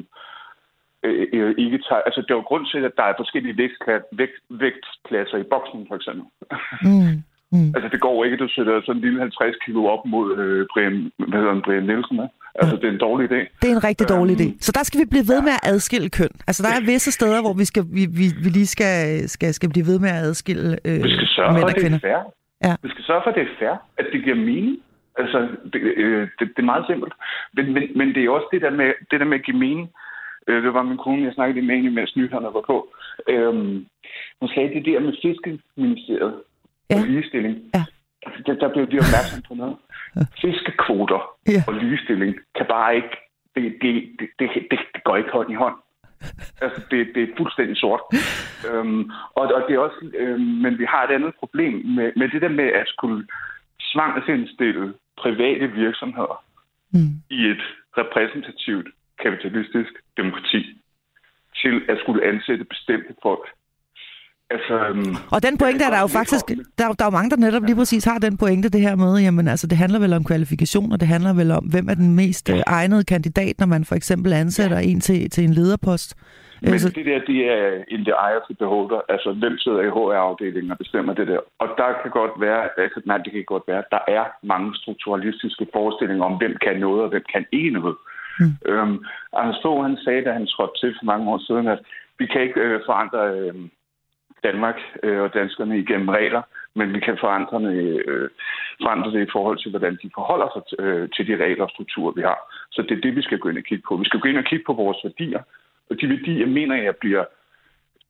øh, 1.07 1.27
øh, 1.33 1.55
ikke 1.65 1.79
tager... 1.89 2.03
Altså, 2.09 2.21
det 2.25 2.31
er 2.31 2.41
jo 2.41 2.49
grund 2.51 2.65
til, 2.73 2.81
at 2.89 2.95
der 2.99 3.03
er 3.11 3.15
forskellige 3.23 3.57
vægtkla- 3.63 4.09
vægt, 4.21 4.39
vægtklasser 4.63 5.39
i 5.39 5.51
boksen, 5.53 5.81
for 5.89 5.97
eksempel. 5.99 6.25
Mm. 6.89 7.17
Mm. 7.53 7.71
altså, 7.77 7.89
det 7.93 8.01
går 8.07 8.25
ikke, 8.25 8.35
at 8.35 8.41
du 8.45 8.49
sætter 8.57 8.81
sådan 8.81 8.97
en 8.97 9.05
lille 9.07 9.21
50 9.21 9.57
kilo 9.65 9.81
op 9.95 10.03
mod 10.15 10.27
øh, 10.39 10.67
Brian, 10.73 10.97
hvad 11.29 11.39
hedder 11.41 11.55
han, 11.55 11.63
Brian 11.67 11.83
Nielsen. 11.91 12.17
Ja? 12.17 12.27
Altså, 12.61 12.77
det 12.77 12.85
er 12.89 12.95
en 12.99 13.05
dårlig 13.09 13.25
idé. 13.31 13.41
Det 13.61 13.67
er 13.71 13.77
en 13.81 13.85
rigtig 13.91 14.09
dårlig 14.09 14.35
Øhm, 14.41 14.51
idé. 14.51 14.57
Så 14.67 14.71
der 14.77 14.83
skal 14.83 15.01
vi 15.01 15.07
blive 15.15 15.27
ved 15.33 15.41
med 15.43 15.53
at 15.59 15.65
adskille 15.73 16.09
køn. 16.19 16.33
Altså, 16.49 16.61
der 16.67 16.73
er 16.77 16.81
visse 16.93 17.13
steder, 17.19 17.41
hvor 17.45 17.55
vi, 17.63 17.65
skal, 17.65 17.85
vi, 17.99 18.03
vi, 18.21 18.27
vi 18.45 18.49
lige 18.59 18.67
skal, 18.77 19.29
skal, 19.29 19.55
skal 19.55 19.69
blive 19.75 19.87
ved 19.91 19.99
med 20.05 20.11
at 20.17 20.21
adskille 20.29 20.69
øh, 20.89 21.05
Vi 21.05 21.11
skal 21.17 21.29
sørge 21.37 21.53
mænd 21.53 21.63
for, 21.63 21.69
og 21.69 21.71
at 21.71 21.83
det 21.83 21.95
er 21.95 22.07
fair. 22.11 22.21
Ja. 22.67 22.75
Vi 22.83 22.89
skal 22.95 23.05
sørge 23.05 23.21
for, 23.25 23.31
at 23.31 23.37
det 23.39 23.43
er 23.43 23.53
fair, 23.59 23.75
at 24.01 24.07
det 24.13 24.25
giver 24.25 24.37
mening. 24.37 24.77
Altså, 25.23 25.39
det, 25.73 25.81
øh, 26.05 26.23
det, 26.39 26.45
det 26.55 26.61
er 26.65 26.71
meget 26.73 26.85
simpelt. 26.91 27.15
Men, 27.57 27.65
men, 27.75 27.83
men 27.99 28.07
det 28.15 28.21
er 28.25 28.31
også 28.31 28.49
det 28.53 28.61
der 28.67 28.71
med, 28.81 28.89
det 29.11 29.21
der 29.21 29.27
med 29.31 29.39
at 29.41 29.45
give 29.45 29.59
mening. 29.67 29.89
Øh, 30.47 30.63
det 30.65 30.75
var 30.75 30.83
min 30.83 30.97
kone, 30.99 31.25
jeg 31.25 31.33
snakkede 31.35 31.67
med 31.67 31.77
hende, 31.77 31.91
mens 31.91 32.17
nyhederne 32.17 32.47
var 32.55 32.65
på. 32.67 32.95
Øhm, 33.29 33.87
hun 34.41 34.49
sagde 34.49 34.75
det 34.75 34.85
der 34.87 35.01
med 35.01 35.15
fiskeministeriet 35.23 36.43
Ja. 36.91 36.97
og 37.01 37.07
ligestilling. 37.07 37.57
Ja. 37.75 37.85
Der, 38.47 38.55
der 38.55 38.69
blev 38.73 38.85
de 38.91 38.99
opmærksom 39.05 39.43
på 39.49 39.55
noget. 39.55 39.77
Fiskekvoter 40.41 41.21
Ja. 41.49 41.63
og 41.69 41.75
ligestilling 41.75 42.35
kan 42.57 42.67
bare 42.69 42.97
ikke... 42.97 43.09
Det, 43.55 43.63
det, 43.83 43.93
det, 44.19 44.29
det, 44.39 44.49
det, 44.71 45.05
går 45.05 45.17
ikke 45.17 45.31
hånd 45.31 45.51
i 45.51 45.55
hånd. 45.55 45.75
Altså, 46.61 46.83
det, 46.91 47.07
det 47.15 47.23
er 47.23 47.37
fuldstændig 47.37 47.77
sort. 47.77 48.01
øhm, 48.71 49.11
og, 49.35 49.43
og 49.55 49.63
det 49.69 49.75
er 49.75 49.79
også... 49.79 50.11
Øhm, 50.15 50.41
men 50.41 50.79
vi 50.79 50.85
har 50.85 51.05
et 51.05 51.15
andet 51.15 51.35
problem 51.39 51.73
med, 51.73 52.13
med 52.17 52.29
det 52.29 52.43
der 52.43 52.49
med 52.49 52.65
at 52.65 52.85
skulle 52.87 53.27
svangsindstille 53.81 54.95
private 55.19 55.67
virksomheder 55.73 56.43
Mm. 56.93 57.13
i 57.31 57.47
et 57.47 57.63
repræsentativt 57.99 58.89
kapitalistisk 59.25 59.93
demokrati 60.21 60.63
til 61.63 61.75
at 61.89 61.97
skulle 62.03 62.21
ansætte 62.31 62.65
bestemte 62.65 63.13
folk. 63.23 63.47
Altså, 64.51 64.75
øhm, 64.89 65.15
Og 65.35 65.43
den 65.47 65.59
pointe 65.59 65.85
er 65.85 65.91
der 65.91 66.01
jo 66.01 66.07
faktisk, 66.19 66.45
der, 66.79 66.85
er- 66.89 66.93
der 66.99 67.05
er 67.05 67.11
jo 67.11 67.17
mange, 67.19 67.31
der 67.31 67.37
netop 67.37 67.63
lige 67.63 67.77
præcis 67.77 68.05
har 68.05 68.19
den 68.19 68.37
pointe, 68.39 68.69
det 68.69 68.81
her 68.81 68.97
med, 68.97 69.13
jamen 69.27 69.49
altså, 69.49 69.67
det 69.67 69.79
handler 69.79 69.99
vel 69.99 70.13
om 70.13 70.25
kvalifikationer, 70.25 70.97
det 70.97 71.09
handler 71.09 71.33
vel 71.35 71.51
om, 71.51 71.65
hvem 71.65 71.87
er 71.89 71.95
den 71.95 72.15
mest 72.17 72.51
øh, 72.51 72.61
egnede 72.67 73.05
kandidat, 73.05 73.55
når 73.59 73.67
man 73.67 73.85
for 73.85 73.95
eksempel 73.95 74.33
ansætter 74.33 74.79
en 74.79 75.01
til, 75.01 75.31
til 75.31 75.45
en 75.45 75.53
lederpost. 75.53 76.11
Men 76.63 76.73
Altså, 76.73 76.89
det 76.89 77.07
der, 77.07 77.19
det 77.31 77.39
er 77.57 77.67
in 77.95 78.03
the 78.09 78.17
eye 78.27 78.37
of 78.41 78.45
the 78.51 78.57
beholder. 78.65 79.01
Altså, 79.15 79.33
hvem 79.43 79.59
sidder 79.59 79.81
i 79.83 79.91
HR-afdelingen 79.97 80.71
og 80.71 80.79
bestemmer 80.79 81.13
det 81.15 81.27
der? 81.29 81.41
Og 81.63 81.69
der 81.81 81.89
kan 82.03 82.11
godt 82.21 82.35
være, 82.47 82.63
altså, 82.85 83.01
nej, 83.05 83.19
det 83.25 83.33
kan 83.33 83.45
godt 83.55 83.63
være, 83.69 83.83
der 83.95 84.03
er 84.19 84.25
mange 84.53 84.69
strukturalistiske 84.81 85.67
forestillinger 85.75 86.25
om, 86.25 86.35
hvem 86.41 86.55
kan 86.65 86.77
noget, 86.87 87.03
og 87.05 87.09
hvem 87.09 87.25
kan 87.35 87.45
ikke 87.53 87.71
noget. 87.71 87.95
Mm. 88.03 88.16
Mm. 88.41 88.71
Øhm, 88.71 89.05
Anders 89.33 89.63
Fogh, 89.63 89.83
han 89.83 89.99
sagde, 90.05 90.25
da 90.25 90.33
han 90.33 90.47
trådte 90.47 90.81
til 90.81 90.95
for 90.99 91.05
mange 91.05 91.31
år 91.33 91.39
siden, 91.39 91.67
at 91.69 91.81
vi 92.19 92.27
kan 92.27 92.43
ikke 92.43 92.61
øh, 92.61 92.81
forandre 92.87 93.23
øh, 93.39 93.55
Danmark 94.43 94.79
øh, 95.03 95.21
og 95.23 95.35
danskerne 95.35 95.79
igennem 95.79 96.09
regler, 96.09 96.43
men 96.75 96.95
vi 96.95 97.01
kan 97.01 97.17
forandre, 97.21 97.59
øh, 97.73 98.31
forandre 98.83 99.11
det 99.15 99.23
i 99.27 99.33
forhold 99.33 99.59
til, 99.59 99.71
hvordan 99.71 99.99
de 100.03 100.11
forholder 100.15 100.49
sig 100.55 100.63
til, 100.69 100.79
øh, 100.85 101.09
til 101.15 101.25
de 101.29 101.45
regler 101.45 101.65
og 101.65 101.71
strukturer, 101.71 102.13
vi 102.19 102.23
har. 102.31 102.41
Så 102.75 102.83
det 102.83 102.95
er 102.97 103.05
det, 103.05 103.17
vi 103.17 103.23
skal 103.23 103.39
gå 103.39 103.49
ind 103.49 103.59
og 103.59 103.65
kigge 103.65 103.85
på. 103.89 103.97
Vi 103.97 104.09
skal 104.09 104.21
gå 104.21 104.29
ind 104.29 104.39
og 104.39 104.45
kigge 104.51 104.65
på 104.67 104.73
vores 104.73 104.99
værdier, 105.05 105.43
og 105.91 106.01
de 106.01 106.09
værdier 106.09 106.47
mener 106.47 106.77
jeg 106.83 106.97
bliver... 106.97 107.25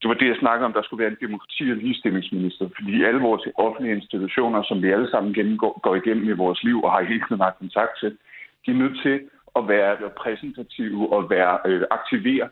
Det 0.01 0.09
var 0.09 0.15
det, 0.15 0.29
jeg 0.29 0.37
snakkede 0.41 0.67
om, 0.67 0.73
der 0.73 0.83
skulle 0.83 1.03
være 1.03 1.13
en 1.13 1.25
demokrati- 1.27 1.71
og 1.75 1.77
ligestillingsminister, 1.77 2.69
fordi 2.77 3.05
alle 3.05 3.21
vores 3.21 3.43
offentlige 3.55 3.97
institutioner, 3.97 4.63
som 4.63 4.83
vi 4.83 4.91
alle 4.91 5.11
sammen 5.11 5.35
gennemgår, 5.35 5.81
går 5.83 5.95
igennem 5.97 6.29
i 6.29 6.41
vores 6.45 6.63
liv 6.65 6.85
og 6.85 6.93
har 6.93 7.03
hele 7.03 7.25
tiden 7.29 7.41
haft 7.47 7.59
kontakt 7.59 7.95
til, 8.01 8.11
de 8.67 8.71
er 8.71 8.81
nødt 8.83 8.99
til 9.03 9.21
at 9.59 9.69
være 9.69 9.93
repræsentative 10.07 11.13
og 11.17 11.31
være 11.31 11.59
øh, 11.67 11.83
aktivere 11.91 12.49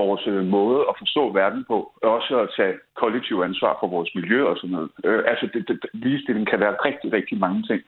vores 0.00 0.24
øh, 0.26 0.44
måde 0.56 0.80
at 0.90 0.94
forstå 0.98 1.32
verden 1.32 1.64
på, 1.70 1.76
og 2.02 2.08
også 2.16 2.32
at 2.44 2.48
tage 2.56 2.74
kollektiv 3.02 3.36
ansvar 3.48 3.76
for 3.80 3.88
vores 3.94 4.10
miljø 4.14 4.40
og 4.44 4.56
sådan 4.56 4.74
noget. 4.76 4.90
Øh, 5.04 5.22
altså, 5.26 5.48
det, 5.54 5.68
det, 5.68 5.78
ligestilling 5.92 6.46
kan 6.52 6.60
være 6.60 6.74
rigtig, 6.88 7.12
rigtig 7.12 7.38
mange 7.38 7.62
ting. 7.70 7.82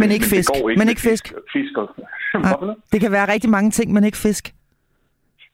men 0.00 0.10
ikke 0.10 0.26
fisk. 0.34 0.48
det 0.48 0.62
går 0.62 0.68
ikke 0.68 0.78
Men 0.80 0.88
ikke 0.88 1.00
fisk. 1.00 1.24
Fisk 1.52 1.72
og... 1.76 1.86
Hvorfor 2.32 2.60
noget? 2.60 2.76
det 2.92 3.00
kan 3.00 3.12
være 3.12 3.32
rigtig 3.32 3.50
mange 3.50 3.70
ting, 3.70 3.92
men 3.92 4.04
ikke 4.04 4.18
fisk. 4.26 4.54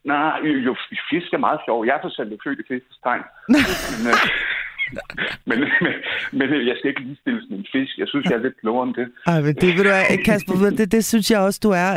Nej, 0.05 0.41
jo, 0.45 0.53
jo, 0.67 0.77
fisk 1.11 1.33
er 1.33 1.39
meget 1.39 1.61
sjov. 1.67 1.87
Jeg 1.87 1.95
er 1.97 2.03
for 2.03 2.09
selv 2.09 2.39
født 2.45 2.59
i 2.59 2.63
fiskens 2.69 2.99
tegn. 3.03 3.23
men, 3.93 4.01
øh, 4.13 4.19
men, 5.49 5.59
men, 5.85 5.93
men 6.33 6.67
jeg 6.69 6.75
skal 6.79 6.89
ikke 6.91 7.01
lige 7.01 7.19
stille 7.21 7.41
sådan 7.43 7.57
en 7.57 7.67
fisk. 7.73 7.99
Jeg 7.99 8.09
synes, 8.09 8.25
jeg 8.27 8.37
er 8.37 8.43
lidt 8.43 8.61
klogere 8.61 8.83
om 8.83 8.95
det. 8.95 9.07
Ej, 9.27 9.41
men 9.41 9.55
det 9.55 9.69
vil 9.77 9.85
du 9.85 9.91
have, 9.91 10.25
Kasper, 10.25 10.55
det, 10.79 10.93
det 10.93 11.05
synes 11.05 11.31
jeg 11.31 11.41
også, 11.41 11.61
du 11.63 11.71
er. 11.71 11.91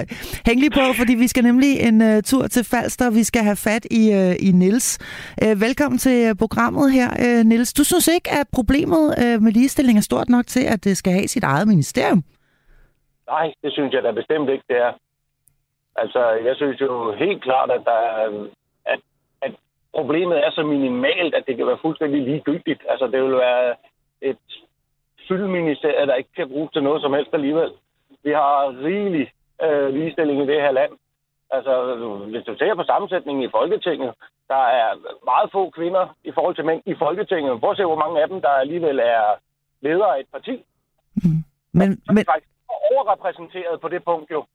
Hæng 0.45 0.60
lige 0.60 0.69
på, 0.80 0.86
fordi 1.00 1.13
vi 1.15 1.28
skal 1.28 1.43
nemlig 1.43 1.71
en 1.80 2.02
uh, 2.02 2.21
tur 2.23 2.47
til 2.47 2.63
Falster. 2.63 3.12
Vi 3.12 3.23
skal 3.23 3.43
have 3.43 3.56
fat 3.56 3.86
i, 3.91 4.04
uh, 4.19 4.47
i 4.47 4.52
Nils. 4.52 4.88
Uh, 5.45 5.62
velkommen 5.62 5.97
til 5.97 6.36
programmet 6.38 6.91
her, 6.93 7.10
uh, 7.26 7.45
Nils. 7.45 7.73
Du 7.73 7.84
synes 7.84 8.08
ikke, 8.08 8.30
at 8.39 8.45
problemet 8.54 9.06
uh, 9.23 9.43
med 9.43 9.52
ligestilling 9.52 9.97
er 9.97 10.02
stort 10.12 10.30
nok 10.30 10.47
til, 10.47 10.63
at 10.73 10.84
det 10.84 10.97
skal 10.97 11.13
have 11.13 11.28
sit 11.28 11.43
eget 11.43 11.67
ministerium? 11.67 12.23
Nej, 13.30 13.47
det 13.63 13.71
synes 13.73 13.93
jeg 13.93 14.04
da 14.04 14.12
bestemt 14.12 14.50
ikke, 14.50 14.63
det 14.69 14.78
er. 14.88 14.91
Altså, 16.02 16.21
jeg 16.47 16.56
synes 16.56 16.82
jo 16.82 17.15
helt 17.19 17.43
klart, 17.43 17.69
at, 17.71 17.82
der, 17.86 18.00
er- 18.21 18.47
problemet 19.95 20.38
er 20.45 20.52
så 20.52 20.63
minimalt, 20.63 21.36
at 21.36 21.43
det 21.47 21.58
kan 21.58 21.67
være 21.67 21.78
fuldstændig 21.82 22.21
ligegyldigt. 22.21 22.82
Altså, 22.89 23.08
det 23.08 23.23
vil 23.23 23.38
være 23.38 23.76
et 24.21 24.38
fyldministerie, 25.28 26.08
der 26.08 26.15
ikke 26.15 26.34
kan 26.36 26.50
bruges 26.50 26.71
til 26.71 26.84
noget 26.84 27.02
som 27.02 27.13
helst 27.13 27.34
alligevel. 27.34 27.71
Vi 28.23 28.32
har 28.32 28.84
rigelig 28.84 29.32
øh, 29.63 29.89
ligestilling 29.93 30.43
i 30.43 30.47
det 30.47 30.62
her 30.62 30.71
land. 30.71 30.91
Altså, 31.50 31.73
hvis 32.32 32.43
du 32.43 32.56
ser 32.58 32.76
på 32.76 32.84
sammensætningen 32.84 33.43
i 33.43 33.52
Folketinget, 33.52 34.13
der 34.47 34.63
er 34.80 34.89
meget 35.26 35.52
få 35.52 35.69
kvinder 35.69 36.15
i 36.23 36.32
forhold 36.32 36.56
til 36.56 36.65
mænd 36.65 36.82
i 36.86 36.95
Folketinget. 37.00 37.60
Prøv 37.60 37.71
at 37.71 37.78
se, 37.78 37.86
hvor 37.86 38.04
mange 38.04 38.21
af 38.21 38.28
dem, 38.28 38.41
der 38.41 38.50
alligevel 38.50 39.00
er 39.00 39.26
ledere 39.82 40.15
af 40.15 40.19
et 40.19 40.30
parti. 40.32 40.65
Men, 41.23 41.43
Men... 41.73 41.88
men, 42.08 42.17
er 42.17 42.32
faktisk 42.34 42.54
overrepræsenteret 42.91 43.82
på 43.82 43.88
det 43.88 44.04
punkt 44.04 44.32
jo. 44.32 44.45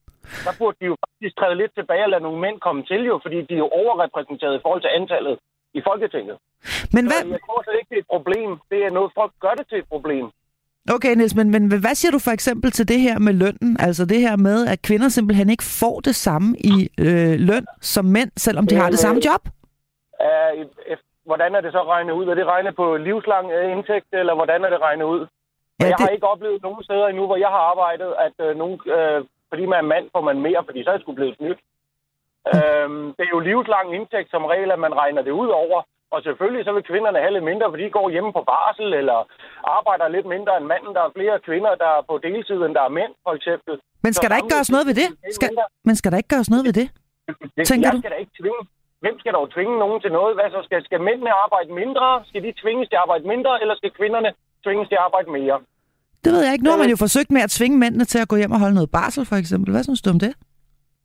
Der 0.47 0.53
burde 0.59 0.77
de 0.81 0.87
jo 0.91 0.97
faktisk 1.05 1.33
træde 1.41 1.57
lidt 1.63 1.73
tilbage 1.79 2.05
og 2.07 2.11
lade 2.11 2.23
nogle 2.27 2.41
mænd 2.45 2.57
komme 2.67 2.83
til 2.91 3.01
jo, 3.11 3.17
fordi 3.25 3.39
de 3.49 3.55
er 3.55 3.63
jo 3.65 3.69
overrepræsenteret 3.81 4.55
i 4.57 4.63
forhold 4.65 4.83
til 4.83 4.93
antallet 5.01 5.37
i 5.79 5.81
Folketinget. 5.89 6.37
men 6.95 7.03
Så 7.05 7.09
hvad, 7.11 7.21
jeg 7.35 7.41
tror 7.47 7.63
slet 7.63 7.77
ikke, 7.81 7.91
det 7.93 7.99
er 8.01 8.05
et 8.07 8.13
problem. 8.17 8.51
Det 8.73 8.79
er 8.87 8.91
noget, 8.99 9.11
folk 9.21 9.33
gør 9.45 9.55
det 9.59 9.67
til 9.69 9.79
et 9.79 9.89
problem. 9.95 10.27
okay, 10.97 11.13
Niels, 11.17 11.35
men, 11.35 11.51
men 11.51 11.63
hvad 11.85 11.95
siger 12.01 12.13
du 12.13 12.19
for 12.27 12.31
eksempel 12.39 12.71
til 12.71 12.89
det 12.89 13.01
her 13.01 13.19
med 13.19 13.33
lønnen? 13.43 13.77
Altså 13.87 14.03
det 14.13 14.21
her 14.27 14.37
med, 14.37 14.59
at 14.73 14.83
kvinder 14.89 15.09
simpelthen 15.09 15.51
ikke 15.51 15.65
får 15.81 15.97
det 16.01 16.15
samme 16.27 16.49
i 16.73 16.75
øh, 17.07 17.35
løn 17.49 17.67
som 17.81 18.05
mænd, 18.05 18.31
selvom 18.37 18.67
de 18.67 18.75
har 18.75 18.91
det 18.91 18.99
samme 18.99 19.21
job? 19.29 19.43
Uh, 20.27 20.63
hvordan 21.29 21.55
er 21.55 21.61
det 21.61 21.73
så 21.73 21.83
regnet 21.95 22.13
ud? 22.21 22.27
Er 22.27 22.35
det 22.35 22.47
regnet 22.47 22.77
på 22.77 22.87
livslang 22.97 23.47
øh, 23.57 23.73
indtægt, 23.75 24.09
eller 24.13 24.35
hvordan 24.35 24.65
er 24.65 24.71
det 24.71 24.81
regnet 24.81 25.05
ud? 25.15 25.21
Ja, 25.21 25.27
Ja, 25.81 25.87
jeg 25.91 25.99
det- 25.99 26.05
har 26.07 26.09
ikke 26.17 26.27
oplevet 26.35 26.63
nogen 26.63 26.83
steder 26.89 27.07
endnu, 27.09 27.25
hvor 27.27 27.37
jeg 27.45 27.49
har 27.57 27.63
arbejdet, 27.73 28.11
at 28.27 28.37
øh, 28.47 28.57
nogen, 28.63 28.79
øh, 28.97 29.19
fordi 29.53 29.65
man 29.73 29.79
er 29.85 29.89
mand, 29.95 30.07
får 30.15 30.25
man 30.31 30.39
mere, 30.47 30.63
fordi 30.69 30.81
så 30.83 30.89
er 30.91 30.95
jeg 30.95 31.03
sgu 31.03 31.13
blevet 31.19 31.37
snydt. 31.39 31.61
Øhm, 32.53 33.05
det 33.17 33.25
er 33.25 33.35
jo 33.37 33.47
livslang 33.49 33.87
indtægt 33.99 34.31
som 34.31 34.45
regel, 34.53 34.71
at 34.77 34.81
man 34.87 34.95
regner 35.03 35.23
det 35.23 35.35
ud 35.43 35.51
over. 35.65 35.79
Og 36.15 36.19
selvfølgelig 36.27 36.65
så 36.65 36.73
vil 36.77 36.89
kvinderne 36.91 37.19
have 37.25 37.35
lidt 37.35 37.49
mindre, 37.51 37.71
fordi 37.73 37.85
de 37.85 37.97
går 37.99 38.09
hjemme 38.15 38.33
på 38.39 38.43
barsel, 38.53 38.89
eller 39.01 39.19
arbejder 39.79 40.07
lidt 40.17 40.27
mindre 40.35 40.53
end 40.59 40.67
manden. 40.73 40.93
Der 40.97 41.03
er 41.05 41.17
flere 41.19 41.37
kvinder, 41.49 41.73
der 41.83 41.91
er 41.99 42.03
på 42.11 42.15
deltid, 42.27 42.59
end 42.67 42.75
der 42.79 42.85
er 42.89 42.97
mænd, 43.01 43.13
for 43.27 43.33
eksempel. 43.39 43.75
Men 44.05 44.11
skal 44.13 44.27
Så 44.27 44.31
der 44.31 44.37
ikke 44.41 44.55
gøres 44.55 44.71
noget 44.75 44.87
ved 44.89 44.97
det? 45.03 45.09
Skal, 45.39 45.51
men 45.89 45.95
skal 46.01 46.11
der 46.13 46.19
ikke 46.21 46.33
gøres 46.35 46.51
noget 46.55 46.65
ved 46.69 46.75
det? 46.81 46.87
Det, 47.57 47.65
Tænker 47.71 47.87
jeg 47.89 47.95
du? 47.97 48.01
skal 48.03 48.13
da 48.15 48.19
ikke 48.25 48.37
tvinge. 48.41 48.63
Hvem 49.05 49.17
skal 49.21 49.33
dog 49.39 49.47
tvinge 49.55 49.75
nogen 49.85 49.99
til 50.05 50.13
noget? 50.19 50.33
Hvad 50.37 50.49
så? 50.55 50.61
Skal, 50.69 50.85
skal 50.89 51.01
mændene 51.09 51.33
arbejde 51.45 51.71
mindre? 51.83 52.07
Skal 52.29 52.43
de 52.47 52.53
tvinges 52.63 52.89
til 52.89 52.97
at 52.99 53.03
arbejde 53.05 53.25
mindre? 53.33 53.53
Eller 53.63 53.75
skal 53.81 53.91
kvinderne 53.99 54.31
tvinges 54.65 54.89
til 54.89 54.99
at 54.99 55.05
arbejde 55.09 55.31
mere? 55.39 55.57
Det 56.25 56.31
ved 56.33 56.43
jeg 56.45 56.53
ikke. 56.53 56.65
Nu 56.65 56.71
har 56.71 56.79
man 56.79 56.91
jo 56.95 56.99
forsøgt 57.05 57.31
med 57.37 57.43
at 57.47 57.51
tvinge 57.51 57.79
mændene 57.79 58.05
til 58.05 58.19
at 58.23 58.29
gå 58.29 58.37
hjem 58.37 58.53
og 58.57 58.61
holde 58.65 58.75
noget 58.75 58.91
barsel, 58.91 59.25
for 59.31 59.37
eksempel. 59.43 59.69
Hvad 59.75 59.85
synes 59.89 60.03
du 60.03 60.11
om 60.11 60.21
det? 60.27 60.33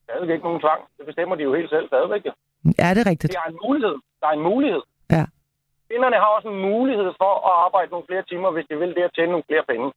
Der 0.07 0.13
er 0.13 0.25
jo 0.25 0.33
ikke 0.37 0.47
nogen 0.49 0.61
tvang. 0.65 0.81
Det 0.97 1.05
bestemmer 1.05 1.35
de 1.35 1.43
jo 1.43 1.53
helt 1.59 1.69
selv 1.69 1.87
stadigvæk. 1.87 2.23
Ja, 2.81 2.87
det 2.93 3.01
er 3.05 3.09
rigtigt. 3.13 3.31
Det 3.33 3.39
er 3.45 3.49
en 3.55 3.59
mulighed. 3.67 3.95
Der 4.21 4.27
er 4.31 4.35
en 4.39 4.45
mulighed. 4.51 4.81
Ja. 5.15 5.25
Kvinderne 5.87 6.17
har 6.23 6.29
også 6.37 6.49
en 6.55 6.61
mulighed 6.71 7.09
for 7.21 7.33
at 7.49 7.53
arbejde 7.65 7.89
nogle 7.93 8.05
flere 8.09 8.23
timer, 8.31 8.49
hvis 8.55 8.65
de 8.69 8.75
vil 8.81 8.91
det 8.97 9.03
at 9.09 9.13
tjene 9.15 9.31
nogle 9.33 9.47
flere 9.49 9.65
penge. 9.71 9.87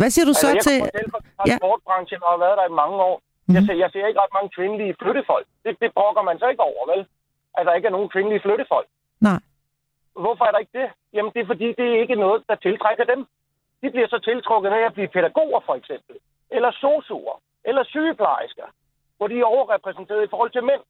Hvad 0.00 0.10
siger 0.14 0.26
du 0.30 0.34
så 0.34 0.46
altså, 0.46 0.56
jeg 0.56 0.64
til... 0.66 0.76
kan 0.78 0.86
fortælle 0.88 1.10
fra 1.14 1.22
transportbranchen 1.36 2.20
og 2.24 2.30
har 2.34 2.40
været 2.44 2.56
der 2.60 2.66
i 2.72 2.74
mange 2.82 2.98
år. 3.08 3.16
Mhm. 3.20 3.54
Jeg, 3.54 3.62
ser, 3.66 3.76
jeg 3.82 3.88
ser 3.92 4.04
ikke 4.08 4.20
ret 4.22 4.34
mange 4.36 4.50
kvindelige 4.56 4.94
flyttefolk. 5.00 5.46
Det, 5.64 5.72
det 5.82 5.90
brokker 5.98 6.22
man 6.28 6.36
så 6.42 6.46
ikke 6.52 6.64
over, 6.70 6.82
vel? 6.92 7.02
At 7.58 7.62
der 7.66 7.72
ikke 7.76 7.88
er 7.90 7.96
nogen 7.96 8.12
kvindelige 8.14 8.42
flyttefolk. 8.44 8.88
Nej. 9.28 9.40
Hvorfor 10.24 10.44
er 10.48 10.52
der 10.52 10.60
ikke 10.64 10.76
det? 10.80 10.88
Jamen, 11.14 11.30
det 11.34 11.40
er 11.42 11.48
fordi, 11.52 11.66
det 11.78 11.86
er 11.92 11.98
ikke 12.04 12.16
noget, 12.24 12.38
der 12.48 12.56
tiltrækker 12.66 13.06
dem. 13.12 13.20
De 13.82 13.90
bliver 13.90 14.08
så 14.08 14.18
tiltrukket 14.18 14.70
af 14.70 14.82
at 14.86 14.94
blive 14.94 15.08
pædagoger, 15.08 15.60
for 15.66 15.74
eksempel. 15.74 16.16
Eller 16.50 16.70
sosuer. 16.70 17.36
Eller 17.64 17.84
sygeplejersker. 17.84 18.66
Hvor 19.16 19.26
de 19.28 19.40
er 19.40 19.44
overrepræsenteret 19.44 20.24
i 20.24 20.30
forhold 20.30 20.50
til 20.50 20.64
mænd. 20.64 20.80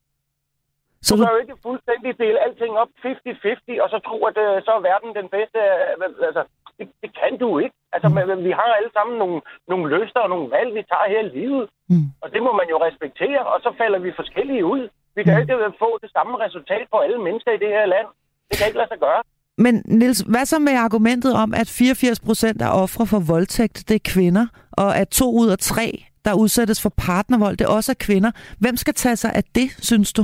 Så 1.03 1.17
Du 1.17 1.23
kan 1.23 1.33
jo 1.35 1.41
ikke 1.45 1.57
fuldstændig 1.63 2.19
dele 2.19 2.39
alting 2.47 2.73
op 2.83 2.89
50-50, 3.05 3.83
og 3.83 3.89
så 3.91 3.99
tro, 4.09 4.19
at 4.31 4.37
øh, 4.45 4.63
så 4.67 4.71
er 4.79 4.81
verden 4.91 5.15
den 5.21 5.29
bedste. 5.29 5.59
øh, 5.59 6.27
Altså, 6.29 6.43
det, 6.79 6.87
det 7.03 7.11
kan 7.21 7.39
du 7.39 7.59
ikke. 7.59 7.77
Altså, 7.93 8.09
Mm. 8.09 8.45
vi 8.45 8.51
har 8.51 8.69
alle 8.79 8.93
sammen 8.93 9.19
nogle, 9.19 9.41
nogle 9.69 9.87
lyster 9.97 10.21
og 10.21 10.29
nogle 10.35 10.51
valg, 10.51 10.75
vi 10.75 10.83
tager 10.83 11.09
her 11.09 11.21
i 11.21 11.29
livet. 11.39 11.69
Mm. 11.89 12.07
Og 12.23 12.33
det 12.33 12.43
må 12.43 12.53
man 12.61 12.69
jo 12.73 12.77
respektere, 12.89 13.41
og 13.53 13.61
så 13.65 13.71
falder 13.81 13.99
vi 13.99 14.13
forskellige 14.21 14.65
ud. 14.65 14.89
Vi 15.17 15.23
kan 15.25 15.35
Mm. 15.35 15.41
ikke 15.41 15.73
få 15.79 15.99
det 16.03 16.11
samme 16.13 16.39
resultat 16.45 16.87
på 16.93 16.99
alle 16.99 17.19
mennesker 17.27 17.53
i 17.53 17.63
det 17.65 17.69
her 17.69 17.87
land. 17.87 18.07
Det 18.49 18.59
kan 18.59 18.67
ikke 18.67 18.79
lade 18.79 18.89
sig 18.89 18.99
gøre. 18.99 19.23
Men 19.65 19.75
Nils, 20.01 20.21
hvad 20.33 20.45
så 20.53 20.59
med 20.59 20.75
argumentet 20.87 21.33
om, 21.43 21.51
at 21.61 21.69
84 21.79 22.21
procent 22.21 22.63
af 22.63 22.71
ofre 22.83 23.07
for 23.13 23.21
voldtægt, 23.33 23.77
det 23.89 23.95
er 24.01 24.05
kvinder, 24.15 24.47
og 24.83 24.91
at 25.01 25.09
to 25.09 25.27
ud 25.43 25.49
af 25.55 25.59
tre, 25.59 25.87
der 26.25 26.41
udsættes 26.43 26.79
for 26.85 26.93
partnervold, 27.09 27.57
det 27.57 27.67
også 27.77 27.93
er 27.93 28.05
kvinder. 28.07 28.31
Hvem 28.63 28.77
skal 28.77 28.95
tage 28.95 29.17
sig 29.17 29.31
af 29.39 29.45
det, 29.59 29.69
synes 29.89 30.13
du? 30.19 30.23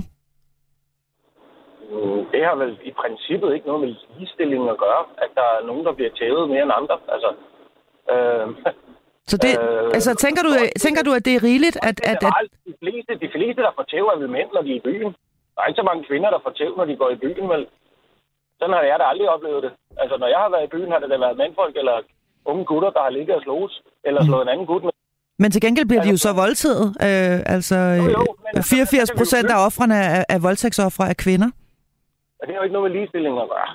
Mm, 1.93 2.22
Det 2.32 2.41
har 2.49 2.57
vel 2.62 2.72
i 2.91 2.93
princippet 3.03 3.55
ikke 3.55 3.66
noget 3.66 3.80
med 3.84 3.91
ligestilling 4.16 4.62
at 4.74 4.78
gøre, 4.84 5.03
at 5.24 5.30
der 5.39 5.47
er 5.57 5.66
nogen, 5.66 5.84
der 5.87 5.93
bliver 5.99 6.12
tævet 6.20 6.45
mere 6.53 6.62
end 6.66 6.72
andre. 6.80 6.97
Altså, 7.14 7.30
øh, 8.12 8.47
Så 9.30 9.37
det, 9.45 9.53
Øh, 9.61 9.91
altså, 9.97 10.11
tænker 10.24 10.43
du, 10.47 10.51
tænker 10.84 11.03
du, 11.07 11.12
at 11.18 11.24
det 11.26 11.32
er 11.39 11.43
rigeligt, 11.51 11.76
at, 11.89 11.97
at, 12.12 12.20
at 12.28 12.34
de, 12.70 12.74
fleste, 12.82 13.12
de 13.24 13.30
fleste, 13.37 13.61
der 13.66 13.72
får 13.76 13.87
tæv, 13.93 14.05
er 14.12 14.18
vel 14.22 14.30
mænd, 14.37 14.49
når 14.55 14.62
de 14.66 14.70
er 14.74 14.80
i 14.82 14.87
byen. 14.89 15.12
Der 15.55 15.61
er 15.62 15.66
ikke 15.70 15.80
så 15.82 15.87
mange 15.91 16.03
kvinder, 16.09 16.30
der 16.34 16.41
får 16.47 16.55
tæv, 16.61 16.70
når 16.76 16.84
de 16.91 16.97
går 17.03 17.11
i 17.16 17.18
byen, 17.24 17.49
vel? 17.55 17.62
Sådan 18.59 18.74
har 18.76 18.82
jeg 18.90 18.98
da 19.00 19.04
aldrig 19.12 19.28
oplevet 19.34 19.62
det. 19.66 19.72
Altså, 20.02 20.14
når 20.22 20.26
jeg 20.34 20.38
har 20.44 20.50
været 20.54 20.64
i 20.64 20.72
byen, 20.74 20.90
har 20.92 20.98
det 21.02 21.11
da 21.11 21.16
været 21.24 21.36
mandfolk 21.36 21.76
eller 21.76 21.96
unge 22.50 22.64
gutter, 22.70 22.90
der 22.96 23.02
har 23.07 23.11
ligget 23.11 23.34
og 23.36 23.42
slået, 23.42 23.72
eller 24.04 24.20
slået 24.24 24.42
en 24.42 24.48
anden 24.48 24.66
gut 24.66 24.82
ned. 24.84 24.92
Men 25.38 25.50
til 25.50 25.61
gengæld 25.64 25.86
bliver 25.90 26.02
de 26.02 26.11
jo 26.14 26.18
så 26.26 26.32
voldtaget. 26.42 26.86
Øh, 27.07 27.38
altså, 27.57 27.76
Jo, 28.00 28.04
jo, 28.18 28.24
men 28.44 28.52
øh, 28.54 28.59
altså, 28.59 28.76
84 28.76 29.09
så 29.09 29.12
kan 29.12 29.16
vi 29.16 29.18
jo 29.18 29.20
procent 29.20 29.48
af 29.54 29.59
offrene 29.66 29.96
af, 30.16 30.24
af 30.34 30.38
voldtægtsoffre 30.46 31.04
er 31.12 31.16
kvinder. 31.24 31.50
Og 32.38 32.42
det 32.46 32.50
har 32.52 32.59
jo 32.61 32.64
ikke 32.66 32.76
noget 32.78 32.86
med 32.90 32.94
ligestilling 32.98 33.34
at 33.44 33.48
gøre. 33.54 33.70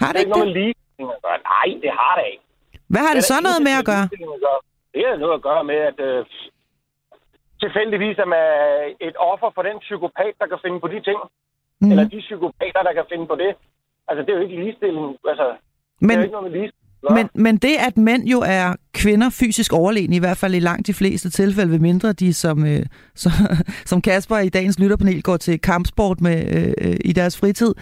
Har 0.00 0.08
Det 0.10 0.14
det 0.14 0.20
ikke 0.20 0.28
ikke 0.28 0.34
noget 0.36 0.46
det? 0.46 0.54
med 0.54 0.62
ligestilling 0.62 1.08
at 1.16 1.20
gøre. 1.26 1.38
Nej, 1.54 1.68
det 1.84 1.90
har 2.00 2.12
det 2.18 2.26
ikke. 2.32 2.44
Hvad 2.92 3.02
har 3.06 3.12
det 3.16 3.22
er 3.24 3.30
så 3.34 3.38
noget 3.46 3.60
med 3.68 3.74
at 3.80 3.84
gøre? 3.92 4.04
at 4.36 4.42
gøre. 4.46 4.60
Det 4.94 5.02
har 5.10 5.16
noget 5.24 5.34
at 5.38 5.42
gøre 5.48 5.62
med, 5.70 5.78
at 5.90 5.98
øh, 6.08 6.20
tilfældigvis 7.62 8.16
er 8.24 8.28
man 8.34 8.44
et 9.08 9.16
offer 9.30 9.50
for 9.56 9.62
den 9.68 9.76
psykopat, 9.86 10.32
der 10.40 10.46
kan 10.52 10.58
finde 10.64 10.78
på 10.84 10.88
de 10.94 11.00
ting. 11.08 11.20
Mm. 11.80 11.90
Eller 11.90 12.04
de 12.14 12.18
psykopater, 12.26 12.82
der 12.88 12.92
kan 12.98 13.06
finde 13.12 13.26
på 13.32 13.36
det. 13.44 13.52
Altså, 14.08 14.22
det 14.26 14.30
er 14.30 14.36
jo 14.36 14.42
ikke 14.42 14.56
ligestilling. 14.60 15.06
Altså, 15.28 15.44
det 15.44 16.02
er 16.02 16.06
Men, 16.06 16.16
jo 16.16 16.22
ikke 16.22 16.32
noget 16.32 16.50
med 16.50 16.58
ligestilling. 16.60 16.82
men, 17.34 17.44
men 17.44 17.56
det, 17.56 17.74
at 17.88 17.96
mænd 17.96 18.24
jo 18.24 18.40
er 18.46 18.74
kvinder 18.94 19.30
fysisk 19.30 19.72
overlegne, 19.72 20.16
i 20.16 20.18
hvert 20.18 20.36
fald 20.36 20.54
i 20.54 20.58
langt 20.58 20.86
de 20.86 20.94
fleste 20.94 21.30
tilfælde, 21.30 21.72
ved 21.72 21.78
mindre 21.78 22.12
de 22.12 22.32
som, 22.32 22.66
øh, 22.66 22.82
som, 23.22 23.32
som 23.84 24.02
Kasper 24.02 24.38
i 24.38 24.48
dagens 24.48 24.78
lytterpanel 24.78 25.22
går 25.22 25.36
til 25.36 25.60
kampsport 25.60 26.20
med 26.20 26.36
øh, 26.56 26.90
øh, 26.90 26.96
i 27.04 27.12
deres 27.12 27.38
fritid, 27.38 27.74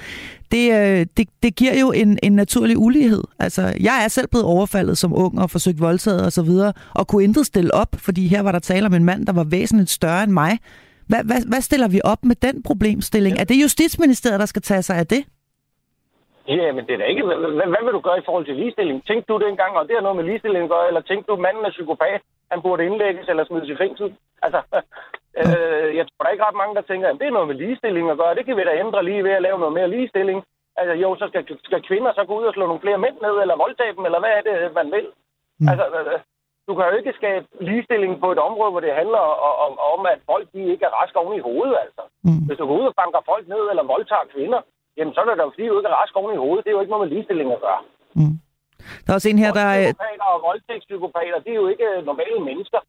det, 0.53 0.73
øh, 0.73 1.07
det, 1.17 1.29
det 1.43 1.57
giver 1.57 1.79
jo 1.81 1.93
en, 1.93 2.19
en 2.23 2.33
naturlig 2.33 2.79
ulighed. 2.79 3.23
Altså, 3.39 3.63
jeg 3.81 4.03
er 4.05 4.09
selv 4.09 4.29
blevet 4.29 4.47
overfaldet 4.47 4.99
som 4.99 5.13
ung 5.15 5.41
og 5.41 5.51
forsøgt 5.51 5.81
voldtaget 5.81 6.25
og 6.25 6.33
så 6.33 6.43
videre, 6.43 6.73
og 6.95 7.07
kunne 7.09 7.25
intet 7.25 7.47
stille 7.47 7.75
op, 7.75 7.97
fordi 7.99 8.27
her 8.27 8.43
var 8.43 8.53
der 8.53 8.59
tale 8.59 8.87
om 8.87 8.95
en 8.95 9.05
mand, 9.05 9.27
der 9.27 9.33
var 9.33 9.45
væsentligt 9.45 9.91
større 9.91 10.25
end 10.25 10.33
mig. 10.33 10.59
Hvad, 11.07 11.25
hvad, 11.25 11.43
hvad 11.49 11.61
stiller 11.61 11.89
vi 11.89 12.01
op 12.05 12.25
med 12.25 12.37
den 12.37 12.63
problemstilling? 12.63 13.39
Er 13.39 13.45
det 13.45 13.63
Justitsministeriet, 13.63 14.41
der 14.41 14.47
skal 14.47 14.63
tage 14.63 14.83
sig 14.83 14.97
af 14.97 15.07
det? 15.07 15.25
Ja, 16.49 16.73
men 16.73 16.87
det 16.87 16.93
er 16.95 16.99
da 16.99 17.05
ikke... 17.05 17.25
Hvad, 17.25 17.37
hvad, 17.73 17.85
vil 17.85 17.93
du 17.93 18.01
gøre 18.01 18.19
i 18.19 18.27
forhold 18.29 18.47
til 18.47 18.57
ligestilling? 18.57 19.07
Tænkte 19.07 19.33
du 19.33 19.39
det 19.39 19.49
engang, 19.49 19.77
og 19.77 19.89
det 19.89 19.95
har 19.97 20.03
noget 20.03 20.17
med 20.17 20.25
ligestilling 20.25 20.65
at 20.65 20.71
gøre, 20.71 20.87
eller 20.89 21.01
tænkte 21.01 21.33
du, 21.33 21.37
manden 21.37 21.65
er 21.65 21.71
psykopat, 21.71 22.21
han 22.51 22.63
burde 22.63 22.87
indlægges 22.87 23.29
eller 23.29 23.45
smides 23.45 23.69
i 23.69 23.77
fængsel? 23.77 24.09
Altså, 24.47 24.61
øh, 25.41 25.89
jeg 25.99 26.05
tror, 26.07 26.21
der 26.21 26.29
er 26.29 26.37
ikke 26.37 26.49
ret 26.49 26.61
mange, 26.63 26.75
der 26.75 26.89
tænker, 26.91 27.09
at 27.09 27.19
det 27.21 27.27
er 27.27 27.37
noget 27.37 27.49
med 27.49 27.61
ligestilling 27.63 28.11
at 28.11 28.19
gøre. 28.19 28.35
Det 28.35 28.45
kan 28.47 28.57
vi 28.57 28.65
da 28.65 28.81
ændre 28.85 29.05
lige 29.05 29.25
ved 29.25 29.35
at 29.39 29.43
lave 29.43 29.59
noget 29.59 29.75
mere 29.79 29.93
ligestilling. 29.95 30.39
Altså, 30.77 30.95
jo, 31.03 31.09
så 31.21 31.25
skal, 31.29 31.43
skal 31.69 31.83
kvinder 31.89 32.13
så 32.13 32.25
gå 32.25 32.35
ud 32.41 32.45
og 32.51 32.55
slå 32.55 32.67
nogle 32.67 32.85
flere 32.85 32.99
mænd 33.05 33.17
ned, 33.27 33.35
eller 33.43 33.63
voldtage 33.65 33.95
dem, 33.97 34.05
eller 34.05 34.21
hvad 34.21 34.33
er 34.37 34.43
det, 34.43 34.75
man 34.75 34.89
vil? 34.97 35.07
Mm. 35.61 35.69
Altså, 35.71 35.85
øh, 35.99 36.21
du 36.67 36.73
kan 36.75 36.85
jo 36.85 36.97
ikke 36.97 37.19
skabe 37.21 37.47
ligestilling 37.69 38.13
på 38.21 38.29
et 38.33 38.41
område, 38.49 38.71
hvor 38.71 38.81
det 38.81 39.01
handler 39.01 39.23
om, 39.49 39.55
om, 39.67 39.73
om 39.93 40.01
at 40.13 40.19
folk 40.31 40.47
de 40.55 40.61
ikke 40.73 40.85
er 40.85 40.97
raske 40.99 41.19
oven 41.19 41.37
i 41.39 41.47
hovedet, 41.49 41.77
altså. 41.85 42.03
Mm. 42.27 42.43
Hvis 42.47 42.59
du 42.59 42.67
går 42.67 42.79
ud 42.81 42.91
og 42.91 42.95
banker 43.01 43.21
folk 43.31 43.45
ned, 43.49 43.63
eller 43.71 43.93
voldtager 43.95 44.31
kvinder, 44.35 44.61
jamen 44.97 45.13
så 45.15 45.19
er 45.21 45.27
det 45.29 45.39
da 45.39 45.45
fordi, 45.45 45.67
du 45.71 45.77
ikke 45.79 45.91
er 45.93 45.99
rask 46.03 46.13
oven 46.21 46.35
i 46.37 46.43
hovedet. 46.45 46.63
Det 46.65 46.71
er 46.71 46.77
jo 46.77 46.83
ikke 46.83 46.95
noget 46.95 47.05
med 47.05 47.13
ligestilling 47.15 47.49
at 47.57 47.61
gøre. 47.67 47.81
Mm. 48.19 48.37
Der 49.05 49.09
er 49.13 49.17
også 49.19 49.29
en 49.35 49.39
her, 49.45 49.53
der... 49.61 49.67
Psykopater 49.75 50.27
og 50.35 50.39
voldtægtspsykopater, 50.49 51.39
det 51.45 51.51
er 51.55 51.61
jo 51.63 51.69
ikke 51.75 51.87
øh, 51.93 51.99
normale 52.11 52.41
mennesker. 52.49 52.81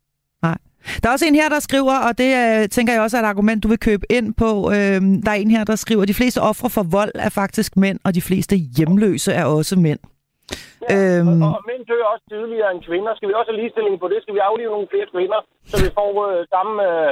Nej. 0.47 0.57
Der 1.01 1.05
er 1.09 1.13
også 1.15 1.25
en 1.31 1.39
her, 1.41 1.49
der 1.55 1.59
skriver, 1.67 1.95
og 2.07 2.11
det 2.21 2.29
øh, 2.43 2.61
tænker 2.75 2.93
jeg 2.93 3.01
også 3.05 3.17
er 3.17 3.21
et 3.21 3.31
argument, 3.33 3.63
du 3.63 3.67
vil 3.73 3.79
købe 3.89 4.05
ind 4.17 4.27
på. 4.43 4.49
Øh, 4.75 4.99
der 5.25 5.31
er 5.33 5.39
en 5.43 5.51
her, 5.55 5.63
der 5.71 5.75
skriver, 5.83 6.01
at 6.01 6.07
de 6.13 6.19
fleste 6.21 6.39
ofre 6.51 6.69
for 6.75 6.83
vold 6.97 7.13
er 7.27 7.31
faktisk 7.41 7.71
mænd, 7.83 7.97
og 8.05 8.11
de 8.17 8.21
fleste 8.29 8.55
hjemløse 8.77 9.31
er 9.41 9.45
også 9.57 9.75
mænd. 9.87 9.99
Ja, 10.89 10.95
Øhm. 10.95 11.41
og, 11.45 11.49
og 11.57 11.61
mænd 11.71 11.81
dør 11.89 12.03
også 12.13 12.25
tidligere 12.33 12.69
end 12.73 12.81
kvinder. 12.89 13.11
Skal 13.15 13.29
vi 13.29 13.33
også 13.39 13.49
have 13.51 13.59
ligestilling 13.61 13.95
på 13.99 14.07
det? 14.11 14.17
Skal 14.21 14.35
vi 14.37 14.41
aflive 14.49 14.71
nogle 14.75 14.87
flere 14.93 15.07
kvinder, 15.13 15.39
så 15.69 15.75
vi 15.83 15.89
får 15.99 16.11
øh, 16.27 16.39
samme 16.55 16.73
øh, 16.89 17.11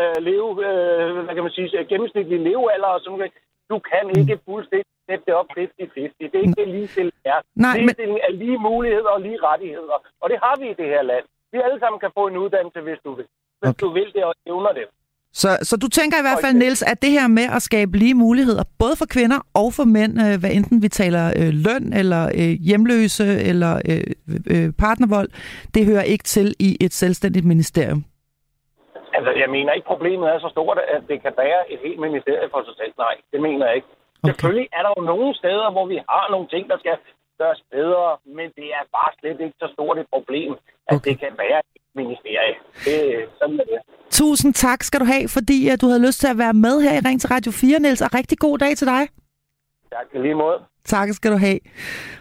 øh, 0.00 0.16
leve, 0.28 0.48
øh, 0.68 1.08
hvad 1.24 1.34
kan 1.36 1.44
man 1.46 1.56
sige, 1.56 1.68
øh, 1.78 1.84
gennemsnitlig 1.92 2.38
levealder 2.48 2.90
og 2.96 3.00
sådan 3.00 3.18
noget? 3.18 3.32
Du 3.72 3.78
kan 3.90 4.04
ikke 4.20 4.36
fuldstændig 4.50 4.92
sætte 5.08 5.24
det 5.28 5.34
op 5.40 5.48
50-50. 5.56 6.12
Det 6.20 6.36
er 6.38 6.42
ikke 6.46 6.58
det 6.62 6.68
ligestilling 6.76 7.18
er. 7.34 7.38
Nej, 7.66 7.76
men- 7.86 7.98
er 8.28 8.32
lige 8.42 8.58
muligheder 8.70 9.10
og 9.16 9.20
lige 9.26 9.38
rettigheder. 9.48 9.96
Og 10.22 10.26
det 10.32 10.38
har 10.44 10.54
vi 10.60 10.66
i 10.72 10.76
det 10.80 10.88
her 10.94 11.02
land. 11.12 11.24
Vi 11.52 11.58
alle 11.66 11.78
sammen 11.82 11.98
kan 12.04 12.10
få 12.18 12.22
en 12.30 12.36
uddannelse, 12.42 12.80
hvis 12.86 13.00
du 13.06 13.10
vil. 13.18 13.26
Hvis 13.60 13.68
Okay. 13.70 13.80
du 13.84 13.88
vil 13.96 14.08
det 14.16 14.22
og 14.30 14.34
evner 14.52 14.72
det. 14.78 14.86
Så, 15.34 15.48
så 15.62 15.74
du 15.76 15.88
tænker 15.88 16.16
i 16.18 16.24
hvert 16.26 16.38
fald. 16.44 16.54
Niels, 16.56 16.82
at 16.82 17.02
det 17.02 17.10
her 17.10 17.26
med 17.28 17.46
at 17.56 17.62
skabe 17.62 17.92
lige 17.98 18.14
muligheder, 18.14 18.64
både 18.78 18.96
for 18.96 19.06
kvinder 19.06 19.38
og 19.54 19.72
for 19.72 19.84
mænd, 19.84 20.12
øh, 20.26 20.40
hvad 20.40 20.50
enten 20.58 20.82
vi 20.82 20.88
taler 20.88 21.24
øh, 21.40 21.52
løn 21.66 21.92
eller 21.92 22.22
øh, 22.40 22.52
hjemløse 22.68 23.24
eller 23.50 23.72
øh, 23.90 24.02
øh, 24.54 24.72
partnervold, 24.78 25.28
det 25.74 25.86
hører 25.86 26.02
ikke 26.02 26.24
til 26.24 26.54
i 26.58 26.76
et 26.80 26.92
selvstændigt 26.92 27.44
ministerium. 27.44 28.04
Altså, 29.16 29.30
jeg 29.42 29.48
mener 29.56 29.72
ikke, 29.72 29.86
problemet 29.92 30.26
er 30.28 30.38
så 30.38 30.48
stort, 30.56 30.78
at 30.94 31.02
det 31.10 31.18
kan 31.24 31.32
bære 31.42 31.60
et 31.72 31.80
helt 31.86 32.00
ministerie 32.06 32.48
for 32.54 32.62
sig 32.68 32.74
selv. 32.80 32.92
Nej, 32.98 33.14
det 33.32 33.40
mener 33.46 33.66
jeg 33.66 33.74
ikke. 33.78 33.90
Okay. 33.92 34.28
Selvfølgelig 34.28 34.68
er 34.78 34.82
der 34.86 34.92
jo 34.98 35.02
nogle 35.12 35.28
steder, 35.40 35.66
hvor 35.74 35.86
vi 35.92 35.98
har 36.12 36.24
nogle 36.34 36.48
ting, 36.54 36.64
der 36.70 36.78
skal 36.78 36.96
gøres 37.40 37.62
bedre, 37.76 38.06
men 38.36 38.46
det 38.58 38.68
er 38.78 38.84
bare 38.98 39.10
slet 39.18 39.40
ikke 39.44 39.56
så 39.62 39.68
stort 39.74 39.98
et 39.98 40.06
problem, 40.16 40.50
at 40.88 40.94
Okay. 40.96 41.10
det 41.10 41.14
kan 41.22 41.32
bære 41.42 41.60
et 41.76 41.82
ministerie. 42.00 42.54
Det, 42.86 42.98
sådan 43.38 43.60
er 43.62 43.66
det. 43.72 43.78
Tusind 44.20 44.52
tak 44.54 44.80
skal 44.82 45.00
du 45.00 45.04
have, 45.14 45.28
fordi 45.36 45.58
at 45.72 45.80
du 45.82 45.86
havde 45.90 46.06
lyst 46.06 46.20
til 46.20 46.28
at 46.34 46.38
være 46.44 46.52
med 46.66 46.76
her 46.84 46.92
i 46.98 47.02
Ring 47.08 47.20
til 47.20 47.28
Radio 47.34 47.52
4, 47.52 47.78
Niels, 47.80 48.02
og 48.06 48.10
rigtig 48.14 48.38
god 48.38 48.58
dag 48.58 48.72
til 48.76 48.86
dig. 48.86 49.02
Tak 49.96 50.06
lige 50.24 50.34
måde. 50.34 50.58
Tak 50.84 51.12
skal 51.12 51.32
du 51.32 51.36
have. 51.36 51.58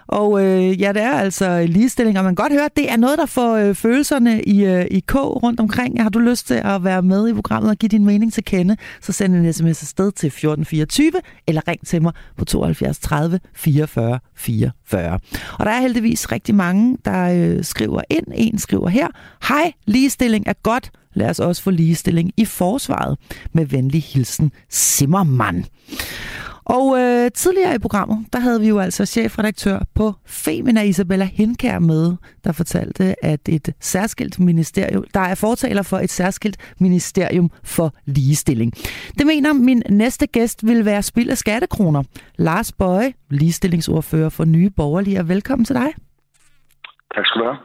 Og 0.07 0.45
øh, 0.45 0.81
ja, 0.81 0.93
det 0.93 1.01
er 1.01 1.11
altså 1.11 1.65
ligestilling, 1.67 2.17
og 2.17 2.23
man 2.23 2.35
kan 2.35 2.43
godt 2.43 2.53
høre, 2.53 2.65
at 2.65 2.75
det 2.75 2.91
er 2.91 2.97
noget, 2.97 3.17
der 3.17 3.25
får 3.25 3.55
øh, 3.55 3.75
følelserne 3.75 4.43
i, 4.43 4.65
øh, 4.65 4.85
i 4.91 4.99
k 4.99 5.15
rundt 5.15 5.59
omkring. 5.59 6.03
Har 6.03 6.09
du 6.09 6.19
lyst 6.19 6.47
til 6.47 6.61
at 6.63 6.83
være 6.83 7.01
med 7.01 7.29
i 7.29 7.33
programmet 7.33 7.71
og 7.71 7.77
give 7.77 7.89
din 7.89 8.05
mening 8.05 8.33
til 8.33 8.43
kende, 8.43 8.77
så 9.01 9.11
send 9.11 9.35
en 9.35 9.53
sms 9.53 9.81
afsted 9.81 10.11
til 10.11 10.27
1424, 10.27 11.11
eller 11.47 11.67
ring 11.67 11.87
til 11.87 12.01
mig 12.01 12.13
på 12.37 12.45
72 12.45 12.99
30 12.99 13.39
44 13.53 14.19
44. 14.35 15.19
Og 15.59 15.65
der 15.65 15.71
er 15.71 15.81
heldigvis 15.81 16.31
rigtig 16.31 16.55
mange, 16.55 16.97
der 17.05 17.55
øh, 17.57 17.63
skriver 17.63 18.01
ind. 18.09 18.25
En 18.35 18.59
skriver 18.59 18.89
her, 18.89 19.07
hej, 19.47 19.73
ligestilling 19.85 20.43
er 20.47 20.53
godt, 20.63 20.91
lad 21.13 21.29
os 21.29 21.39
også 21.39 21.63
få 21.63 21.71
ligestilling 21.71 22.31
i 22.37 22.45
forsvaret. 22.45 23.17
Med 23.53 23.65
venlig 23.65 24.03
hilsen, 24.03 24.51
Simmermann. 24.69 25.65
Og 26.71 26.99
øh, 26.99 27.31
tidligere 27.31 27.75
i 27.75 27.79
programmet, 27.79 28.25
der 28.33 28.39
havde 28.39 28.59
vi 28.59 28.67
jo 28.67 28.79
altså 28.79 29.05
chefredaktør 29.05 29.79
på 29.95 30.13
Femina 30.25 30.81
Isabella 30.81 31.25
Hinkær 31.25 31.79
med, 31.79 32.15
der 32.43 32.51
fortalte, 32.51 33.25
at 33.25 33.39
et 33.49 33.73
særskilt 33.79 34.39
ministerium, 34.39 35.05
der 35.13 35.19
er 35.19 35.35
fortaler 35.35 35.81
for 35.81 35.97
et 35.97 36.09
særskilt 36.09 36.57
ministerium 36.79 37.51
for 37.63 37.93
ligestilling. 38.05 38.73
Det 39.17 39.27
mener 39.27 39.53
min 39.53 39.83
næste 39.89 40.27
gæst 40.27 40.67
vil 40.67 40.85
være 40.85 41.03
spild 41.03 41.29
af 41.29 41.37
skattekroner. 41.37 42.03
Lars 42.37 42.71
Bøje, 42.71 43.13
ligestillingsordfører 43.29 44.29
for 44.29 44.45
Nye 44.45 44.69
Borgerlige, 44.69 45.27
velkommen 45.27 45.65
til 45.65 45.75
dig. 45.75 45.93
Tak 47.15 47.25
skal 47.25 47.41
du 47.41 47.45
have. 47.45 47.57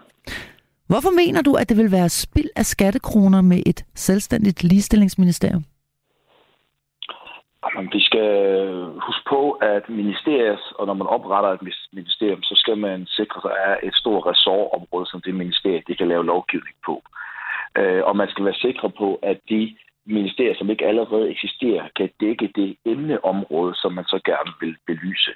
Hvorfor 0.87 1.11
mener 1.11 1.43
du, 1.43 1.55
at 1.55 1.69
det 1.69 1.77
vil 1.77 1.91
være 1.91 2.09
spild 2.09 2.49
af 2.57 2.67
skattekroner 2.67 3.41
med 3.41 3.63
et 3.67 3.85
selvstændigt 3.95 4.65
ligestillingsministerium? 4.65 5.65
Jamen, 7.75 7.91
vi 7.93 8.01
skal 8.01 8.31
huske 9.07 9.25
på, 9.29 9.51
at 9.51 9.89
ministeriet, 9.89 10.61
og 10.79 10.87
når 10.87 10.95
man 10.95 11.07
opretter 11.07 11.51
et 11.51 11.75
ministerium, 11.93 12.43
så 12.43 12.55
skal 12.57 12.79
man 12.79 13.07
sikre, 13.07 13.41
at 13.53 13.71
af 13.71 13.79
et 13.83 13.95
stort 13.95 14.27
ressortområde, 14.27 15.07
som 15.07 15.21
det 15.21 15.35
ministerie 15.35 15.83
det 15.87 15.99
kan 15.99 16.09
lave 16.09 16.27
lovgivning 16.27 16.77
på. 16.87 17.03
Øh, 17.79 18.03
og 18.05 18.17
man 18.17 18.29
skal 18.29 18.45
være 18.45 18.55
sikre 18.67 18.91
på, 18.91 19.19
at 19.23 19.39
de 19.49 19.77
ministerier, 20.07 20.55
som 20.59 20.71
ikke 20.71 20.87
allerede 20.87 21.31
eksisterer, 21.31 21.89
kan 21.97 22.11
dække 22.21 22.53
det 22.55 22.77
emneområde, 22.85 23.75
som 23.75 23.93
man 23.93 24.05
så 24.05 24.21
gerne 24.25 24.53
vil 24.61 24.77
belyse. 24.87 25.31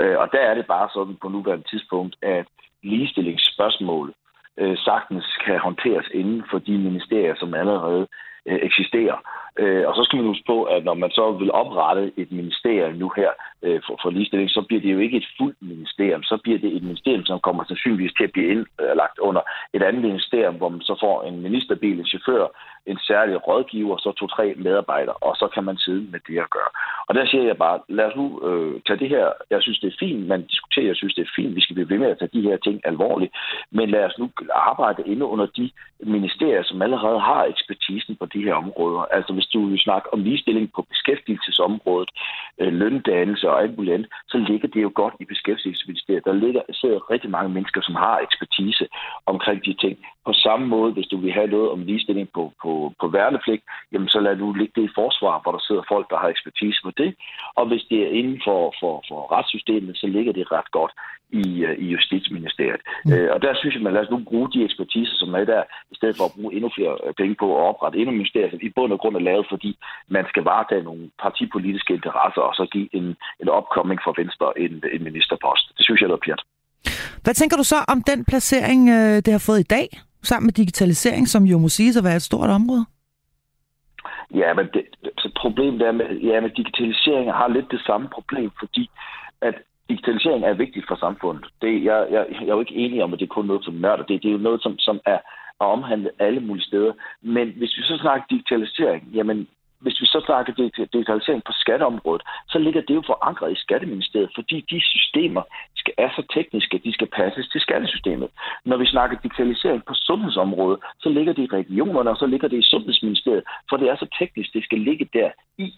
Øh, 0.00 0.18
og 0.18 0.28
der 0.32 0.38
er 0.38 0.54
det 0.54 0.66
bare 0.66 0.88
sådan 0.94 1.16
på 1.22 1.28
nuværende 1.28 1.68
tidspunkt, 1.70 2.16
at 2.22 2.46
ligestillingsspørgsmål 2.82 4.14
øh, 4.58 4.76
sagtens 4.78 5.26
kan 5.44 5.58
håndteres 5.58 6.08
inden 6.14 6.42
for 6.50 6.58
de 6.58 6.78
ministerier, 6.78 7.34
som 7.36 7.54
allerede 7.54 8.06
øh, 8.46 8.58
eksisterer. 8.62 9.18
Øh, 9.58 9.88
og 9.88 9.94
så 9.94 10.04
skal 10.04 10.16
man 10.16 10.26
huske 10.26 10.46
på, 10.46 10.62
at 10.64 10.84
når 10.84 10.94
man 10.94 11.10
så 11.10 11.32
vil 11.32 11.52
oprette 11.52 12.12
et 12.16 12.32
ministerium 12.32 12.94
nu 12.94 13.12
her 13.16 13.30
øh, 13.62 13.80
for, 13.86 13.98
for 14.02 14.10
ligestilling, 14.10 14.50
så 14.50 14.62
bliver 14.68 14.82
det 14.82 14.92
jo 14.92 14.98
ikke 14.98 15.16
et 15.16 15.28
fuldt 15.38 15.58
ministerium. 15.60 16.22
Så 16.22 16.36
bliver 16.42 16.58
det 16.58 16.76
et 16.76 16.82
ministerium, 16.82 17.24
som 17.24 17.40
kommer 17.40 17.64
sandsynligvis 17.64 18.12
til 18.16 18.24
at 18.24 18.32
blive 18.32 18.50
indlagt 18.50 19.18
øh, 19.20 19.28
under 19.28 19.42
et 19.74 19.82
andet 19.82 20.02
ministerium, 20.02 20.54
hvor 20.54 20.68
man 20.68 20.80
så 20.80 20.96
får 21.00 21.22
en 21.22 21.40
ministerbil, 21.40 21.98
en 21.98 22.06
chauffør, 22.06 22.46
en 22.86 22.98
særlig 22.98 23.48
rådgiver, 23.48 23.96
så 23.96 24.12
to-tre 24.12 24.54
medarbejdere, 24.56 25.14
og 25.14 25.36
så 25.36 25.46
kan 25.54 25.64
man 25.64 25.76
sidde 25.76 26.06
med 26.12 26.20
det 26.28 26.38
at 26.38 26.50
gøre. 26.50 26.70
Og 27.08 27.14
der 27.14 27.26
siger 27.26 27.44
jeg 27.44 27.56
bare, 27.56 27.80
lad 27.88 28.04
os 28.04 28.16
nu 28.16 28.26
øh, 28.48 28.80
tage 28.86 28.98
det 28.98 29.08
her. 29.08 29.26
Jeg 29.50 29.62
synes, 29.62 29.78
det 29.78 29.88
er 29.88 29.96
fint, 29.98 30.26
man 30.26 30.42
diskuterer, 30.42 30.86
jeg 30.86 30.96
synes, 30.96 31.14
det 31.14 31.22
er 31.22 31.34
fint, 31.36 31.56
vi 31.56 31.60
skal 31.60 31.74
blive 31.74 31.90
ved 31.90 31.98
med 31.98 32.10
at 32.10 32.18
tage 32.18 32.34
de 32.36 32.42
her 32.48 32.56
ting 32.56 32.80
alvorligt, 32.84 33.32
men 33.70 33.90
lad 33.90 34.04
os 34.04 34.18
nu 34.18 34.30
arbejde 34.54 35.02
inde 35.06 35.24
under 35.26 35.46
de 35.46 35.70
ministerier, 36.00 36.62
som 36.62 36.82
allerede 36.82 37.20
har 37.20 37.44
ekspertisen 37.44 38.16
på 38.16 38.26
de 38.26 38.44
her 38.44 38.54
områder. 38.54 39.00
Altså 39.00 39.32
hvis 39.44 39.52
du 39.54 39.66
vil 39.66 39.86
snakke 39.88 40.12
om 40.12 40.22
ligestilling 40.22 40.72
på 40.76 40.82
beskæftigelsesområdet, 40.92 42.10
øh, 42.60 42.72
løndannelse 42.72 43.50
og 43.50 43.62
alt 43.62 43.76
muligt 43.76 43.94
andet, 43.94 44.08
så 44.28 44.38
ligger 44.38 44.68
det 44.68 44.82
jo 44.82 44.90
godt 44.94 45.14
i 45.20 45.24
beskæftigelsesministeriet. 45.24 46.24
Der 46.24 46.32
ligger, 46.32 46.62
sidder 46.70 47.10
rigtig 47.10 47.30
mange 47.30 47.50
mennesker, 47.56 47.80
som 47.82 47.94
har 47.94 48.18
ekspertise 48.18 48.86
omkring 49.26 49.64
de 49.64 49.74
ting. 49.74 49.94
På 50.26 50.32
samme 50.32 50.66
måde, 50.66 50.92
hvis 50.92 51.06
du 51.06 51.16
vil 51.16 51.32
have 51.32 51.46
noget 51.46 51.70
om 51.70 51.82
ligestilling 51.88 52.28
på, 52.34 52.52
på, 52.62 52.92
på 53.00 53.06
værnepligt, 53.08 53.62
jamen 53.92 54.08
så 54.08 54.20
lad 54.20 54.36
du 54.36 54.52
ligge 54.52 54.72
det 54.76 54.84
i 54.88 54.96
forsvar, 55.00 55.40
hvor 55.42 55.52
der 55.52 55.62
sidder 55.66 55.84
folk, 55.92 56.06
der 56.10 56.18
har 56.22 56.28
ekspertise 56.28 56.80
på 56.84 56.90
det. 57.00 57.14
Og 57.58 57.64
hvis 57.68 57.84
det 57.90 57.98
er 58.02 58.10
inden 58.20 58.40
for, 58.46 58.74
for, 58.80 58.94
for 59.08 59.20
retssystemet, 59.34 59.96
så 59.96 60.06
ligger 60.06 60.32
det 60.32 60.52
ret 60.52 60.70
godt 60.70 60.92
i, 61.42 61.64
øh, 61.68 61.78
i 61.84 61.86
Justitsministeriet. 61.94 62.82
Mm. 63.04 63.12
Øh, 63.12 63.28
og 63.34 63.42
der 63.42 63.52
synes 63.54 63.74
jeg, 63.74 63.82
man 63.82 63.92
lad 63.92 64.02
os 64.02 64.10
nu 64.10 64.18
bruge 64.30 64.52
de 64.54 64.64
ekspertiser, 64.64 65.16
som 65.16 65.34
er 65.34 65.44
der, 65.44 65.62
i 65.92 65.94
stedet 65.94 66.16
for 66.16 66.24
at 66.24 66.34
bruge 66.36 66.54
endnu 66.54 66.70
flere 66.76 66.94
penge 67.20 67.34
på 67.42 67.46
at 67.56 67.62
oprette 67.68 67.98
endnu 67.98 68.12
ministerier, 68.12 68.50
som 68.50 68.58
i 68.62 68.74
bund 68.76 68.92
og 68.92 68.98
grund 69.00 69.16
er 69.16 69.20
lavet, 69.34 69.46
fordi 69.54 69.70
man 70.16 70.24
skal 70.30 70.42
varetage 70.52 70.86
nogle 70.88 71.04
partipolitiske 71.24 71.92
interesser, 71.98 72.42
og 72.48 72.54
så 72.58 72.64
give 72.74 72.88
en, 72.98 73.06
en 73.42 73.48
opkomming 73.58 73.98
fra 74.04 74.16
Venstre 74.20 74.48
en, 74.64 74.74
en 74.94 75.02
ministerpost. 75.08 75.64
Det 75.76 75.84
synes 75.86 76.00
jeg 76.00 76.10
er 76.10 76.24
pjat. 76.26 76.42
Hvad 77.24 77.34
tænker 77.34 77.56
du 77.56 77.66
så 77.72 77.78
om 77.92 77.98
den 78.10 78.20
placering, 78.30 78.80
det 79.24 79.32
har 79.36 79.44
fået 79.48 79.60
i 79.60 79.70
dag, 79.76 79.86
sammen 80.30 80.46
med 80.46 80.54
digitalisering, 80.62 81.24
som 81.28 81.42
jo 81.44 81.56
må 81.58 81.68
sige 81.68 81.98
at 81.98 82.04
være 82.04 82.16
et 82.16 82.28
stort 82.30 82.50
område? 82.58 82.84
Ja, 84.40 84.54
men 84.54 84.66
det, 84.74 84.82
så 85.18 85.28
problemet 85.42 85.82
er 85.82 85.92
med, 85.92 86.06
ja, 86.28 86.40
med 86.40 86.50
digitalisering 86.50 87.32
har 87.32 87.48
lidt 87.48 87.70
det 87.70 87.82
samme 87.86 88.08
problem, 88.16 88.50
fordi 88.58 88.90
at 89.40 89.54
digitalisering 89.88 90.44
er 90.44 90.54
vigtigt 90.64 90.86
for 90.88 90.96
samfundet. 91.04 91.46
Det, 91.62 91.84
jeg, 91.84 92.06
jeg, 92.10 92.26
jeg 92.30 92.48
er 92.48 92.56
jo 92.56 92.60
ikke 92.60 92.74
enig 92.74 93.02
om, 93.02 93.12
at 93.12 93.18
det 93.18 93.26
er 93.26 93.34
kun 93.36 93.46
noget 93.46 93.64
som 93.64 93.74
nørder. 93.74 94.04
Det, 94.04 94.22
det 94.22 94.28
er 94.28 94.32
jo 94.38 94.46
noget, 94.48 94.62
som, 94.62 94.78
som 94.78 95.00
er, 95.06 95.18
og 95.64 95.72
omhandlet 95.72 96.10
alle 96.18 96.40
mulige 96.40 96.64
steder. 96.70 96.92
Men 97.22 97.46
hvis 97.58 97.76
vi 97.78 97.82
så 97.82 97.96
snakker 98.02 98.26
digitalisering, 98.30 99.02
jamen 99.14 99.48
hvis 99.84 100.00
vi 100.00 100.06
så 100.06 100.20
snakker 100.26 100.52
digitalisering 100.92 101.42
på 101.44 101.52
skatteområdet, 101.62 102.22
så 102.52 102.58
ligger 102.58 102.82
det 102.88 102.94
jo 102.94 103.02
forankret 103.06 103.52
i 103.52 103.62
Skatteministeriet, 103.64 104.30
fordi 104.34 104.56
de 104.70 104.80
systemer 104.80 105.42
er 105.98 106.08
så 106.16 106.22
tekniske, 106.34 106.74
at 106.76 106.84
de 106.84 106.92
skal 106.92 107.06
passes 107.06 107.48
til 107.48 107.60
skattesystemet. 107.60 108.28
Når 108.64 108.76
vi 108.76 108.86
snakker 108.86 109.16
digitalisering 109.22 109.84
på 109.84 109.94
sundhedsområdet, 109.94 110.78
så 110.98 111.08
ligger 111.08 111.32
det 111.32 111.42
i 111.42 111.54
regionerne, 111.58 112.10
og 112.10 112.16
så 112.16 112.26
ligger 112.26 112.48
det 112.48 112.58
i 112.58 112.70
Sundhedsministeriet, 112.70 113.44
for 113.68 113.76
det 113.76 113.88
er 113.88 113.96
så 113.96 114.06
teknisk, 114.18 114.52
det 114.52 114.64
skal 114.64 114.78
ligge 114.78 115.08
der 115.12 115.30
i. 115.58 115.72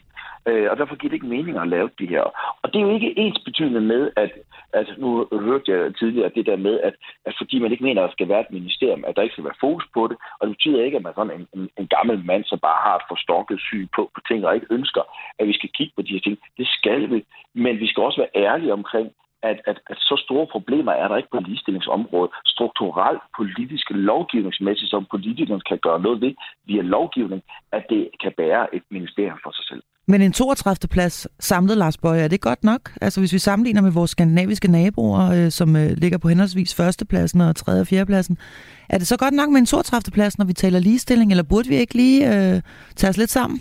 Øh, 0.48 0.70
og 0.70 0.76
derfor 0.76 0.96
giver 0.96 1.10
det 1.10 1.16
ikke 1.16 1.34
mening 1.36 1.58
at 1.58 1.68
lave 1.68 1.90
det 1.98 2.08
her. 2.08 2.22
Og 2.62 2.72
det 2.72 2.78
er 2.78 2.86
jo 2.86 2.94
ikke 2.94 3.18
ens 3.18 3.38
betydende 3.44 3.80
med, 3.80 4.10
at, 4.16 4.32
at 4.72 4.88
nu 4.98 5.28
hørte 5.32 5.72
jeg 5.72 5.94
tidligere 5.94 6.30
det 6.34 6.46
der 6.46 6.56
med, 6.56 6.80
at, 6.80 6.94
at 7.26 7.34
fordi 7.38 7.58
man 7.58 7.72
ikke 7.72 7.84
mener, 7.84 8.02
at 8.02 8.06
der 8.06 8.12
skal 8.12 8.28
være 8.28 8.40
et 8.40 8.56
ministerium, 8.58 9.04
at 9.06 9.16
der 9.16 9.22
ikke 9.22 9.32
skal 9.32 9.44
være 9.44 9.60
fokus 9.60 9.86
på 9.94 10.06
det, 10.06 10.16
og 10.38 10.46
det 10.46 10.56
betyder 10.56 10.84
ikke, 10.84 10.96
at 10.96 11.02
man 11.02 11.10
er 11.10 11.14
sådan 11.14 11.40
en, 11.40 11.46
en, 11.60 11.68
en 11.78 11.86
gammel 11.86 12.24
mand, 12.24 12.44
som 12.44 12.58
bare 12.58 12.80
har 12.86 12.96
et 12.96 13.08
forstokket 13.08 13.60
syn 13.60 13.88
på, 13.96 14.10
på 14.14 14.20
ting, 14.28 14.46
og 14.46 14.54
ikke 14.54 14.66
ønsker, 14.70 15.02
at 15.38 15.46
vi 15.48 15.52
skal 15.52 15.70
kigge 15.76 15.92
på 15.96 16.02
de 16.02 16.12
her 16.12 16.20
ting. 16.20 16.38
Det 16.58 16.66
skal 16.68 17.10
vi, 17.10 17.24
men 17.54 17.80
vi 17.80 17.86
skal 17.86 18.02
også 18.02 18.20
være 18.20 18.44
ærlige 18.44 18.72
omkring, 18.72 19.12
at, 19.42 19.58
at, 19.66 19.78
at 19.90 19.98
så 19.98 20.22
store 20.24 20.46
problemer 20.46 20.92
er 20.92 21.08
der 21.08 21.16
ikke 21.16 21.28
på 21.32 21.40
ligestillingsområdet, 21.46 22.30
strukturelt, 22.46 23.22
politisk, 23.36 23.90
lovgivningsmæssigt, 23.90 24.90
som 24.90 25.06
politikerne 25.10 25.60
kan 25.60 25.78
gøre 25.78 26.00
noget 26.00 26.20
ved 26.20 26.34
via 26.66 26.82
lovgivning, 26.82 27.42
at 27.72 27.84
det 27.90 28.08
kan 28.22 28.32
bære 28.36 28.74
et 28.74 28.82
ministerium 28.90 29.38
for 29.44 29.52
sig 29.52 29.64
selv. 29.70 29.82
Men 30.08 30.22
en 30.22 30.32
32. 30.32 30.88
plads 30.88 31.28
samlet, 31.40 31.76
Lars 31.78 31.98
Bøge, 31.98 32.20
er 32.20 32.28
det 32.28 32.40
godt 32.40 32.64
nok? 32.64 32.92
Altså 33.00 33.20
hvis 33.20 33.32
vi 33.32 33.38
sammenligner 33.38 33.82
med 33.82 33.92
vores 33.92 34.10
skandinaviske 34.10 34.70
naboer, 34.70 35.30
øh, 35.30 35.50
som 35.50 35.76
øh, 35.76 35.90
ligger 35.90 36.18
på 36.18 36.28
henholdsvis 36.28 36.74
førstepladsen 36.74 37.40
og 37.40 37.56
tredje 37.56 37.80
og 37.80 37.86
fjerdepladsen, 37.86 38.38
er 38.88 38.98
det 38.98 39.06
så 39.06 39.16
godt 39.18 39.34
nok 39.34 39.50
med 39.50 39.60
en 39.60 39.66
32. 39.66 40.12
plads, 40.12 40.38
når 40.38 40.46
vi 40.46 40.52
taler 40.52 40.78
ligestilling, 40.78 41.30
eller 41.30 41.44
burde 41.44 41.68
vi 41.68 41.74
ikke 41.74 41.94
lige 41.94 42.26
øh, 42.26 42.62
tage 42.96 43.10
os 43.10 43.16
lidt 43.16 43.30
sammen? 43.30 43.60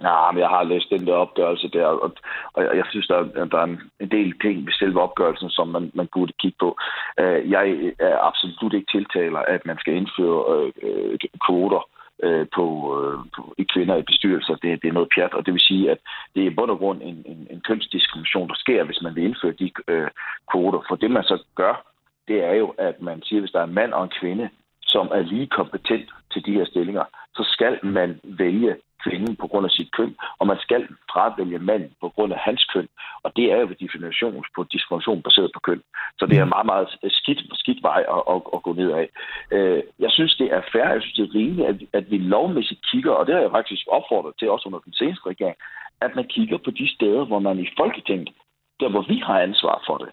Nej, 0.00 0.32
men 0.32 0.40
jeg 0.40 0.48
har 0.48 0.62
læst 0.62 0.90
den 0.90 1.06
der 1.06 1.14
opgørelse 1.14 1.68
der, 1.68 1.86
og, 1.86 2.12
og 2.52 2.76
jeg 2.76 2.84
synes, 2.90 3.06
der, 3.06 3.22
der 3.22 3.58
er 3.58 3.64
en, 3.64 3.80
en 4.00 4.10
del 4.10 4.38
ting 4.38 4.66
ved 4.66 4.72
selve 4.72 5.00
opgørelsen, 5.00 5.50
som 5.50 5.68
man, 5.68 5.90
man 5.94 6.08
burde 6.14 6.32
kigge 6.32 6.56
på. 6.60 6.78
Uh, 7.22 7.50
jeg 7.50 7.94
er 7.98 8.18
absolut 8.18 8.74
ikke 8.74 8.92
tiltaler, 8.92 9.38
at 9.38 9.66
man 9.66 9.78
skal 9.78 9.94
indføre 9.94 10.66
uh, 10.66 11.14
kvoter 11.46 11.82
uh, 12.26 12.46
på, 12.54 12.64
uh, 12.96 13.24
på 13.36 13.54
i 13.58 13.64
kvinder 13.74 13.96
i 13.96 14.02
bestyrelser. 14.02 14.54
Det, 14.54 14.82
det 14.82 14.88
er 14.88 14.92
noget 14.92 15.12
pjat, 15.14 15.34
og 15.34 15.46
det 15.46 15.52
vil 15.52 15.68
sige, 15.70 15.90
at 15.90 15.98
det 16.34 16.42
er 16.42 16.50
i 16.50 16.54
bund 16.54 16.70
og 16.70 16.78
grund 16.78 17.02
en, 17.02 17.22
en, 17.26 17.46
en 17.50 17.60
kønsdiskrimination, 17.60 18.48
der 18.48 18.54
sker, 18.54 18.84
hvis 18.84 19.02
man 19.02 19.14
vil 19.14 19.24
indføre 19.24 19.52
de 19.52 19.70
uh, 19.92 20.08
kvoter. 20.50 20.80
For 20.88 20.96
det, 20.96 21.10
man 21.10 21.22
så 21.22 21.42
gør, 21.54 21.74
det 22.28 22.44
er 22.44 22.54
jo, 22.54 22.74
at 22.78 23.02
man 23.02 23.22
siger, 23.22 23.38
at 23.38 23.42
hvis 23.42 23.52
der 23.52 23.60
er 23.60 23.64
en 23.64 23.74
mand 23.74 23.92
og 23.92 24.04
en 24.04 24.12
kvinde, 24.20 24.48
som 24.82 25.08
er 25.12 25.22
lige 25.22 25.46
kompetent 25.46 26.08
til 26.32 26.46
de 26.46 26.52
her 26.52 26.64
stillinger, 26.64 27.04
så 27.34 27.42
skal 27.44 27.78
man 27.82 28.20
vælge 28.24 28.76
kvinden 29.04 29.36
på 29.36 29.46
grund 29.46 29.66
af 29.66 29.70
sit 29.70 29.90
køn, 29.92 30.16
og 30.38 30.46
man 30.46 30.58
skal 30.58 30.88
fravælge 31.12 31.58
manden 31.58 31.92
på 32.00 32.08
grund 32.08 32.32
af 32.32 32.38
hans 32.38 32.64
køn. 32.64 32.88
Og 33.22 33.32
det 33.36 33.44
er 33.52 33.56
jo 33.56 33.66
ved 33.66 33.76
definition 33.86 34.44
på 34.56 34.64
diskrimination 34.72 35.22
baseret 35.22 35.50
på 35.54 35.60
køn. 35.60 35.82
Så 36.18 36.26
det 36.26 36.38
er 36.38 36.42
en 36.42 36.54
meget, 36.56 36.66
meget 36.66 36.88
skidt, 37.18 37.40
skidt 37.52 37.82
vej 37.82 38.00
at, 38.16 38.22
at, 38.32 38.42
at 38.54 38.62
gå 38.62 38.72
ned 38.72 38.90
af. 38.90 39.08
Øh, 39.56 39.82
jeg 39.98 40.10
synes, 40.10 40.36
det 40.36 40.48
er 40.56 40.62
fair, 40.72 40.88
jeg 40.92 41.02
synes, 41.02 41.16
det 41.16 41.24
er 41.24 41.38
rimeligt, 41.38 41.68
at, 41.68 41.76
at 41.98 42.10
vi 42.10 42.18
lovmæssigt 42.18 42.86
kigger, 42.90 43.12
og 43.12 43.26
det 43.26 43.34
har 43.34 43.42
jeg 43.42 43.50
faktisk 43.50 43.84
opfordret 43.90 44.34
til 44.38 44.50
også 44.50 44.66
under 44.68 44.78
den 44.78 44.92
seneste 44.92 45.26
regering, 45.26 45.56
at 46.00 46.14
man 46.16 46.24
kigger 46.24 46.58
på 46.58 46.70
de 46.70 46.94
steder, 46.94 47.24
hvor 47.24 47.38
man 47.38 47.58
i 47.58 47.68
Folketinget, 47.78 48.30
der 48.80 48.88
hvor 48.88 49.04
vi 49.08 49.16
har 49.26 49.40
ansvar 49.40 49.82
for 49.86 49.96
det, 49.98 50.08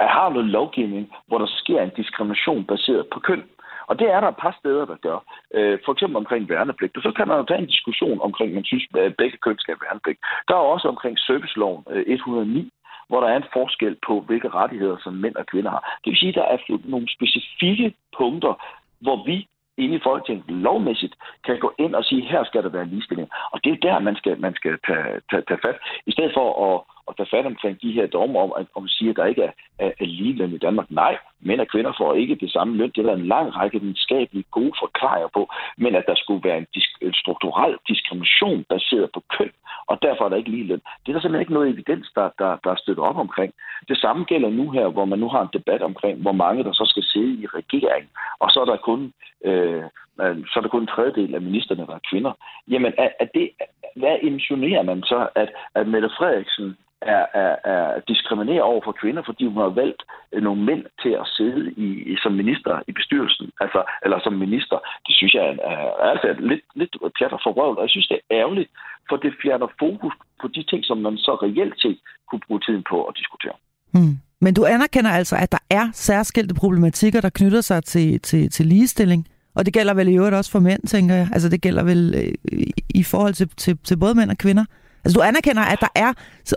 har 0.00 0.28
noget 0.30 0.48
lovgivning, 0.48 1.12
hvor 1.26 1.38
der 1.38 1.46
sker 1.46 1.82
en 1.82 1.92
diskrimination 1.96 2.64
baseret 2.64 3.06
på 3.12 3.20
køn. 3.20 3.42
Og 3.86 3.98
det 3.98 4.06
er 4.14 4.20
der 4.20 4.28
et 4.28 4.42
par 4.44 4.56
steder, 4.60 4.84
der 4.84 4.96
gør. 5.06 5.18
Øh, 5.54 5.78
for 5.84 5.92
eksempel 5.92 6.16
omkring 6.16 6.48
værnepligt. 6.48 6.96
Og 6.96 7.02
så 7.02 7.12
kan 7.16 7.28
man 7.28 7.38
jo 7.38 7.44
tage 7.44 7.62
en 7.62 7.74
diskussion 7.74 8.20
omkring, 8.20 8.54
man 8.54 8.64
synes, 8.64 8.84
at 8.94 9.16
begge 9.16 9.38
køn 9.38 9.58
skal 9.58 9.74
have 9.74 9.86
værnepligt. 9.86 10.18
Der 10.48 10.54
er 10.54 10.72
også 10.74 10.88
omkring 10.88 11.18
serviceloven 11.18 11.84
øh, 11.90 12.04
109, 12.06 12.70
hvor 13.08 13.20
der 13.20 13.28
er 13.28 13.36
en 13.36 13.52
forskel 13.52 13.96
på, 14.06 14.20
hvilke 14.20 14.48
rettigheder 14.48 14.96
som 15.04 15.12
mænd 15.12 15.36
og 15.36 15.46
kvinder 15.46 15.70
har. 15.70 15.98
Det 16.04 16.10
vil 16.10 16.18
sige, 16.18 16.28
at 16.28 16.34
der 16.34 16.44
er 16.44 16.58
nogle 16.84 17.08
specifikke 17.16 17.94
punkter, 18.18 18.54
hvor 19.00 19.24
vi 19.26 19.46
inde 19.76 19.94
i 19.94 20.04
Folketinget 20.08 20.44
lovmæssigt 20.48 21.14
kan 21.44 21.58
gå 21.58 21.74
ind 21.78 21.94
og 21.94 22.04
sige, 22.04 22.22
her 22.22 22.44
skal 22.44 22.62
der 22.62 22.68
være 22.68 22.86
ligestilling. 22.86 23.28
Og 23.52 23.64
det 23.64 23.72
er 23.72 23.76
der, 23.88 23.98
man 23.98 24.16
skal, 24.16 24.40
man 24.40 24.54
skal 24.54 24.78
tage, 24.86 25.20
tage, 25.30 25.42
tage 25.48 25.60
fat. 25.64 25.78
I 26.06 26.12
stedet 26.12 26.32
for 26.34 26.48
at, 26.66 26.80
at 27.08 27.16
tage 27.16 27.32
fat 27.34 27.46
omkring 27.46 27.82
de 27.82 27.92
her 27.92 28.06
dommer 28.06 28.40
om, 28.40 28.52
at, 28.58 28.66
om 28.74 28.88
siger, 28.88 29.10
at 29.10 29.16
der 29.16 29.24
ikke 29.24 29.42
er, 29.42 29.52
er, 29.78 29.90
er 30.00 30.04
ligeløn 30.04 30.52
i 30.54 30.58
Danmark. 30.58 30.90
Nej, 30.90 31.18
mænd 31.40 31.60
og 31.60 31.68
kvinder 31.68 31.92
får 31.98 32.14
ikke 32.14 32.34
det 32.34 32.50
samme 32.52 32.76
løn. 32.76 32.90
Det 32.90 32.98
er 32.98 33.06
der 33.06 33.16
en 33.16 33.26
lang 33.26 33.56
række 33.56 33.80
videnskabelige 33.80 34.50
gode 34.50 34.72
forklaringer 34.82 35.28
på. 35.34 35.42
Men 35.76 35.94
at 35.94 36.04
der 36.06 36.14
skulle 36.14 36.44
være 36.48 36.58
en, 36.58 36.66
disk, 36.74 36.90
en 37.00 37.14
strukturel 37.14 37.74
diskrimination 37.88 38.64
baseret 38.64 39.10
på 39.14 39.22
køn, 39.38 39.50
og 39.86 39.98
derfor 40.02 40.24
er 40.24 40.28
der 40.28 40.36
ikke 40.36 40.50
ligeløn. 40.50 40.82
Det 41.00 41.08
er 41.08 41.12
der 41.12 41.20
simpelthen 41.20 41.44
ikke 41.44 41.58
noget 41.58 41.70
evidens, 41.74 42.06
der, 42.14 42.28
der, 42.38 42.56
der 42.64 42.70
er 42.70 42.82
støttet 42.82 43.04
op 43.04 43.16
omkring. 43.16 43.52
Det 43.88 43.98
samme 43.98 44.24
gælder 44.24 44.50
nu 44.50 44.70
her, 44.70 44.88
hvor 44.88 45.04
man 45.04 45.18
nu 45.18 45.28
har 45.28 45.42
en 45.42 45.56
debat 45.58 45.82
omkring, 45.82 46.22
hvor 46.22 46.32
mange 46.32 46.64
der 46.64 46.72
så 46.72 46.84
skal 46.86 47.02
sidde 47.02 47.32
i 47.42 47.46
regeringen, 47.46 48.10
og 48.38 48.50
så 48.50 48.60
er 48.60 48.64
der 48.64 48.76
kun 48.76 49.12
øh, 49.44 49.84
øh, 50.22 50.36
så 50.46 50.54
er 50.56 50.60
der 50.60 50.68
kun 50.68 50.82
en 50.82 50.94
tredjedel 50.96 51.34
af 51.34 51.40
ministerne, 51.40 51.86
der 51.86 51.94
er 51.94 52.08
kvinder. 52.10 52.32
Jamen, 52.68 52.92
er, 52.98 53.08
er 53.20 53.26
det, 53.34 53.50
hvad 53.96 54.16
insinuerer 54.22 54.82
man 54.82 55.02
så, 55.02 55.28
at, 55.34 55.48
at 55.74 55.88
Mette 55.88 56.10
Frederiksen 56.18 56.76
er, 57.16 57.24
er, 57.42 57.54
er 57.72 58.00
diskriminerer 58.08 58.62
over 58.62 58.82
for 58.84 58.94
kvinder, 59.00 59.22
fordi 59.26 59.44
hun 59.46 59.60
har 59.66 59.72
valgt 59.82 60.02
øh, 60.32 60.42
nogle 60.42 60.62
mænd 60.68 60.84
til 61.02 61.12
at 61.22 61.26
sidde 61.36 61.62
i, 61.86 61.88
i, 62.12 62.16
som 62.22 62.32
minister 62.32 62.72
i 62.90 62.92
bestyrelsen, 62.92 63.46
altså, 63.60 63.80
eller 64.04 64.18
som 64.24 64.32
minister. 64.32 64.76
Det 65.06 65.14
synes 65.18 65.34
jeg 65.34 65.44
er, 65.50 65.56
er 65.72 66.10
altså 66.12 66.28
lidt, 66.50 66.64
lidt 66.74 66.94
pjat 67.18 67.32
og 67.32 67.40
forvrøvlet, 67.46 67.78
og 67.78 67.84
jeg 67.86 67.90
synes, 67.90 68.08
det 68.08 68.16
er 68.18 68.36
ærgerligt, 68.40 68.70
for 69.08 69.16
det 69.16 69.32
fjerner 69.42 69.68
fokus 69.78 70.14
på 70.40 70.46
de 70.48 70.62
ting, 70.70 70.84
som 70.84 70.98
man 70.98 71.16
så 71.16 71.32
reelt 71.46 71.80
set 71.82 71.98
kunne 72.28 72.44
bruge 72.46 72.60
tiden 72.60 72.84
på 72.90 73.04
at 73.08 73.14
diskutere. 73.20 73.56
Hmm. 73.94 74.16
Men 74.40 74.54
du 74.54 74.64
anerkender 74.64 75.10
altså, 75.10 75.36
at 75.36 75.52
der 75.52 75.62
er 75.70 75.86
særskilte 75.92 76.54
problematikker, 76.54 77.20
der 77.20 77.30
knytter 77.34 77.60
sig 77.60 77.84
til, 77.84 78.20
til, 78.20 78.50
til 78.50 78.66
ligestilling? 78.66 79.28
Og 79.56 79.66
det 79.66 79.74
gælder 79.74 79.94
vel 79.94 80.08
i 80.08 80.16
øvrigt 80.16 80.34
også 80.34 80.50
for 80.50 80.58
mænd, 80.58 80.82
tænker 80.86 81.14
jeg. 81.14 81.28
Altså 81.32 81.48
det 81.48 81.60
gælder 81.62 81.84
vel 81.84 82.14
øh, 82.16 82.60
i 82.94 83.02
forhold 83.02 83.34
til, 83.34 83.48
til, 83.48 83.78
til 83.84 83.96
både 83.98 84.14
mænd 84.14 84.30
og 84.30 84.38
kvinder. 84.38 84.64
Altså 85.04 85.14
du 85.18 85.22
anerkender, 85.22 85.62
at 85.62 85.80
der 85.80 85.92
er 85.94 86.10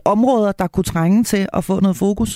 områder, 0.06 0.52
der 0.52 0.68
kunne 0.68 0.84
trænge 0.94 1.24
til 1.24 1.44
at 1.54 1.64
få 1.64 1.80
noget 1.80 1.98
fokus? 2.06 2.32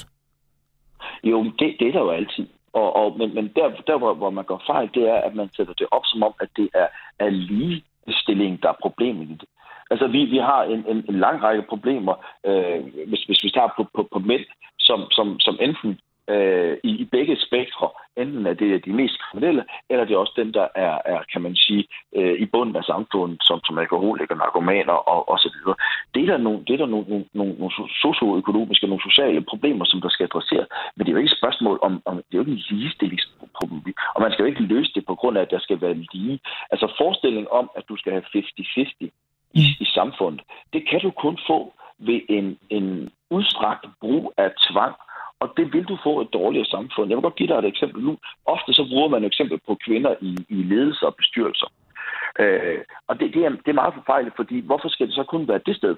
Jo, 1.24 1.43
det, 1.43 1.76
det 1.80 1.88
er 1.88 1.91
der 1.91 1.99
jo 1.99 2.12
altid. 2.12 2.47
Og, 2.74 2.95
og, 2.95 3.18
men 3.18 3.36
men 3.36 3.51
der, 3.55 3.70
der 3.88 3.97
hvor, 3.97 4.14
hvor 4.14 4.30
man 4.30 4.45
går 4.45 4.64
fejl, 4.68 4.89
det 4.93 5.03
er, 5.09 5.16
at 5.28 5.36
man 5.36 5.49
sætter 5.55 5.74
det 5.74 5.88
op 5.91 6.05
som 6.05 6.24
om, 6.24 6.34
at 6.39 6.49
det 6.55 6.70
er, 6.74 6.88
er 7.20 7.30
ligestilling, 7.30 8.64
der 8.64 8.70
er 8.70 8.82
problemet 8.82 9.30
i 9.30 9.34
det. 9.41 9.49
Altså, 9.91 10.07
vi, 10.07 10.26
vi 10.26 10.38
har 10.38 10.64
en, 10.64 10.86
en, 10.88 11.05
en 11.09 11.20
lang 11.20 11.43
række 11.43 11.64
problemer, 11.70 12.16
øh, 12.45 12.80
hvis, 13.07 13.24
hvis 13.24 13.43
vi 13.43 13.49
tager 13.49 13.72
på, 13.78 13.84
på, 13.95 14.07
på 14.14 14.20
mænd, 14.20 14.45
som, 14.80 14.99
som, 15.12 15.39
som 15.39 15.57
enten 15.62 15.99
øh, 16.32 16.77
i, 16.84 16.91
i 17.03 17.05
begge 17.05 17.36
spektre. 17.47 17.89
Enten 18.17 18.45
er 18.47 18.53
det 18.53 18.86
de 18.86 18.93
mest 18.93 19.17
kriminelle, 19.21 19.63
eller 19.89 20.05
det 20.05 20.13
er 20.13 20.17
også 20.17 20.34
dem, 20.36 20.53
der 20.53 20.67
er, 20.75 20.95
er 21.05 21.19
kan 21.32 21.41
man 21.41 21.55
sige, 21.55 21.84
øh, 22.15 22.36
i 22.43 22.45
bunden 22.45 22.75
af 22.75 22.84
samfundet, 22.84 23.38
som, 23.43 23.59
som 23.63 23.77
alkoholikere, 23.77 24.38
narkomaner 24.38 24.93
og, 24.93 25.29
og 25.29 25.38
så 25.39 25.49
videre. 25.55 25.75
Det 26.13 26.21
er 26.23 26.27
der 26.32 26.38
nogle, 26.38 26.59
det 26.67 26.73
er 26.73 26.77
der 26.77 26.86
nogle, 26.86 27.07
nogle, 27.09 27.25
nogle, 27.34 27.53
nogle 27.59 27.73
socioøkonomiske, 28.03 28.88
nogle 28.88 29.07
sociale 29.09 29.41
problemer, 29.41 29.86
som 29.86 30.01
der 30.01 30.09
skal 30.09 30.23
adresseres. 30.23 30.67
Men 30.95 31.05
det 31.05 31.09
er 31.09 31.15
jo 31.15 31.21
ikke 31.21 31.34
et 31.34 31.41
spørgsmål 31.41 31.79
om, 31.82 32.01
om 32.05 32.15
det 32.15 32.34
er 32.34 32.39
jo 32.39 32.45
ikke 32.45 32.57
en 32.57 32.63
ligestillingsproblem. 32.69 33.93
Og 34.15 34.21
man 34.21 34.32
skal 34.32 34.43
jo 34.43 34.49
ikke 34.49 34.69
løse 34.73 34.91
det 34.95 35.05
på 35.05 35.15
grund 35.15 35.38
af, 35.38 35.41
at 35.41 35.51
der 35.51 35.59
skal 35.59 35.82
være 35.82 35.93
lige. 36.13 36.39
Altså 36.71 36.93
forestilling 36.97 37.47
om, 37.51 37.69
at 37.75 37.84
du 37.89 37.95
skal 37.97 38.11
have 38.11 38.23
50-50 38.36 39.09
i, 39.53 39.63
i 39.79 39.86
samfundet, 39.86 40.41
det 40.73 40.89
kan 40.89 40.99
du 41.01 41.11
kun 41.11 41.38
få 41.47 41.73
ved 41.99 42.21
en, 42.29 42.57
en 42.69 43.09
udstrakt 43.29 43.86
brug 44.01 44.34
af 44.38 44.51
tvang 44.69 44.95
og 45.41 45.47
det 45.57 45.73
vil 45.73 45.85
du 45.91 45.97
få 46.03 46.21
et 46.21 46.33
dårligere 46.33 46.71
samfund. 46.75 47.09
Jeg 47.09 47.17
vil 47.17 47.27
godt 47.27 47.39
give 47.39 47.49
dig 47.49 47.57
et 47.57 47.71
eksempel 47.73 48.03
nu. 48.03 48.13
Ofte 48.45 48.73
så 48.73 48.83
bruger 48.91 49.09
man 49.09 49.23
et 49.23 49.27
eksempel 49.27 49.57
på 49.67 49.73
kvinder 49.85 50.13
i, 50.21 50.31
i 50.49 50.59
ledelse 50.71 51.03
og 51.09 51.15
bestyrelser. 51.15 51.69
Øh, 52.39 52.79
og 53.07 53.19
det, 53.19 53.33
det, 53.33 53.41
er, 53.45 53.49
det 53.49 53.69
er 53.71 53.81
meget 53.81 53.97
forfejlet, 53.99 54.33
fordi 54.35 54.57
hvorfor 54.59 54.89
skal 54.89 55.07
det 55.07 55.15
så 55.15 55.23
kun 55.23 55.47
være 55.47 55.65
det 55.65 55.75
sted? 55.75 55.95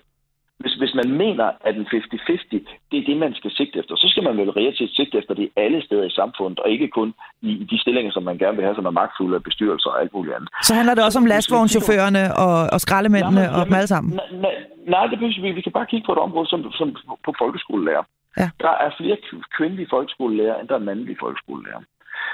Hvis, 0.62 0.74
hvis 0.82 0.94
man 1.02 1.10
mener, 1.24 1.48
at 1.68 1.76
en 1.76 1.88
50-50, 1.88 2.48
det 2.92 2.98
er 3.00 3.06
det, 3.10 3.18
man 3.18 3.34
skal 3.34 3.52
sigte 3.52 3.80
efter, 3.80 3.96
så 3.96 4.08
skal 4.12 4.24
man 4.24 4.38
vel 4.38 4.52
reelt 4.52 4.78
set 4.78 4.96
sigte 4.96 5.18
efter 5.18 5.34
det 5.34 5.50
alle 5.56 5.80
steder 5.86 6.04
i 6.04 6.18
samfundet, 6.20 6.60
og 6.60 6.70
ikke 6.70 6.88
kun 6.88 7.14
i, 7.42 7.52
i 7.62 7.64
de 7.72 7.82
stillinger, 7.82 8.12
som 8.12 8.24
man 8.24 8.38
gerne 8.38 8.56
vil 8.58 8.66
have, 8.66 8.76
som 8.76 8.86
er 8.86 8.98
magtfulde 9.02 9.36
af 9.36 9.44
bestyrelser 9.44 9.90
og 9.90 10.02
alt 10.02 10.14
muligt 10.14 10.36
andet. 10.36 10.50
Så 10.62 10.74
handler 10.74 10.96
det 10.96 11.04
også 11.06 11.20
om 11.20 11.26
lastvognschaufførerne 11.26 12.24
og, 12.46 12.56
og 12.74 12.80
skraldemændene 12.82 13.44
nej, 13.46 13.56
og 13.56 13.66
dem 13.66 13.74
alle 13.74 13.88
sammen? 13.88 14.14
Nej, 14.14 14.30
nej, 14.46 14.56
nej, 14.88 15.08
det 15.08 15.20
behøver 15.20 15.42
vi. 15.42 15.52
Vi 15.52 15.62
kan 15.62 15.72
bare 15.72 15.86
kigge 15.92 16.06
på 16.06 16.12
et 16.12 16.20
område 16.28 16.48
som, 16.50 16.72
som 16.72 16.88
på 17.26 17.34
folkeskolelærer. 17.42 18.04
Ja. 18.38 18.50
Der 18.60 18.70
er 18.70 18.92
flere 18.98 19.18
kvindelige 19.58 19.88
folkeskolelærer, 19.90 20.60
end 20.60 20.68
der 20.68 20.76
er 20.76 20.90
mandlige 20.90 21.18
folkeskolelærer. 21.20 21.82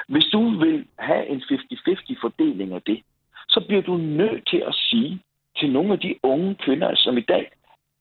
Hvis 0.07 0.25
du 0.25 0.59
vil 0.59 0.85
have 0.99 1.27
en 1.27 1.41
50-50 1.41 2.21
fordeling 2.21 2.73
af 2.73 2.81
det, 2.81 3.03
så 3.49 3.65
bliver 3.67 3.81
du 3.81 3.97
nødt 3.97 4.47
til 4.47 4.63
at 4.67 4.75
sige 4.75 5.21
til 5.57 5.71
nogle 5.71 5.93
af 5.93 5.99
de 5.99 6.15
unge 6.23 6.55
kvinder, 6.55 6.95
som 6.95 7.17
i 7.17 7.21
dag 7.21 7.51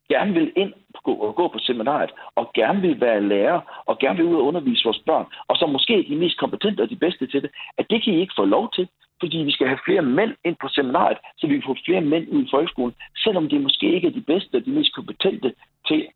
gerne 0.09 0.33
vil 0.35 0.53
ind 0.57 0.73
og 1.05 1.35
gå 1.35 1.49
på 1.49 1.59
seminariet, 1.59 2.11
og 2.35 2.51
gerne 2.55 2.81
vil 2.81 3.01
være 3.01 3.29
lærer, 3.29 3.61
og 3.87 3.99
gerne 3.99 4.17
vil 4.17 4.27
ud 4.27 4.37
og 4.37 4.45
undervise 4.45 4.85
vores 4.85 5.03
børn, 5.07 5.27
og 5.49 5.57
som 5.57 5.71
måske 5.71 5.99
er 5.99 6.09
de 6.09 6.17
mest 6.17 6.39
kompetente 6.39 6.81
og 6.81 6.91
de 6.91 6.97
bedste 6.97 7.27
til 7.27 7.43
det, 7.43 7.51
at 7.79 7.87
det 7.91 8.05
kan 8.05 8.13
I 8.13 8.21
ikke 8.21 8.39
få 8.39 8.45
lov 8.45 8.73
til, 8.75 8.89
fordi 9.21 9.37
vi 9.37 9.51
skal 9.51 9.67
have 9.67 9.85
flere 9.85 10.03
mænd 10.03 10.35
ind 10.45 10.57
på 10.61 10.69
seminariet, 10.69 11.19
så 11.39 11.47
vi 11.47 11.55
kan 11.55 11.69
få 11.69 11.77
flere 11.85 12.01
mænd 12.01 12.29
ud 12.29 12.43
i 12.43 12.49
folkeskolen, 12.51 12.95
selvom 13.17 13.49
det 13.49 13.61
måske 13.61 13.95
ikke 13.95 14.07
er 14.07 14.13
de 14.13 14.21
bedste 14.33 14.57
og 14.57 14.65
de 14.65 14.71
mest 14.71 14.95
kompetente 14.95 15.55
til 15.87 16.07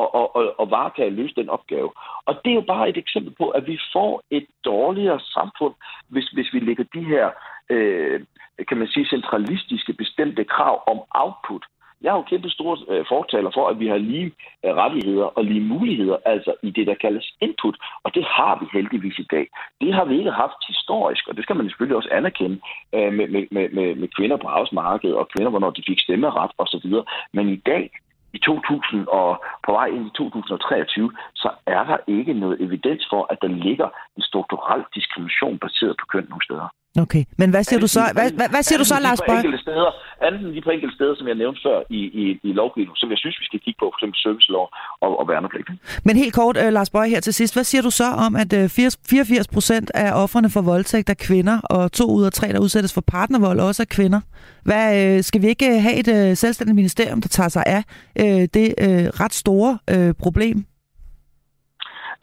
og, 0.00 0.14
og, 0.14 0.36
og, 0.36 0.54
og 0.60 0.70
varetage 0.70 1.06
at 1.06 1.12
løse 1.12 1.34
den 1.34 1.48
opgave. 1.48 1.90
Og 2.26 2.34
det 2.44 2.50
er 2.50 2.54
jo 2.54 2.66
bare 2.74 2.88
et 2.88 2.96
eksempel 2.96 3.34
på, 3.40 3.46
at 3.48 3.66
vi 3.66 3.78
får 3.92 4.22
et 4.30 4.46
dårligere 4.64 5.20
samfund, 5.20 5.74
hvis, 6.08 6.28
hvis 6.28 6.52
vi 6.54 6.60
lægger 6.60 6.84
de 6.94 7.04
her, 7.04 7.30
øh, 7.70 8.20
kan 8.68 8.76
man 8.76 8.88
sige, 8.88 9.06
centralistiske 9.06 9.92
bestemte 9.92 10.44
krav 10.44 10.82
om 10.86 10.98
output. 11.10 11.64
Jeg 12.02 12.10
er 12.10 12.16
jo 12.16 12.22
kæmpe 12.22 12.50
store 12.50 12.76
øh, 12.88 13.04
fortaler 13.08 13.50
for, 13.54 13.68
at 13.68 13.80
vi 13.80 13.86
har 13.86 13.96
lige 13.96 14.32
øh, 14.64 14.74
rettigheder 14.74 15.24
og 15.24 15.44
lige 15.44 15.60
muligheder, 15.60 16.16
altså 16.24 16.54
i 16.62 16.70
det, 16.70 16.86
der 16.86 16.94
kaldes 16.94 17.26
input. 17.40 17.76
Og 18.04 18.14
det 18.14 18.24
har 18.24 18.58
vi 18.60 18.66
heldigvis 18.72 19.18
i 19.18 19.26
dag. 19.30 19.46
Det 19.80 19.94
har 19.94 20.04
vi 20.04 20.18
ikke 20.18 20.30
haft 20.30 20.66
historisk, 20.66 21.28
og 21.28 21.36
det 21.36 21.42
skal 21.44 21.56
man 21.56 21.68
selvfølgelig 21.68 21.96
også 21.96 22.08
anerkende 22.12 22.60
øh, 22.94 23.12
med, 23.12 23.28
med, 23.28 23.68
med, 23.72 23.94
med 23.94 24.08
kvinder 24.16 24.36
på 24.36 24.48
arbejdsmarkedet 24.48 25.16
og 25.16 25.28
kvinder, 25.28 25.50
hvornår 25.50 25.70
de 25.70 25.82
fik 25.86 26.00
stemmeret 26.00 26.50
osv. 26.58 26.92
Men 27.32 27.48
i 27.48 27.56
dag, 27.56 27.90
i 28.32 28.38
2000 28.38 29.06
og 29.08 29.44
på 29.66 29.72
vej 29.72 29.86
ind 29.86 30.06
i 30.06 30.10
2023, 30.10 31.12
så 31.34 31.50
er 31.66 31.84
der 31.84 31.98
ikke 32.06 32.32
noget 32.32 32.60
evidens 32.60 33.06
for, 33.10 33.26
at 33.32 33.38
der 33.42 33.48
ligger 33.48 33.88
en 34.16 34.22
strukturel 34.22 34.84
diskrimination 34.94 35.58
baseret 35.58 35.96
på 36.00 36.06
køn 36.12 36.26
nogle 36.28 36.44
steder. 36.44 36.68
Okay, 37.00 37.24
men 37.38 37.50
hvad 37.50 37.64
siger 37.64 37.80
du 37.80 37.86
så, 37.86 38.00
hvad, 38.14 38.32
hvad, 38.38 38.48
hvad 38.48 38.62
siger 38.62 38.78
du 38.78 38.84
så, 38.84 38.96
Lars 39.00 39.20
Bøge? 39.28 39.58
Steder, 39.58 39.90
anden 40.20 40.50
lige 40.52 40.62
på 40.62 40.70
enkelte 40.70 40.94
steder, 40.94 41.14
som 41.14 41.28
jeg 41.28 41.34
nævnte 41.34 41.60
før 41.66 41.82
i, 41.90 42.00
i, 42.22 42.24
i 42.48 42.52
lovgivningen, 42.52 42.96
som 42.96 43.10
jeg 43.10 43.18
synes, 43.18 43.36
vi 43.40 43.44
skal 43.44 43.60
kigge 43.60 43.78
på, 43.78 43.92
f.eks. 44.00 44.18
servicelov 44.22 44.68
og, 45.00 45.18
og 45.20 45.28
værnepligt. 45.28 45.68
Men 46.04 46.16
helt 46.16 46.34
kort, 46.34 46.56
uh, 46.56 46.72
Lars 46.72 46.90
Bøge, 46.90 47.08
her 47.08 47.20
til 47.20 47.34
sidst. 47.34 47.54
Hvad 47.54 47.64
siger 47.64 47.82
du 47.82 47.90
så 47.90 48.08
om, 48.26 48.36
at 48.36 48.52
uh, 48.52 48.68
84 49.10 49.48
procent 49.48 49.90
af 49.94 50.22
offerne 50.22 50.50
for 50.50 50.62
voldtægt 50.62 51.10
er 51.10 51.14
kvinder, 51.28 51.60
og 51.60 51.92
to 51.92 52.06
ud 52.16 52.24
af 52.24 52.32
tre, 52.32 52.48
der 52.48 52.60
udsættes 52.60 52.94
for 52.94 53.04
partnervold, 53.06 53.60
også 53.60 53.82
er 53.82 53.94
kvinder? 53.96 54.20
Hvad, 54.64 55.16
uh, 55.16 55.20
skal 55.20 55.42
vi 55.42 55.46
ikke 55.46 55.80
have 55.80 55.96
et 56.02 56.08
uh, 56.08 56.36
selvstændigt 56.36 56.76
ministerium, 56.76 57.20
der 57.20 57.28
tager 57.28 57.48
sig 57.48 57.64
af 57.66 57.82
uh, 58.22 58.42
det 58.56 58.68
uh, 58.86 59.06
ret 59.22 59.34
store 59.34 59.78
uh, 59.94 60.10
problem? 60.24 60.56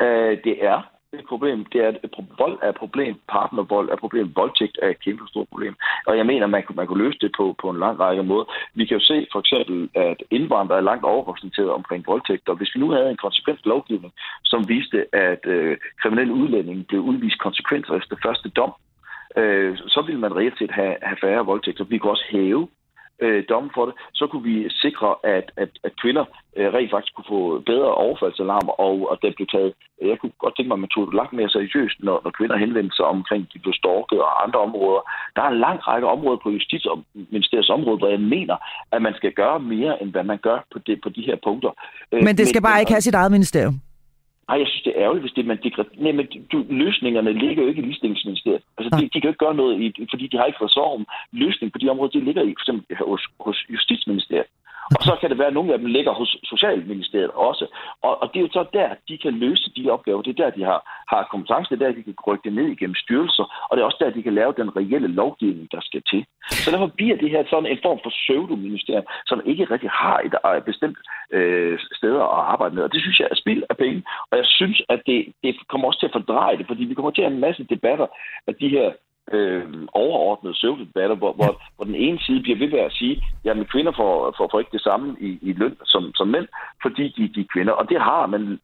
Uh, 0.03 0.33
det 0.45 0.55
er 0.71 0.98
et 1.13 1.25
problem, 1.27 1.65
det 1.65 1.81
er, 1.81 1.87
at 1.87 2.09
vold 2.37 2.59
er 2.61 2.69
et 2.69 2.75
problem, 2.75 3.15
partnervold 3.29 3.89
er 3.89 3.93
et 3.93 3.99
problem, 3.99 4.35
voldtægt 4.35 4.77
er 4.81 4.89
et 4.89 5.03
kæmpe 5.03 5.23
stort 5.27 5.47
problem. 5.49 5.75
Og 6.07 6.17
jeg 6.17 6.25
mener, 6.25 6.47
man 6.47 6.63
kunne, 6.63 6.75
man 6.75 6.87
kunne 6.87 7.03
løse 7.03 7.19
det 7.21 7.31
på, 7.37 7.55
på 7.61 7.69
en 7.69 7.79
lang 7.79 7.99
række 7.99 8.23
måder. 8.23 8.45
Vi 8.73 8.85
kan 8.85 8.97
jo 8.97 9.03
se 9.03 9.27
for 9.31 9.39
eksempel, 9.39 9.89
at 9.95 10.23
indvandrere 10.31 10.77
er 10.77 10.89
langt 10.89 11.05
overrepræsenteret 11.05 11.71
omkring 11.71 12.07
voldtægt, 12.07 12.49
og 12.49 12.55
hvis 12.55 12.75
vi 12.75 12.79
nu 12.79 12.89
havde 12.91 13.09
en 13.09 13.23
konsekvent 13.25 13.65
lovgivning, 13.65 14.13
som 14.45 14.69
viste, 14.69 15.15
at 15.15 15.45
øh, 15.45 15.77
kriminelle 16.01 16.33
udlændinge 16.33 16.83
blev 16.83 17.01
udvist 17.01 17.39
konsekvenser 17.39 17.93
efter 17.95 18.15
første 18.25 18.49
dom, 18.49 18.73
øh, 19.37 19.77
så 19.77 20.01
ville 20.05 20.21
man 20.21 20.35
reelt 20.35 20.57
set 20.57 20.71
have, 20.71 20.95
have 21.01 21.17
færre 21.21 21.45
voldtægter. 21.45 21.83
Vi 21.83 21.97
kunne 21.97 22.11
også 22.11 22.27
hæve 22.29 22.67
øh, 23.21 23.43
domme 23.49 23.69
for 23.75 23.85
det, 23.85 23.93
så 24.13 24.27
kunne 24.27 24.43
vi 24.43 24.69
sikre, 24.69 25.09
at, 25.23 25.51
at, 25.63 25.71
at 25.83 25.91
kvinder 26.01 26.25
øh, 26.57 26.73
rent 26.73 26.91
faktisk 26.91 27.13
kunne 27.15 27.31
få 27.35 27.41
bedre 27.71 27.91
overfaldsalarmer, 28.05 28.73
og, 28.87 28.95
og 29.11 29.15
det 29.21 29.35
blev 29.35 29.47
taget, 29.55 29.73
jeg 30.01 30.17
kunne 30.19 30.35
godt 30.43 30.53
tænke 30.55 30.67
mig, 30.69 30.77
at 30.79 30.85
man 30.85 30.93
tog 30.95 31.03
det 31.07 31.19
langt 31.19 31.33
mere 31.33 31.49
seriøst, 31.49 31.97
når, 32.07 32.21
når 32.23 32.31
kvinder 32.37 32.57
henvendte 32.57 32.95
sig 32.95 33.05
omkring, 33.05 33.41
de 33.53 33.59
blev 33.59 33.73
stalket 33.81 34.19
og 34.27 34.43
andre 34.45 34.59
områder. 34.67 35.01
Der 35.35 35.41
er 35.41 35.49
en 35.51 35.59
lang 35.67 35.77
række 35.87 36.07
områder 36.07 36.39
på 36.43 36.49
Justitsministeriets 36.49 37.69
område, 37.77 37.97
hvor 37.97 38.09
jeg 38.15 38.21
mener, 38.35 38.55
at 38.91 39.01
man 39.01 39.13
skal 39.19 39.31
gøre 39.41 39.59
mere, 39.59 40.01
end 40.01 40.11
hvad 40.11 40.23
man 40.23 40.39
gør 40.47 40.57
på, 40.73 40.79
det, 40.87 40.95
på 41.03 41.09
de 41.09 41.21
her 41.21 41.37
punkter. 41.47 41.71
Øh, 42.11 42.23
men 42.23 42.37
det 42.37 42.47
skal 42.47 42.61
Men, 42.61 42.67
bare 42.67 42.79
ikke 42.79 42.91
have 42.91 43.07
sit 43.07 43.15
eget 43.15 43.31
ministerium? 43.31 43.77
Nej, 44.49 44.57
jeg 44.61 44.67
synes, 44.67 44.83
det 44.85 44.93
er 44.93 45.03
ærgerligt, 45.03 45.25
hvis 45.25 45.37
det 45.37 45.45
man 45.45 45.59
degraderer. 45.63 46.03
Nej, 46.05 46.11
men 46.11 46.25
du, 46.51 46.57
løsningerne 46.69 47.33
ligger 47.33 47.63
jo 47.63 47.69
ikke 47.69 47.81
i 47.81 47.85
ligestillingsministeriet. 47.85 48.63
Altså, 48.77 48.89
de, 48.97 49.03
de 49.13 49.17
kan 49.19 49.27
jo 49.27 49.33
ikke 49.33 49.45
gøre 49.45 49.59
noget, 49.61 49.73
i, 49.81 49.85
fordi 50.11 50.27
de 50.27 50.37
har 50.37 50.45
ikke 50.45 50.61
fået 50.61 50.77
om 50.77 51.05
løsning 51.31 51.71
på 51.71 51.77
de 51.77 51.89
områder, 51.89 52.11
de 52.11 52.27
ligger 52.27 52.43
i, 52.43 52.53
for 52.57 52.61
eksempel 52.63 52.97
hos, 53.11 53.23
hos 53.39 53.57
Justitsministeriet. 53.73 54.49
Og 54.97 55.03
så 55.03 55.13
kan 55.21 55.29
det 55.29 55.37
være, 55.37 55.47
at 55.47 55.57
nogle 55.59 55.73
af 55.73 55.79
dem 55.79 55.87
ligger 55.87 56.13
hos 56.13 56.37
Socialministeriet 56.43 57.31
også. 57.49 57.65
Og, 58.01 58.13
og 58.21 58.25
det 58.29 58.39
er 58.39 58.45
jo 58.45 58.51
så 58.53 58.65
der, 58.73 58.89
de 59.09 59.17
kan 59.17 59.33
løse 59.33 59.71
de 59.75 59.89
opgaver. 59.89 60.21
Det 60.21 60.31
er 60.31 60.43
der, 60.43 60.57
de 60.57 60.63
har, 60.63 60.79
har 61.11 61.27
kompetence. 61.31 61.69
Det 61.69 61.81
er 61.81 61.85
der, 61.85 61.97
de 61.97 62.03
kan 62.03 62.15
rykke 62.27 62.45
det 62.47 62.53
ned 62.53 62.67
igennem 62.75 62.95
styrelser. 62.95 63.45
Og 63.67 63.71
det 63.77 63.81
er 63.81 63.85
også 63.85 64.01
der, 64.01 64.09
de 64.17 64.23
kan 64.23 64.33
lave 64.33 64.53
den 64.61 64.75
reelle 64.77 65.07
lovgivning, 65.07 65.67
der 65.71 65.81
skal 65.81 66.01
til. 66.11 66.25
Så 66.63 66.71
derfor 66.71 66.87
bliver 66.99 67.17
det 67.17 67.29
her 67.29 67.43
sådan 67.49 67.71
en 67.71 67.79
form 67.85 67.99
for 68.03 68.09
pseudoministerium, 68.09 69.05
som 69.25 69.41
ikke 69.45 69.65
rigtig 69.73 69.89
har 69.89 70.17
et, 70.27 70.35
øh, 70.45 70.57
et 70.57 70.63
bestemt 70.63 70.97
øh, 71.37 71.79
steder 71.99 72.23
at 72.37 72.43
arbejde 72.53 72.75
med. 72.75 72.83
Og 72.83 72.93
det 72.93 73.01
synes 73.01 73.19
jeg 73.19 73.27
er 73.31 73.41
spild 73.43 73.63
af 73.69 73.77
penge. 73.77 74.03
Og 74.31 74.37
jeg 74.37 74.45
synes, 74.45 74.81
at 74.89 75.01
det, 75.05 75.19
det 75.43 75.55
kommer 75.69 75.87
også 75.87 75.99
til 75.99 76.11
at 76.11 76.17
fordreje 76.17 76.57
det, 76.57 76.67
fordi 76.67 76.83
vi 76.83 76.93
kommer 76.93 77.11
til 77.11 77.21
at 77.21 77.27
have 77.27 77.35
en 77.35 77.45
masse 77.47 77.63
debatter 77.63 78.07
af 78.47 78.55
de 78.55 78.69
her 78.69 78.87
øh, 79.31 79.63
overordnede 79.93 80.53
pseudodebatter, 80.53 81.15
hvor, 81.15 81.33
hvor, 81.33 81.61
hvor 81.75 81.85
den 81.85 81.95
ene 81.95 82.19
side 82.19 82.41
bliver 82.41 82.57
ved 82.57 82.69
med 82.69 82.79
at 82.79 82.93
sige, 82.93 83.23
at 83.45 83.69
kvinder 83.69 83.91
får, 83.91 84.33
får, 84.37 84.47
får 84.51 84.59
ikke 84.59 84.77
det 84.77 84.81
samme 84.81 85.15
i, 85.19 85.39
i 85.41 85.53
løn 85.53 85.77
som, 85.85 86.11
som 86.15 86.27
mænd, 86.27 86.47
fordi 86.81 87.03
de, 87.17 87.23
de 87.35 87.41
er 87.41 87.51
kvinder. 87.53 87.73
Og 87.73 87.89
det 87.89 88.01
har 88.01 88.25
man 88.25 88.59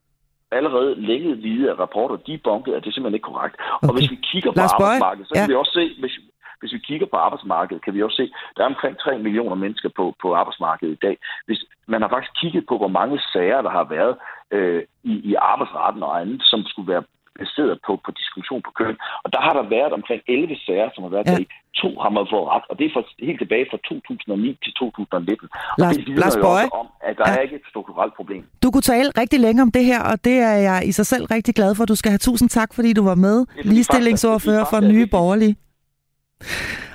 allerede 0.52 1.02
længe 1.02 1.38
vide 1.38 1.70
af 1.72 1.80
rapporter, 1.80 2.16
de 2.16 2.34
er 2.34 2.44
bunket, 2.44 2.74
at 2.74 2.84
det 2.84 2.90
er 2.90 2.94
simpelthen 2.94 3.20
ikke 3.20 3.32
korrekt. 3.32 3.56
Okay. 3.60 3.88
Og 3.88 3.94
hvis 3.96 4.12
vi 4.12 4.20
kigger 4.32 4.52
på 4.52 4.62
arbejdsmarkedet, 4.62 5.28
så 5.28 5.34
kan 5.34 5.44
ja. 5.44 5.48
vi 5.48 5.56
også 5.56 5.74
se, 5.80 5.86
hvis, 6.00 6.16
hvis 6.60 6.74
vi 6.74 6.80
kigger 6.90 7.08
på 7.12 7.18
arbejdsmarkedet, 7.18 7.84
kan 7.84 7.94
vi 7.94 8.04
også 8.04 8.16
se, 8.16 8.32
der 8.56 8.64
er 8.64 8.74
omkring 8.74 8.98
3 8.98 9.18
millioner 9.18 9.56
mennesker 9.56 9.90
på, 9.96 10.16
på 10.22 10.36
arbejdsmarkedet 10.36 10.94
i 10.94 11.04
dag. 11.06 11.18
Hvis 11.46 11.62
man 11.88 12.02
har 12.02 12.10
faktisk 12.10 12.34
kigget 12.42 12.64
på, 12.70 12.78
hvor 12.78 12.94
mange 13.00 13.20
sager, 13.34 13.62
der 13.62 13.70
har 13.70 13.84
været 13.84 14.16
øh, 14.52 14.84
i, 15.04 15.14
i 15.32 15.34
arbejdsretten 15.34 16.04
og 16.04 16.22
andet, 16.22 16.42
som 16.44 16.64
skulle 16.66 16.94
være 16.94 17.04
baseret 17.40 17.76
på, 17.86 17.92
på 18.06 18.10
diskrimination 18.18 18.62
på 18.68 18.72
køn. 18.80 18.96
Og 19.24 19.30
der 19.34 19.42
har 19.46 19.54
der 19.60 19.66
været 19.78 19.92
omkring 19.98 20.22
11 20.28 20.56
sager, 20.66 20.90
som 20.94 21.02
har 21.06 21.12
været 21.16 21.28
ja. 21.28 21.32
der 21.32 21.44
i. 21.44 21.48
To 21.84 21.90
har 22.04 22.12
man 22.18 22.26
fået 22.34 22.48
ret, 22.54 22.66
og 22.70 22.76
det 22.80 22.86
er 22.86 22.92
for, 22.96 23.04
helt 23.30 23.40
tilbage 23.44 23.66
fra 23.72 23.78
2009 23.90 24.58
til 24.64 24.72
2019. 24.74 25.50
Lars, 25.78 25.92
og 25.92 25.96
det 25.96 26.08
vidner 26.08 26.22
Lars 26.22 26.38
Bøje. 26.46 26.70
om, 26.82 26.88
at 27.10 27.16
der 27.20 27.26
ja. 27.28 27.36
er 27.36 27.42
ikke 27.46 27.56
et 27.62 27.66
strukturelt 27.72 28.14
problem. 28.20 28.44
Du 28.64 28.68
kunne 28.72 28.88
tale 28.94 29.10
rigtig 29.22 29.40
længe 29.40 29.62
om 29.66 29.72
det 29.78 29.84
her, 29.92 30.02
og 30.12 30.26
det 30.28 30.38
er 30.52 30.58
jeg 30.70 30.80
i 30.90 30.92
sig 30.92 31.06
selv 31.06 31.26
rigtig 31.26 31.54
glad 31.56 31.76
for. 31.76 31.86
Du 31.86 31.96
skal 31.96 32.10
have 32.12 32.24
tusind 32.30 32.50
tak, 32.50 32.70
fordi 32.74 32.94
du 32.94 33.04
var 33.12 33.16
med. 33.16 33.38
Ligestillingsordfører 33.64 34.66
for 34.72 34.80
Nye 34.92 35.08
Borgerlige. 35.08 35.56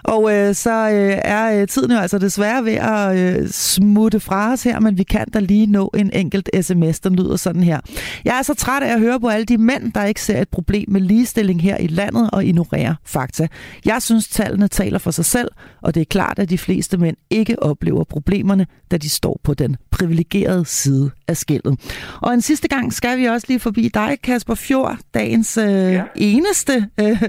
Og 0.04 0.32
øh, 0.32 0.54
så 0.54 0.70
øh, 0.70 1.18
er 1.24 1.60
øh, 1.60 1.68
tiden 1.68 1.90
jo 1.90 1.98
altså 1.98 2.18
desværre 2.18 2.64
ved 2.64 2.72
at 2.72 3.18
øh, 3.18 3.48
smutte 3.48 4.20
fra 4.20 4.52
os 4.52 4.62
her, 4.62 4.80
men 4.80 4.98
vi 4.98 5.02
kan 5.02 5.26
da 5.34 5.38
lige 5.38 5.66
nå 5.66 5.90
en 5.98 6.10
enkelt 6.12 6.50
sms, 6.60 7.00
der 7.00 7.10
lyder 7.10 7.36
sådan 7.36 7.62
her. 7.62 7.80
Jeg 8.24 8.38
er 8.38 8.42
så 8.42 8.54
træt 8.54 8.82
af 8.82 8.92
at 8.92 9.00
høre 9.00 9.20
på 9.20 9.28
alle 9.28 9.44
de 9.44 9.58
mænd, 9.58 9.92
der 9.92 10.04
ikke 10.04 10.22
ser 10.22 10.40
et 10.40 10.48
problem 10.48 10.84
med 10.88 11.00
ligestilling 11.00 11.62
her 11.62 11.76
i 11.76 11.86
landet 11.86 12.30
og 12.32 12.44
ignorerer 12.44 12.94
fakta. 13.04 13.48
Jeg 13.84 14.02
synes, 14.02 14.28
tallene 14.28 14.68
taler 14.68 14.98
for 14.98 15.10
sig 15.10 15.24
selv, 15.24 15.48
og 15.82 15.94
det 15.94 16.00
er 16.00 16.04
klart, 16.04 16.38
at 16.38 16.50
de 16.50 16.58
fleste 16.58 16.96
mænd 16.96 17.16
ikke 17.30 17.62
oplever 17.62 18.04
problemerne, 18.04 18.66
da 18.90 18.96
de 18.96 19.08
står 19.08 19.40
på 19.44 19.54
den 19.54 19.76
privilegerede 19.90 20.64
side 20.66 21.10
af 21.28 21.36
skældet. 21.36 21.80
Og 22.22 22.34
en 22.34 22.40
sidste 22.40 22.68
gang 22.68 22.92
skal 22.92 23.18
vi 23.18 23.24
også 23.24 23.46
lige 23.48 23.60
forbi 23.60 23.90
dig, 23.94 24.18
Kasper 24.22 24.54
Fjord, 24.54 24.98
dagens 25.14 25.56
øh, 25.56 25.92
ja. 25.92 26.04
eneste 26.16 26.86
øh, 27.00 27.06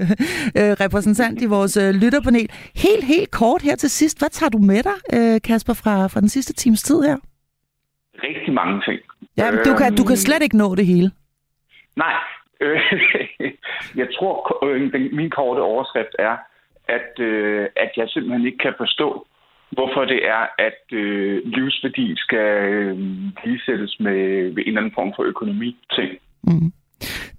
øh, 0.58 0.72
repræsentant 0.80 1.42
i 1.42 1.46
vores 1.46 1.76
øh, 1.76 1.90
lytterpanel. 1.94 2.48
Helt, 2.76 3.04
helt 3.04 3.30
kort 3.30 3.62
her 3.62 3.76
til 3.76 3.90
sidst. 3.90 4.18
Hvad 4.18 4.28
tager 4.28 4.50
du 4.50 4.58
med 4.58 4.82
dig, 4.82 4.98
øh, 5.16 5.40
Kasper, 5.44 5.74
fra, 5.74 6.06
fra 6.06 6.20
den 6.20 6.28
sidste 6.28 6.52
times 6.52 6.82
tid 6.82 7.02
her? 7.02 7.16
Rigtig 8.22 8.52
mange 8.54 8.82
ting. 8.88 9.00
Ja, 9.36 9.50
men 9.50 9.60
du, 9.64 9.74
kan, 9.76 9.96
du 9.96 10.04
kan 10.04 10.16
slet 10.16 10.42
ikke 10.42 10.56
nå 10.56 10.74
det 10.74 10.86
hele. 10.86 11.10
Nej. 11.96 12.14
Jeg 14.00 14.08
tror, 14.16 14.64
øh, 14.66 14.92
den, 14.92 15.16
min 15.16 15.30
korte 15.30 15.60
overskrift 15.60 16.14
er, 16.18 16.36
at, 16.88 17.20
øh, 17.20 17.68
at 17.76 17.90
jeg 17.96 18.08
simpelthen 18.08 18.46
ikke 18.46 18.58
kan 18.58 18.74
forstå, 18.78 19.26
hvorfor 19.70 20.04
det 20.04 20.28
er, 20.28 20.46
at 20.58 20.82
øh, 20.92 21.42
livsværdi 21.44 22.16
skal 22.16 22.48
øh, 22.72 22.98
ligesættes 23.44 23.96
med, 24.00 24.42
med 24.54 24.62
en 24.62 24.68
eller 24.68 24.80
anden 24.80 24.94
form 24.94 25.12
for 25.16 25.22
økonomi-ting. 25.22 26.10
Mm. 26.42 26.72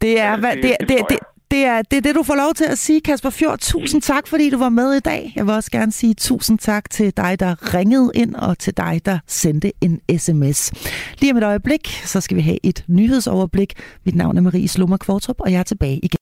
Det 0.01 0.19
er, 0.19 0.39
hvad, 0.39 0.55
det, 0.55 0.63
det, 0.80 0.89
det, 0.89 0.97
det, 1.09 1.19
det 1.53 1.65
er, 1.65 1.81
det 1.81 1.97
er 1.97 2.01
det, 2.01 2.15
du 2.15 2.23
får 2.23 2.35
lov 2.35 2.53
til 2.53 2.65
at 2.65 2.77
sige, 2.77 3.01
Kasper 3.01 3.29
Fjord. 3.29 3.59
Tusind 3.59 4.01
tak, 4.01 4.27
fordi 4.27 4.49
du 4.49 4.57
var 4.57 4.69
med 4.69 4.93
i 4.93 4.99
dag. 4.99 5.33
Jeg 5.35 5.45
vil 5.45 5.53
også 5.53 5.71
gerne 5.71 5.91
sige 5.91 6.13
tusind 6.13 6.59
tak 6.59 6.89
til 6.89 7.17
dig, 7.17 7.39
der 7.39 7.73
ringede 7.73 8.11
ind, 8.15 8.35
og 8.35 8.57
til 8.57 8.77
dig, 8.77 9.01
der 9.05 9.19
sendte 9.27 9.71
en 9.81 10.19
sms. 10.19 10.71
Lige 11.19 11.31
om 11.31 11.37
et 11.37 11.43
øjeblik, 11.43 11.87
så 12.05 12.21
skal 12.21 12.37
vi 12.37 12.41
have 12.41 12.57
et 12.63 12.83
nyhedsoverblik. 12.87 13.73
Mit 14.05 14.15
navn 14.15 14.37
er 14.37 14.41
Marie 14.41 14.67
Slummer 14.67 14.97
Kvartrup, 14.97 15.35
og 15.39 15.51
jeg 15.51 15.59
er 15.59 15.63
tilbage 15.63 15.99
igen. 16.03 16.09